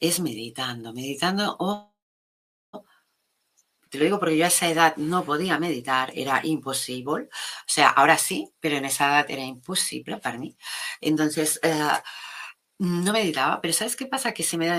es 0.00 0.20
meditando, 0.20 0.92
meditando 0.92 1.56
o... 1.58 1.87
Te 3.90 3.98
lo 3.98 4.04
digo 4.04 4.18
porque 4.20 4.36
yo 4.36 4.44
a 4.44 4.48
esa 4.48 4.68
edad 4.68 4.96
no 4.96 5.24
podía 5.24 5.58
meditar, 5.58 6.12
era 6.14 6.40
imposible. 6.44 7.24
O 7.24 7.28
sea, 7.66 7.90
ahora 7.90 8.18
sí, 8.18 8.52
pero 8.60 8.76
en 8.76 8.84
esa 8.86 9.08
edad 9.08 9.30
era 9.30 9.42
imposible 9.42 10.18
para 10.18 10.38
mí. 10.38 10.56
Entonces, 11.00 11.60
eh, 11.62 11.78
no 12.78 13.12
meditaba, 13.12 13.60
pero 13.60 13.74
¿sabes 13.74 13.96
qué 13.96 14.06
pasa? 14.06 14.32
Que 14.32 14.42
se 14.42 14.56
me 14.56 14.66
da, 14.66 14.78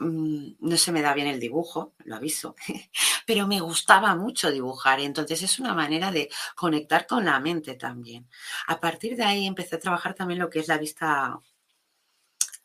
Mm, 0.00 0.56
no 0.60 0.76
se 0.78 0.92
me 0.92 1.02
da 1.02 1.12
bien 1.12 1.26
el 1.26 1.38
dibujo, 1.38 1.94
lo 2.04 2.16
aviso, 2.16 2.54
pero 3.26 3.46
me 3.46 3.60
gustaba 3.60 4.14
mucho 4.16 4.50
dibujar 4.50 4.98
entonces 5.00 5.42
es 5.42 5.58
una 5.58 5.74
manera 5.74 6.10
de 6.10 6.30
conectar 6.56 7.06
con 7.06 7.24
la 7.26 7.38
mente 7.38 7.74
también. 7.74 8.26
A 8.68 8.80
partir 8.80 9.14
de 9.16 9.24
ahí 9.24 9.46
empecé 9.46 9.76
a 9.76 9.78
trabajar 9.80 10.14
también 10.14 10.40
lo 10.40 10.48
que 10.48 10.60
es 10.60 10.68
la 10.68 10.78
vista, 10.78 11.38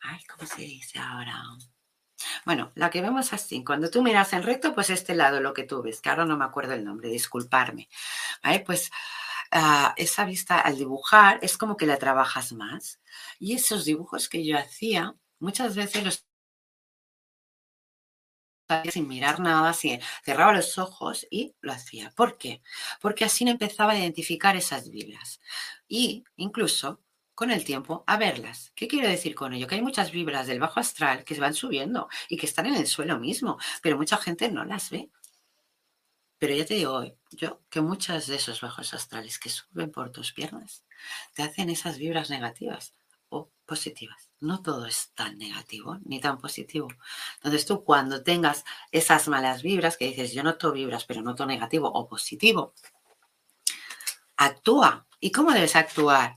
ay, 0.01 0.23
¿cómo 0.25 0.47
se 0.47 0.61
dice 0.61 0.99
ahora? 0.99 1.43
Bueno, 2.45 2.71
la 2.75 2.89
que 2.89 3.01
vemos 3.01 3.33
así, 3.33 3.63
cuando 3.63 3.89
tú 3.89 4.01
miras 4.03 4.33
en 4.33 4.43
recto, 4.43 4.73
pues 4.73 4.89
este 4.89 5.15
lado, 5.15 5.39
lo 5.41 5.53
que 5.53 5.63
tú 5.63 5.81
ves, 5.81 6.01
que 6.01 6.09
ahora 6.09 6.25
no 6.25 6.37
me 6.37 6.45
acuerdo 6.45 6.73
el 6.73 6.83
nombre, 6.85 7.09
disculparme. 7.09 7.89
¿Vale? 8.43 8.61
Pues 8.61 8.91
ah, 9.51 9.93
esa 9.97 10.25
vista 10.25 10.59
al 10.59 10.77
dibujar 10.77 11.39
es 11.41 11.57
como 11.57 11.77
que 11.77 11.85
la 11.87 11.97
trabajas 11.97 12.53
más. 12.53 12.99
Y 13.39 13.55
esos 13.55 13.85
dibujos 13.85 14.29
que 14.29 14.45
yo 14.45 14.57
hacía, 14.57 15.15
muchas 15.39 15.75
veces 15.75 16.03
los 16.03 16.25
sin 18.91 19.07
mirar 19.07 19.39
nada, 19.39 19.69
así, 19.69 19.99
cerraba 20.23 20.53
los 20.53 20.77
ojos 20.77 21.25
y 21.29 21.55
lo 21.61 21.71
hacía. 21.71 22.11
¿Por 22.15 22.37
qué? 22.37 22.61
Porque 23.01 23.25
así 23.25 23.47
empezaba 23.47 23.93
a 23.93 23.97
identificar 23.99 24.55
esas 24.55 24.89
vibras 24.89 25.39
y 25.87 26.23
incluso 26.35 27.01
con 27.35 27.51
el 27.51 27.65
tiempo 27.65 28.03
a 28.07 28.17
verlas. 28.17 28.71
¿Qué 28.75 28.87
quiero 28.87 29.07
decir 29.09 29.35
con 29.35 29.53
ello? 29.53 29.67
Que 29.67 29.75
hay 29.75 29.81
muchas 29.81 30.11
vibras 30.11 30.47
del 30.47 30.59
bajo 30.59 30.79
astral 30.79 31.25
que 31.25 31.35
se 31.35 31.41
van 31.41 31.53
subiendo 31.53 32.07
y 32.29 32.37
que 32.37 32.45
están 32.45 32.65
en 32.65 32.75
el 32.75 32.87
suelo 32.87 33.19
mismo, 33.19 33.59
pero 33.81 33.97
mucha 33.97 34.17
gente 34.17 34.49
no 34.49 34.63
las 34.63 34.89
ve. 34.89 35.11
Pero 36.37 36.53
ya 36.55 36.65
te 36.65 36.75
digo 36.75 37.03
yo 37.31 37.61
que 37.69 37.81
muchas 37.81 38.27
de 38.27 38.35
esos 38.35 38.61
bajos 38.61 38.93
astrales 38.93 39.39
que 39.39 39.49
suben 39.49 39.91
por 39.91 40.11
tus 40.11 40.33
piernas 40.33 40.83
te 41.33 41.43
hacen 41.43 41.69
esas 41.69 41.97
vibras 41.97 42.29
negativas 42.29 42.95
o 43.29 43.51
positivas. 43.65 44.29
No 44.39 44.61
todo 44.61 44.85
es 44.85 45.11
tan 45.13 45.37
negativo 45.37 45.97
ni 46.05 46.19
tan 46.19 46.37
positivo. 46.37 46.87
Entonces 47.37 47.65
tú 47.65 47.83
cuando 47.83 48.23
tengas 48.23 48.63
esas 48.91 49.27
malas 49.27 49.61
vibras 49.61 49.97
que 49.97 50.07
dices 50.07 50.33
yo 50.33 50.43
noto 50.43 50.71
vibras 50.71 51.05
pero 51.05 51.21
noto 51.21 51.45
negativo 51.45 51.89
o 51.91 52.07
positivo, 52.07 52.73
actúa. 54.37 55.07
¿Y 55.19 55.31
cómo 55.31 55.51
debes 55.51 55.75
actuar? 55.75 56.35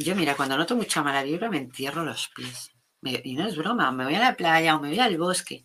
Yo 0.00 0.16
mira, 0.16 0.34
cuando 0.34 0.56
noto 0.56 0.76
mucha 0.76 1.02
mala 1.02 1.22
vibra 1.22 1.50
me 1.50 1.58
entierro 1.58 2.02
los 2.04 2.28
pies. 2.34 2.70
y 3.02 3.34
no 3.34 3.46
es 3.46 3.54
broma, 3.54 3.92
me 3.92 4.04
voy 4.04 4.14
a 4.14 4.20
la 4.20 4.34
playa 4.34 4.74
o 4.74 4.80
me 4.80 4.88
voy 4.88 4.98
al 4.98 5.18
bosque. 5.18 5.62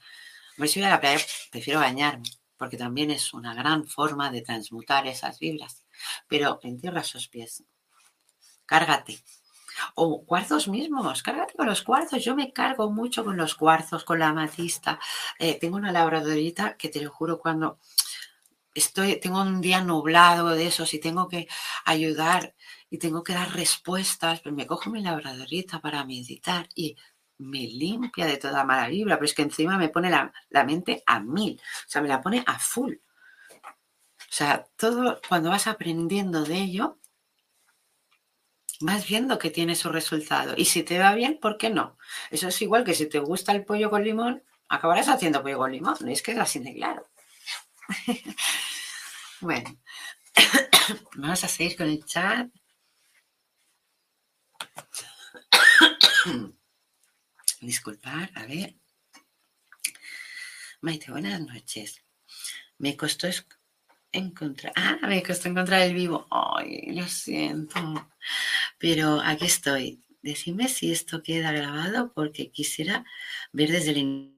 A 0.59 0.67
si 0.67 0.79
voy 0.79 0.87
a 0.87 0.91
la 0.91 0.99
playa, 0.99 1.23
prefiero 1.51 1.79
bañarme, 1.79 2.29
porque 2.57 2.75
también 2.75 3.11
es 3.11 3.33
una 3.33 3.53
gran 3.53 3.87
forma 3.87 4.31
de 4.31 4.41
transmutar 4.41 5.07
esas 5.07 5.39
vibras. 5.39 5.85
Pero 6.27 6.59
entierra 6.63 6.99
esos 6.99 7.29
pies. 7.29 7.63
Cárgate, 8.65 9.23
o 9.95 10.25
cuarzos 10.25 10.67
mismos, 10.67 11.23
cárgate 11.23 11.53
con 11.53 11.67
los 11.67 11.81
cuarzos. 11.81 12.23
Yo 12.23 12.35
me 12.35 12.51
cargo 12.51 12.91
mucho 12.91 13.23
con 13.23 13.37
los 13.37 13.55
cuarzos, 13.55 14.03
con 14.03 14.19
la 14.19 14.29
amatista. 14.29 14.99
Eh, 15.39 15.57
tengo 15.59 15.77
una 15.77 15.93
labradorita 15.93 16.75
que 16.75 16.89
te 16.89 17.01
lo 17.01 17.09
juro 17.09 17.39
cuando 17.39 17.79
estoy, 18.73 19.17
tengo 19.19 19.41
un 19.41 19.61
día 19.61 19.81
nublado 19.81 20.49
de 20.49 20.67
esos 20.67 20.93
y 20.93 20.99
tengo 20.99 21.29
que 21.29 21.47
ayudar 21.85 22.54
y 22.89 22.97
tengo 22.97 23.23
que 23.23 23.33
dar 23.33 23.53
respuestas, 23.53 24.41
pues 24.41 24.53
me 24.53 24.67
cojo 24.67 24.89
mi 24.89 25.01
labradorita 25.01 25.79
para 25.79 26.05
meditar 26.05 26.69
y 26.75 26.95
me 27.37 27.59
limpia 27.59 28.25
de 28.25 28.37
toda 28.37 28.63
mala 28.63 28.87
vibra, 28.87 29.15
pero 29.15 29.25
es 29.25 29.33
que 29.33 29.41
encima 29.41 29.77
me 29.77 29.89
pone 29.89 30.09
la, 30.09 30.31
la 30.49 30.63
mente 30.63 31.03
a 31.05 31.19
mil, 31.19 31.59
o 31.59 31.89
sea, 31.89 32.01
me 32.01 32.07
la 32.07 32.21
pone 32.21 32.43
a 32.45 32.57
full. 32.59 32.93
O 32.93 34.37
sea, 34.37 34.65
todo 34.75 35.21
cuando 35.27 35.49
vas 35.49 35.67
aprendiendo 35.67 36.43
de 36.43 36.55
ello, 36.55 36.99
vas 38.81 39.07
viendo 39.07 39.39
que 39.39 39.49
tiene 39.49 39.75
su 39.75 39.89
resultado. 39.89 40.53
Y 40.57 40.65
si 40.65 40.83
te 40.83 40.99
va 40.99 41.13
bien, 41.13 41.39
¿por 41.39 41.57
qué 41.57 41.69
no? 41.69 41.97
Eso 42.31 42.47
es 42.47 42.61
igual 42.61 42.83
que 42.83 42.93
si 42.93 43.07
te 43.07 43.19
gusta 43.19 43.51
el 43.51 43.63
pollo 43.65 43.89
con 43.89 44.03
limón, 44.03 44.43
acabarás 44.67 45.07
haciendo 45.09 45.41
pollo 45.41 45.57
con 45.59 45.71
limón. 45.71 45.95
Es 46.09 46.21
que 46.21 46.31
es 46.31 46.37
así 46.37 46.59
de 46.59 46.73
claro. 46.73 47.05
bueno, 49.41 49.77
vamos 51.15 51.43
a 51.43 51.47
seguir 51.47 51.77
con 51.77 51.87
el 51.87 52.03
chat. 52.05 52.49
Disculpar, 57.61 58.31
a 58.35 58.45
ver. 58.45 58.75
Maite, 60.81 61.11
buenas 61.11 61.41
noches. 61.41 62.03
Me 62.77 62.95
costó 62.95 63.27
encontrar. 64.11 64.73
Ah, 64.75 64.99
me 65.07 65.23
costó 65.23 65.49
encontrar 65.49 65.81
el 65.81 65.93
vivo. 65.93 66.27
Ay, 66.29 66.93
lo 66.93 67.07
siento. 67.07 68.09
Pero 68.77 69.21
aquí 69.21 69.45
estoy. 69.45 70.01
Decime 70.21 70.67
si 70.67 70.91
esto 70.91 71.21
queda 71.21 71.51
grabado 71.51 72.11
porque 72.13 72.51
quisiera 72.51 73.05
ver 73.51 73.71
desde 73.71 73.91
el 73.91 74.35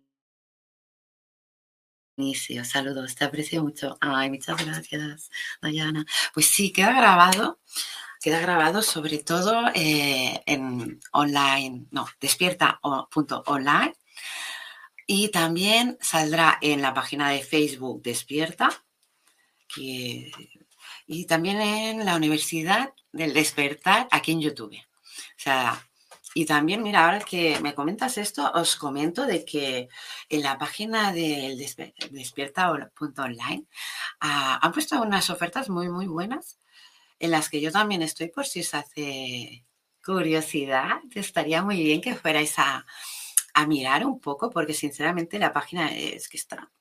inicio. 2.18 2.66
Saludos, 2.66 3.16
te 3.16 3.26
aprecio 3.26 3.64
mucho. 3.64 3.98
Ay, 4.02 4.30
muchas 4.30 4.64
gracias, 4.66 5.30
Dayana. 5.62 6.06
Pues 6.34 6.48
sí, 6.48 6.72
queda 6.72 6.94
grabado. 6.94 7.60
Queda 8.28 8.42
grabado 8.42 8.82
sobre 8.82 9.20
todo 9.20 9.70
eh, 9.74 10.44
en 10.46 11.00
online, 11.14 11.86
no, 11.92 12.10
despierta.online. 12.20 13.96
Y 15.06 15.30
también 15.30 15.98
saldrá 16.02 16.58
en 16.60 16.82
la 16.82 16.94
página 16.94 17.30
de 17.30 17.42
Facebook 17.42 18.02
Despierta 18.04 18.70
y 19.78 21.26
también 21.26 21.62
en 21.62 22.04
la 22.04 22.18
Universidad 22.18 22.94
del 23.14 23.34
Despertar 23.34 24.10
aquí 24.12 24.34
en 24.34 24.42
YouTube. 24.42 24.76
O 24.76 25.38
sea, 25.38 25.88
y 26.34 26.46
también, 26.46 26.84
mira, 26.84 27.06
ahora 27.06 27.22
que 27.22 27.62
me 27.62 27.74
comentas 27.74 28.18
esto, 28.18 28.52
os 28.56 28.76
comento 28.76 29.26
de 29.26 29.46
que 29.46 29.88
en 30.28 30.42
la 30.42 30.58
página 30.58 31.14
del 31.14 31.58
despierta.online 32.12 33.68
ah, 34.20 34.60
han 34.62 34.74
puesto 34.74 35.02
unas 35.02 35.30
ofertas 35.30 35.70
muy, 35.70 35.88
muy 35.88 36.08
buenas 36.08 36.60
en 37.20 37.32
las 37.32 37.50
que 37.50 37.62
yo 37.62 37.72
también 37.72 38.02
estoy 38.02 38.30
por 38.30 38.46
si 38.46 38.62
os 38.62 38.74
hace 38.74 39.66
curiosidad. 40.06 41.00
Estaría 41.16 41.64
muy 41.64 41.84
bien 41.84 42.02
que 42.02 42.16
fuerais 42.16 42.58
a, 42.60 42.86
a 43.54 43.68
mirar 43.68 44.06
un 44.06 44.20
poco 44.20 44.50
porque 44.50 44.74
sinceramente 44.74 45.40
la 45.40 45.54
página 45.54 45.94
es 45.96 46.30
que 46.30 46.38
está 46.38 46.72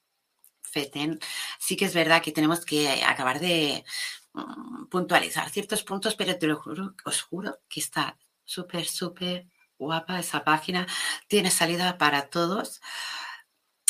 sí 1.58 1.76
que 1.76 1.84
es 1.86 1.94
verdad 1.94 2.22
que 2.22 2.32
tenemos 2.32 2.64
que 2.64 3.02
acabar 3.04 3.40
de 3.40 3.84
mm, 4.34 4.86
puntualizar 4.88 5.50
ciertos 5.50 5.82
puntos, 5.82 6.14
pero 6.14 6.38
te 6.38 6.46
lo 6.46 6.56
juro, 6.56 6.94
os 7.04 7.22
juro 7.22 7.58
que 7.68 7.80
está 7.80 8.16
súper, 8.44 8.86
súper 8.86 9.46
guapa 9.78 10.18
esa 10.18 10.44
página. 10.44 10.86
Tiene 11.28 11.50
salida 11.50 11.98
para 11.98 12.28
todos. 12.30 12.80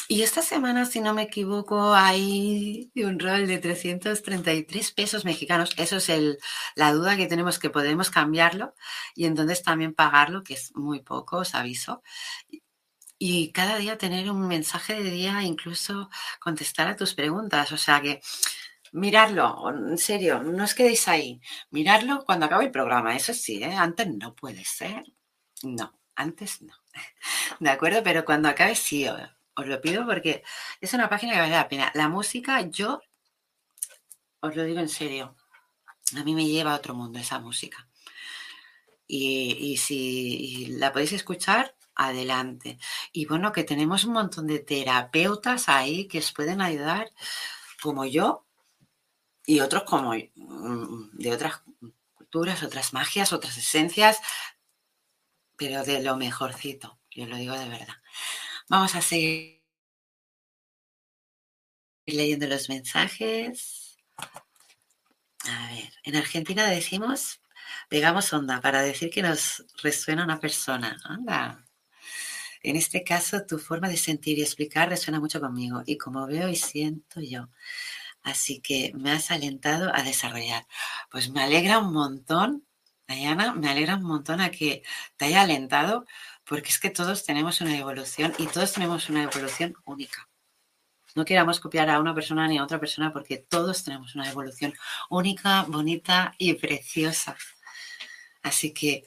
Y 0.09 0.23
esta 0.23 0.43
semana, 0.43 0.87
si 0.87 1.01
no 1.01 1.15
me 1.15 1.23
equivoco, 1.23 1.95
hay 1.95 2.93
un 2.95 3.19
rol 3.19 3.47
de 3.47 3.59
333 3.59 4.93
pesos 4.93 5.25
mexicanos. 5.25 5.75
Eso 5.77 5.97
es 5.97 6.09
el, 6.09 6.39
la 6.77 6.93
duda 6.93 7.17
que 7.17 7.27
tenemos 7.27 7.59
que 7.59 7.71
podemos 7.71 8.11
cambiarlo 8.11 8.75
y 9.15 9.27
entonces 9.27 9.63
también 9.63 9.95
pagarlo, 9.95 10.45
que 10.45 10.55
es 10.55 10.75
muy 10.77 11.01
poco, 11.01 11.39
os 11.39 11.55
aviso 11.55 12.03
y 13.19 13.53
cada 13.53 13.79
día 13.79 13.99
tener 13.99 14.31
un 14.31 14.47
mensaje 14.47 14.95
de 15.03 15.11
día, 15.11 15.43
incluso 15.43 16.11
contestar 16.41 16.89
a 16.89 16.97
tus 16.97 17.15
preguntas. 17.15 17.73
O 17.73 17.77
sea 17.77 18.01
que 18.01 18.21
mirarlo, 18.93 19.71
en 19.71 19.99
serio, 19.99 20.43
no 20.43 20.65
os 20.65 20.75
quedéis 20.75 21.09
ahí. 21.09 21.41
Mirarlo 21.71 22.25
cuando 22.25 22.47
acabe 22.47 22.67
el 22.67 22.71
programa, 22.71 23.17
eso 23.17 23.33
sí, 23.35 23.63
¿eh? 23.63 23.75
antes 23.75 24.09
no 24.09 24.35
puede 24.35 24.65
ser. 24.65 25.05
No, 25.63 25.99
antes 26.15 26.63
no. 26.63 26.75
¿De 27.61 27.71
acuerdo? 27.71 28.03
Pero 28.03 28.25
cuando 28.25 28.49
acabe 28.49 28.75
sí, 28.75 29.07
os 29.57 29.67
lo 29.67 29.81
pido 29.81 30.05
porque 30.07 30.45
es 30.81 30.93
una 30.93 31.09
página 31.09 31.33
que 31.33 31.41
vale 31.41 31.53
la 31.53 31.69
pena. 31.69 31.91
La 31.95 32.09
música, 32.09 32.61
yo 32.63 33.01
os 34.41 34.55
lo 34.55 34.65
digo 34.65 34.81
en 34.81 34.89
serio, 34.89 35.37
a 36.17 36.25
mí 36.25 36.35
me 36.35 36.47
lleva 36.47 36.73
a 36.73 36.77
otro 36.77 36.95
mundo 36.95 37.19
esa 37.19 37.39
música. 37.39 37.89
Y, 39.09 39.77
si 39.79 40.67
la 40.79 40.93
podéis 40.93 41.13
escuchar, 41.13 41.77
adelante. 41.95 42.79
Y 43.13 43.27
bueno, 43.27 43.53
que 43.53 43.65
tenemos 43.65 44.05
un 44.05 44.15
montón 44.15 44.47
de 44.47 44.59
terapeutas 44.59 45.69
ahí 45.69 46.09
que 46.09 46.19
os 46.19 46.33
pueden 46.33 46.61
ayudar, 46.61 47.13
como 47.81 48.05
yo, 48.05 48.47
y 49.47 49.61
otros 49.61 49.85
como 49.85 50.13
mm, 50.13 51.11
de 51.13 51.33
otras 51.33 51.63
culturas, 52.15 52.63
otras 52.63 52.93
magias, 52.93 53.33
otras 53.33 53.57
esencias, 53.57 54.21
pero 55.57 55.85
de 55.85 56.03
lo 56.03 56.17
mejorcito, 56.17 56.99
yo 57.11 57.27
lo 57.27 57.37
digo 57.37 57.57
de 57.57 57.69
verdad. 57.69 57.95
Vamos 58.69 58.97
a 58.97 59.01
seguir 59.01 59.63
leyendo 62.07 62.49
los 62.49 62.69
mensajes. 62.69 63.97
A 65.45 65.69
ver, 65.73 65.93
en 66.03 66.17
Argentina 66.17 66.69
decimos, 66.69 67.41
pegamos 67.89 68.33
onda 68.33 68.61
para 68.61 68.83
decir 68.83 69.11
que 69.11 69.23
nos 69.23 69.65
resuena 69.83 70.25
una 70.25 70.41
persona. 70.41 70.97
Anda, 71.05 71.65
en 72.63 72.75
este 72.75 73.05
caso, 73.05 73.47
tu 73.47 73.59
forma 73.59 73.89
de 73.89 73.97
sentir 73.97 74.39
y 74.39 74.43
explicar 74.43 74.89
resuena 74.89 75.21
mucho 75.21 75.41
conmigo 75.41 75.83
y 75.87 75.97
como 75.97 76.27
veo 76.27 76.49
y 76.49 76.57
siento 76.57 77.21
yo. 77.21 77.49
Así 78.23 78.61
que 78.61 78.93
me 78.97 79.13
has 79.13 79.31
alentado 79.31 79.95
a 79.95 80.03
desarrollar. 80.03 80.67
Pues 81.11 81.31
me 81.31 81.43
alegra 81.43 81.79
un 81.79 81.93
montón, 81.93 82.67
Diana, 83.09 83.55
me 83.55 83.69
alegra 83.71 83.97
un 83.97 84.03
montón 84.03 84.41
a 84.41 84.51
que 84.51 84.83
te 85.17 85.27
haya 85.27 85.43
alentado, 85.43 86.07
porque 86.49 86.69
es 86.69 86.79
que 86.79 86.91
todos 86.91 87.25
tenemos 87.25 87.61
una 87.61 87.77
evolución 87.77 88.33
y 88.39 88.47
todos 88.47 88.73
tenemos 88.73 89.09
una 89.09 89.25
evolución 89.25 89.75
única. 89.85 90.29
No 91.15 91.25
queramos 91.25 91.61
copiar 91.61 91.89
a 91.91 91.99
una 91.99 92.15
persona 92.15 92.47
ni 92.47 92.59
a 92.59 92.65
otra 92.65 92.79
persona 92.79 93.13
porque 93.13 93.39
todos 93.39 93.83
tenemos 93.85 94.15
una 94.15 94.31
evolución 94.31 94.75
única, 95.09 95.63
bonita 95.63 96.35
y 96.39 96.55
preciosa. 96.55 97.37
Así 98.43 98.73
que 98.73 99.05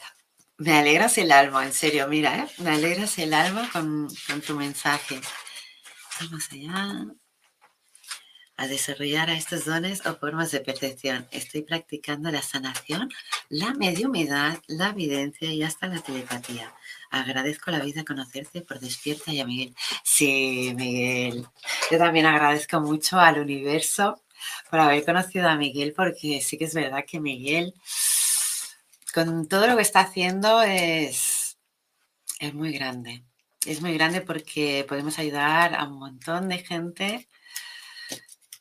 me 0.57 0.77
alegras 0.77 1.17
el 1.17 1.31
alma, 1.31 1.65
en 1.65 1.71
serio, 1.71 2.07
mira, 2.07 2.35
¿eh? 2.39 2.47
me 2.57 2.71
alegras 2.71 3.17
el 3.19 3.33
alma 3.33 3.69
con, 3.71 4.09
tu 4.45 4.55
mensaje. 4.55 5.21
Vamos 6.19 6.49
allá 6.51 7.05
a 8.57 8.67
desarrollar 8.67 9.29
a 9.29 9.37
estos 9.37 9.63
dones 9.63 10.05
o 10.05 10.17
formas 10.17 10.51
de 10.51 10.59
percepción. 10.59 11.27
Estoy 11.31 11.61
practicando 11.61 12.29
la 12.29 12.41
sanación, 12.41 13.09
la 13.47 13.73
mediumidad, 13.75 14.61
la 14.67 14.89
evidencia 14.89 15.53
y 15.53 15.63
hasta 15.63 15.87
la 15.87 16.01
telepatía. 16.01 16.73
Agradezco 17.09 17.71
la 17.71 17.79
vida 17.79 18.03
conocerte 18.05 18.61
por 18.61 18.79
despierta 18.79 19.31
y 19.31 19.39
a 19.39 19.45
Miguel. 19.45 19.75
Sí, 20.03 20.73
Miguel. 20.75 21.47
Yo 21.91 21.97
también 21.97 22.25
agradezco 22.25 22.79
mucho 22.81 23.19
al 23.19 23.39
universo 23.39 24.21
por 24.69 24.79
haber 24.79 25.03
conocido 25.03 25.49
a 25.49 25.55
Miguel, 25.55 25.93
porque 25.95 26.41
sí 26.41 26.57
que 26.57 26.65
es 26.65 26.73
verdad 26.73 27.05
que 27.07 27.19
Miguel, 27.19 27.73
con 29.13 29.47
todo 29.47 29.67
lo 29.67 29.75
que 29.75 29.81
está 29.81 30.01
haciendo, 30.01 30.61
es, 30.61 31.57
es 32.39 32.53
muy 32.53 32.71
grande. 32.71 33.23
Es 33.65 33.81
muy 33.81 33.93
grande 33.93 34.21
porque 34.21 34.85
podemos 34.87 35.19
ayudar 35.19 35.75
a 35.75 35.83
un 35.85 35.99
montón 35.99 36.47
de 36.47 36.59
gente 36.59 37.27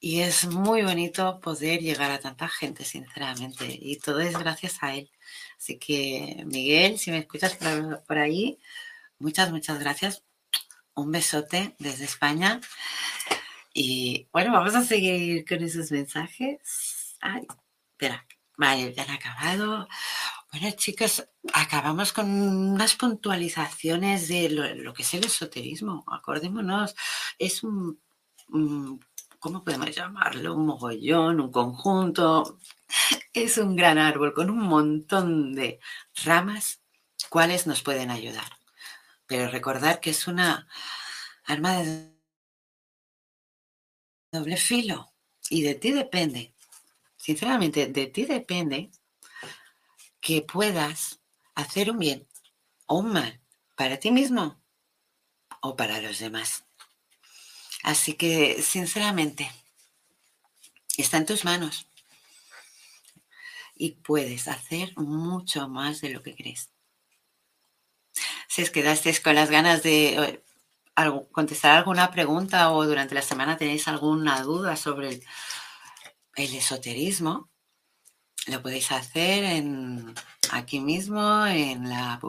y 0.01 0.21
es 0.21 0.47
muy 0.47 0.83
bonito 0.83 1.41
poder 1.41 1.81
llegar 1.81 2.11
a 2.13 2.21
tanta 2.21 2.49
gente, 2.49 2.85
sinceramente. 2.85 3.67
Y 3.69 3.99
todo 3.99 4.21
es 4.21 4.39
gracias 4.39 4.83
a 4.83 4.95
él. 4.95 5.11
Así 5.59 5.79
que, 5.79 6.45
Miguel, 6.47 6.99
si 6.99 7.11
me 7.11 7.19
escuchas 7.19 7.59
por, 8.07 8.19
ahí, 8.19 8.59
muchas, 9.19 9.51
muchas 9.51 9.81
gracias. 9.81 10.23
Un 10.95 11.11
besote 11.11 11.75
desde 11.79 12.05
España. 12.05 12.61
Y 13.75 14.29
bueno, 14.33 14.53
vamos 14.53 14.75
a 14.77 14.85
seguir 14.85 15.45
con 15.45 15.63
esos 15.65 15.91
mensajes. 15.91 17.17
Ay, 17.21 17.47
espera, 17.93 18.25
vale, 18.57 18.95
ya 18.95 19.03
han 19.03 19.11
acabado. 19.11 19.89
Bueno, 20.53 20.71
chicos, 20.77 21.29
acabamos 21.53 22.13
con 22.13 22.31
unas 22.31 22.95
puntualizaciones 22.95 24.29
de 24.29 24.51
lo, 24.51 24.95
que 24.95 25.03
es 25.03 25.15
el 25.15 25.27
esoterismo. 25.27 26.05
Acordémonos, 26.07 26.95
es 27.39 27.65
un 27.65 28.01
¿cómo 29.39 29.65
podemos 29.65 29.95
llamarlo? 29.95 30.55
Un 30.55 30.67
mogollón, 30.67 31.41
un 31.41 31.53
conjunto. 31.53 32.59
Es 33.33 33.59
un 33.59 33.77
gran 33.77 33.99
árbol 33.99 34.35
con 34.35 34.51
un 34.51 34.61
montón 34.61 35.55
de 35.55 35.81
ramas, 36.25 36.81
cuales 37.29 37.67
nos 37.67 37.83
pueden 37.83 38.11
ayudar. 38.11 38.51
Pero 39.27 39.51
recordar 39.51 40.01
que 40.01 40.11
es 40.11 40.27
una 40.27 40.69
arma 41.45 41.83
de 41.83 42.19
doble 44.33 44.57
filo 44.57 45.13
y 45.51 45.63
de 45.63 45.75
ti 45.75 45.93
depende, 45.93 46.55
sinceramente, 47.17 47.87
de 47.87 48.07
ti 48.07 48.25
depende 48.25 48.91
que 50.21 50.43
puedas 50.43 51.21
hacer 51.55 51.91
un 51.91 51.99
bien 51.99 52.29
o 52.87 52.99
un 52.99 53.13
mal 53.13 53.41
para 53.77 53.99
ti 53.99 54.11
mismo 54.11 54.61
o 55.61 55.77
para 55.77 56.01
los 56.01 56.19
demás. 56.19 56.68
Así 57.89 58.13
que, 58.13 58.61
sinceramente, 58.61 59.51
está 60.99 61.17
en 61.17 61.25
tus 61.25 61.47
manos 61.47 61.87
y 63.75 63.93
puedes 63.93 64.47
hacer 64.47 64.93
mucho 64.99 65.71
más 65.71 66.03
de 66.03 66.11
lo 66.11 66.23
que 66.23 66.37
crees. 66.37 66.69
Si 68.47 68.61
os 68.61 68.69
quedasteis 68.69 69.21
con 69.21 69.35
las 69.35 69.49
ganas 69.49 69.83
de 69.83 69.99
eh, 70.23 70.43
contestar 71.33 71.79
alguna 71.79 72.11
pregunta 72.11 72.73
o 72.73 72.85
durante 72.85 73.15
la 73.15 73.23
semana 73.23 73.57
tenéis 73.57 73.89
alguna 73.89 74.43
duda 74.43 74.77
sobre 74.77 75.09
el, 75.09 75.25
el 76.37 76.55
esoterismo, 76.57 77.49
lo 78.49 78.63
podéis 78.63 78.91
hacer 78.93 79.63
aquí 80.51 80.81
mismo 80.81 81.47
en, 81.47 81.89
la 81.89 82.21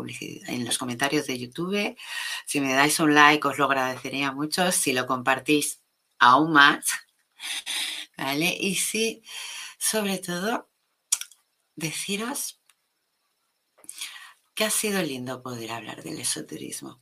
en 0.48 0.66
los 0.66 0.78
comentarios 0.78 1.28
de 1.28 1.40
YouTube. 1.40 1.98
Si 2.46 2.62
me 2.62 2.74
dais 2.74 3.00
un 3.00 3.14
like, 3.14 3.48
os 3.48 3.58
lo 3.58 3.66
agradecería 3.66 4.32
mucho. 4.32 4.72
Si 4.72 4.94
lo 4.94 5.06
compartís, 5.06 5.82
aún 6.20 6.54
más. 6.54 6.86
¿Vale? 8.18 8.56
Y 8.60 8.76
sí, 8.76 9.24
sobre 9.78 10.18
todo, 10.18 10.70
deciros 11.76 12.60
que 14.54 14.66
ha 14.66 14.70
sido 14.70 15.02
lindo 15.02 15.42
poder 15.42 15.72
hablar 15.72 16.04
del 16.04 16.20
esoterismo 16.20 17.02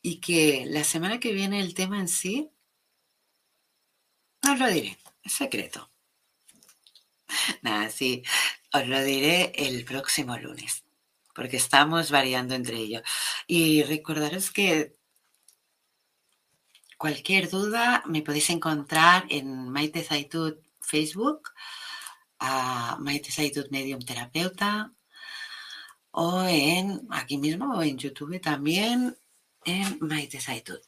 y 0.00 0.20
que 0.20 0.64
la 0.66 0.84
semana 0.84 1.20
que 1.20 1.32
viene 1.32 1.60
el 1.60 1.74
tema 1.74 2.00
en 2.00 2.08
sí, 2.08 2.50
no 4.42 4.52
os 4.52 4.58
lo 4.58 4.68
diré, 4.68 4.96
es 5.22 5.32
secreto. 5.32 5.90
Nada, 7.62 7.90
sí, 7.90 8.22
os 8.72 8.86
lo 8.86 9.02
diré 9.02 9.52
el 9.56 9.84
próximo 9.84 10.36
lunes, 10.38 10.84
porque 11.34 11.56
estamos 11.56 12.10
variando 12.10 12.54
entre 12.54 12.76
ellos. 12.76 13.02
Y 13.46 13.82
recordaros 13.82 14.50
que 14.50 14.96
cualquier 16.96 17.48
duda 17.48 18.02
me 18.06 18.22
podéis 18.22 18.50
encontrar 18.50 19.26
en 19.30 19.68
Maite 19.68 20.02
Zaitud 20.02 20.56
Facebook, 20.80 21.50
a 22.38 22.96
Maite 23.00 23.32
Zaitud 23.32 23.68
Medium 23.70 24.00
Terapeuta, 24.00 24.92
o 26.10 26.42
en 26.42 27.06
aquí 27.10 27.38
mismo 27.38 27.76
o 27.76 27.82
en 27.82 27.98
YouTube 27.98 28.40
también 28.40 29.16
en 29.64 29.98
Maite 30.00 30.40
Zaitud. 30.40 30.80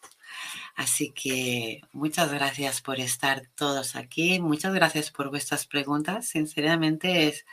Así 0.80 1.10
que 1.10 1.82
muchas 1.92 2.32
gracias 2.32 2.80
por 2.80 3.00
estar 3.00 3.42
todos 3.54 3.96
aquí, 3.96 4.40
muchas 4.40 4.72
gracias 4.72 5.10
por 5.10 5.28
vuestras 5.28 5.66
preguntas, 5.66 6.28
sinceramente 6.28 7.28
es 7.28 7.44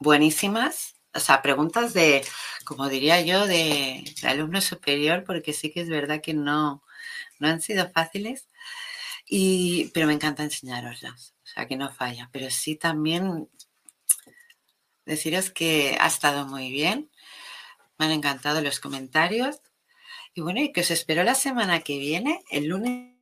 buenísimas, 0.00 0.96
o 1.14 1.20
sea, 1.20 1.42
preguntas 1.42 1.94
de, 1.94 2.26
como 2.64 2.88
diría 2.88 3.20
yo, 3.20 3.46
de, 3.46 4.02
alumno 4.24 4.60
superior, 4.60 5.22
porque 5.22 5.52
sí 5.52 5.70
que 5.70 5.82
es 5.82 5.88
verdad 5.88 6.20
que 6.20 6.34
no, 6.34 6.82
no 7.38 7.46
han 7.46 7.60
sido 7.60 7.88
fáciles, 7.92 8.48
y, 9.28 9.92
pero 9.94 10.08
me 10.08 10.14
encanta 10.14 10.42
enseñaroslas, 10.42 11.34
o 11.44 11.46
sea, 11.46 11.68
que 11.68 11.76
no 11.76 11.88
falla, 11.92 12.30
pero 12.32 12.50
sí 12.50 12.74
también 12.74 13.48
deciros 15.06 15.50
que 15.50 15.96
ha 16.00 16.08
estado 16.08 16.48
muy 16.48 16.72
bien, 16.72 17.12
me 17.96 18.06
han 18.06 18.10
encantado 18.10 18.60
los 18.60 18.80
comentarios 18.80 19.60
y 20.34 20.40
bueno, 20.40 20.60
y 20.60 20.72
que 20.72 20.80
os 20.80 20.90
espero 20.90 21.22
la 21.22 21.34
semana 21.34 21.80
que 21.80 21.98
viene, 21.98 22.44
el 22.50 22.66
lunes. 22.66 23.14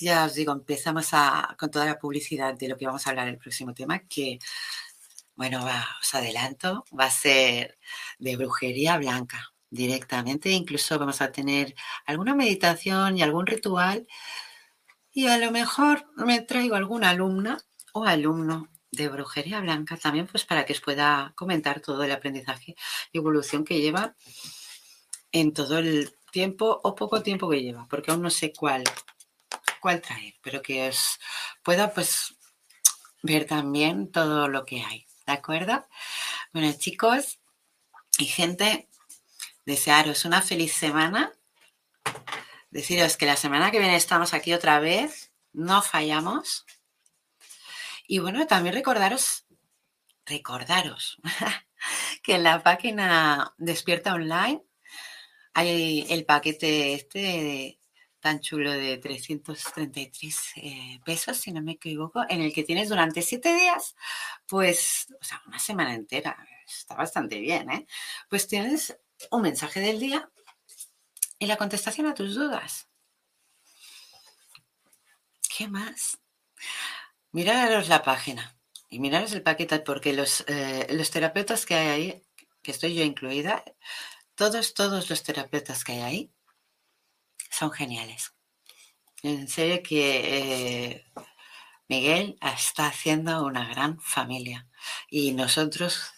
Ya 0.00 0.26
os 0.26 0.34
digo, 0.34 0.52
empezamos 0.52 1.08
a, 1.12 1.56
con 1.58 1.70
toda 1.70 1.86
la 1.86 1.98
publicidad 1.98 2.54
de 2.54 2.68
lo 2.68 2.76
que 2.76 2.86
vamos 2.86 3.06
a 3.06 3.10
hablar 3.10 3.28
el 3.28 3.38
próximo 3.38 3.74
tema, 3.74 3.98
que, 4.00 4.38
bueno, 5.34 5.64
os 6.00 6.14
adelanto, 6.14 6.84
va 6.98 7.06
a 7.06 7.10
ser 7.10 7.78
de 8.18 8.36
brujería 8.36 8.98
blanca 8.98 9.52
directamente. 9.70 10.50
Incluso 10.50 10.98
vamos 10.98 11.20
a 11.20 11.32
tener 11.32 11.74
alguna 12.06 12.34
meditación 12.34 13.18
y 13.18 13.22
algún 13.22 13.46
ritual. 13.46 14.06
Y 15.12 15.26
a 15.26 15.38
lo 15.38 15.50
mejor 15.50 16.06
me 16.16 16.40
traigo 16.42 16.76
alguna 16.76 17.10
alumna 17.10 17.58
o 17.92 18.04
alumno 18.04 18.68
de 18.92 19.08
brujería 19.08 19.60
blanca 19.60 19.96
también, 19.96 20.26
pues 20.26 20.44
para 20.44 20.64
que 20.64 20.74
os 20.74 20.80
pueda 20.80 21.32
comentar 21.36 21.80
todo 21.80 22.04
el 22.04 22.12
aprendizaje 22.12 22.76
y 23.12 23.18
evolución 23.18 23.64
que 23.64 23.80
lleva 23.80 24.14
en 25.32 25.52
todo 25.52 25.78
el 25.78 26.14
tiempo 26.30 26.80
o 26.82 26.94
poco 26.94 27.22
tiempo 27.22 27.48
que 27.48 27.62
lleva, 27.62 27.86
porque 27.88 28.10
aún 28.10 28.22
no 28.22 28.30
sé 28.30 28.52
cuál, 28.52 28.84
cuál 29.80 30.00
traer, 30.00 30.34
pero 30.42 30.62
que 30.62 30.88
os 30.88 31.18
pueda 31.62 31.92
pues 31.92 32.34
ver 33.22 33.46
también 33.46 34.10
todo 34.10 34.48
lo 34.48 34.64
que 34.64 34.82
hay, 34.82 35.06
¿de 35.26 35.32
acuerdo? 35.32 35.86
Bueno, 36.52 36.72
chicos 36.78 37.38
y 38.18 38.26
gente, 38.26 38.88
desearos 39.64 40.24
una 40.24 40.42
feliz 40.42 40.72
semana. 40.72 41.32
Deciros 42.70 43.16
que 43.16 43.26
la 43.26 43.36
semana 43.36 43.70
que 43.70 43.78
viene 43.78 43.96
estamos 43.96 44.32
aquí 44.32 44.52
otra 44.52 44.78
vez, 44.78 45.32
no 45.52 45.82
fallamos. 45.82 46.64
Y 48.06 48.18
bueno, 48.18 48.46
también 48.46 48.74
recordaros, 48.74 49.44
recordaros 50.26 51.18
que 52.22 52.34
en 52.36 52.44
la 52.44 52.62
página 52.62 53.54
Despierta 53.58 54.14
Online 54.14 54.62
hay 55.54 56.06
el 56.10 56.24
paquete 56.24 56.94
este 56.94 57.80
tan 58.20 58.40
chulo 58.40 58.70
de 58.70 58.98
333 58.98 60.52
eh, 60.56 61.00
pesos, 61.04 61.38
si 61.38 61.52
no 61.52 61.62
me 61.62 61.72
equivoco, 61.72 62.22
en 62.28 62.42
el 62.42 62.52
que 62.52 62.64
tienes 62.64 62.90
durante 62.90 63.22
siete 63.22 63.54
días, 63.54 63.96
pues, 64.46 65.08
o 65.20 65.24
sea, 65.24 65.42
una 65.46 65.58
semana 65.58 65.94
entera, 65.94 66.36
está 66.66 66.94
bastante 66.94 67.40
bien, 67.40 67.70
¿eh? 67.70 67.86
Pues 68.28 68.46
tienes 68.46 68.96
un 69.30 69.42
mensaje 69.42 69.80
del 69.80 69.98
día 69.98 70.30
y 71.38 71.46
la 71.46 71.56
contestación 71.56 72.06
a 72.06 72.14
tus 72.14 72.34
dudas. 72.34 72.88
¿Qué 75.56 75.66
más? 75.68 76.18
Miraros 77.32 77.88
la 77.88 78.02
página 78.02 78.56
y 78.88 78.98
miraros 78.98 79.32
el 79.32 79.42
paquete 79.42 79.80
porque 79.80 80.12
los, 80.12 80.44
eh, 80.46 80.86
los 80.90 81.10
terapeutas 81.10 81.64
que 81.64 81.74
hay 81.74 81.88
ahí, 81.88 82.26
que 82.62 82.70
estoy 82.70 82.94
yo 82.94 83.04
incluida, 83.04 83.64
todos, 84.40 84.72
todos 84.72 85.10
los 85.10 85.22
terapeutas 85.22 85.84
que 85.84 85.92
hay 85.92 86.00
ahí 86.00 86.32
son 87.50 87.70
geniales. 87.70 88.32
En 89.22 89.46
serio 89.48 89.82
que 89.82 90.94
eh, 90.94 91.04
Miguel 91.88 92.38
está 92.40 92.86
haciendo 92.86 93.44
una 93.44 93.68
gran 93.68 94.00
familia. 94.00 94.66
Y 95.10 95.32
nosotros, 95.32 96.14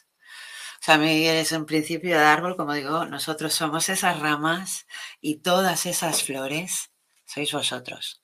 o 0.80 0.84
sea, 0.84 0.98
Miguel 0.98 1.38
es 1.38 1.50
un 1.50 1.66
principio 1.66 2.16
de 2.16 2.24
árbol, 2.24 2.56
como 2.56 2.74
digo, 2.74 3.06
nosotros 3.06 3.54
somos 3.54 3.88
esas 3.88 4.20
ramas 4.20 4.86
y 5.20 5.38
todas 5.38 5.84
esas 5.86 6.22
flores 6.22 6.92
sois 7.26 7.50
vosotros. 7.52 8.22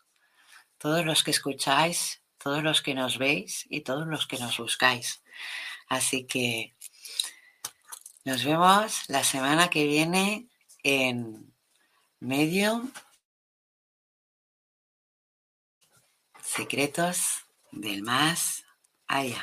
Todos 0.78 1.04
los 1.04 1.24
que 1.24 1.32
escucháis, 1.32 2.22
todos 2.38 2.62
los 2.62 2.82
que 2.82 2.94
nos 2.94 3.18
veis 3.18 3.66
y 3.68 3.80
todos 3.80 4.06
los 4.06 4.28
que 4.28 4.38
nos 4.38 4.58
buscáis. 4.58 5.24
Así 5.88 6.24
que 6.24 6.76
nos 8.28 8.44
vemos 8.44 9.08
la 9.08 9.24
semana 9.24 9.70
que 9.70 9.86
viene 9.86 10.50
en 10.82 11.56
Medium 12.20 12.92
Secretos 16.42 17.46
del 17.72 18.02
Más 18.02 18.64
Allá. 19.06 19.42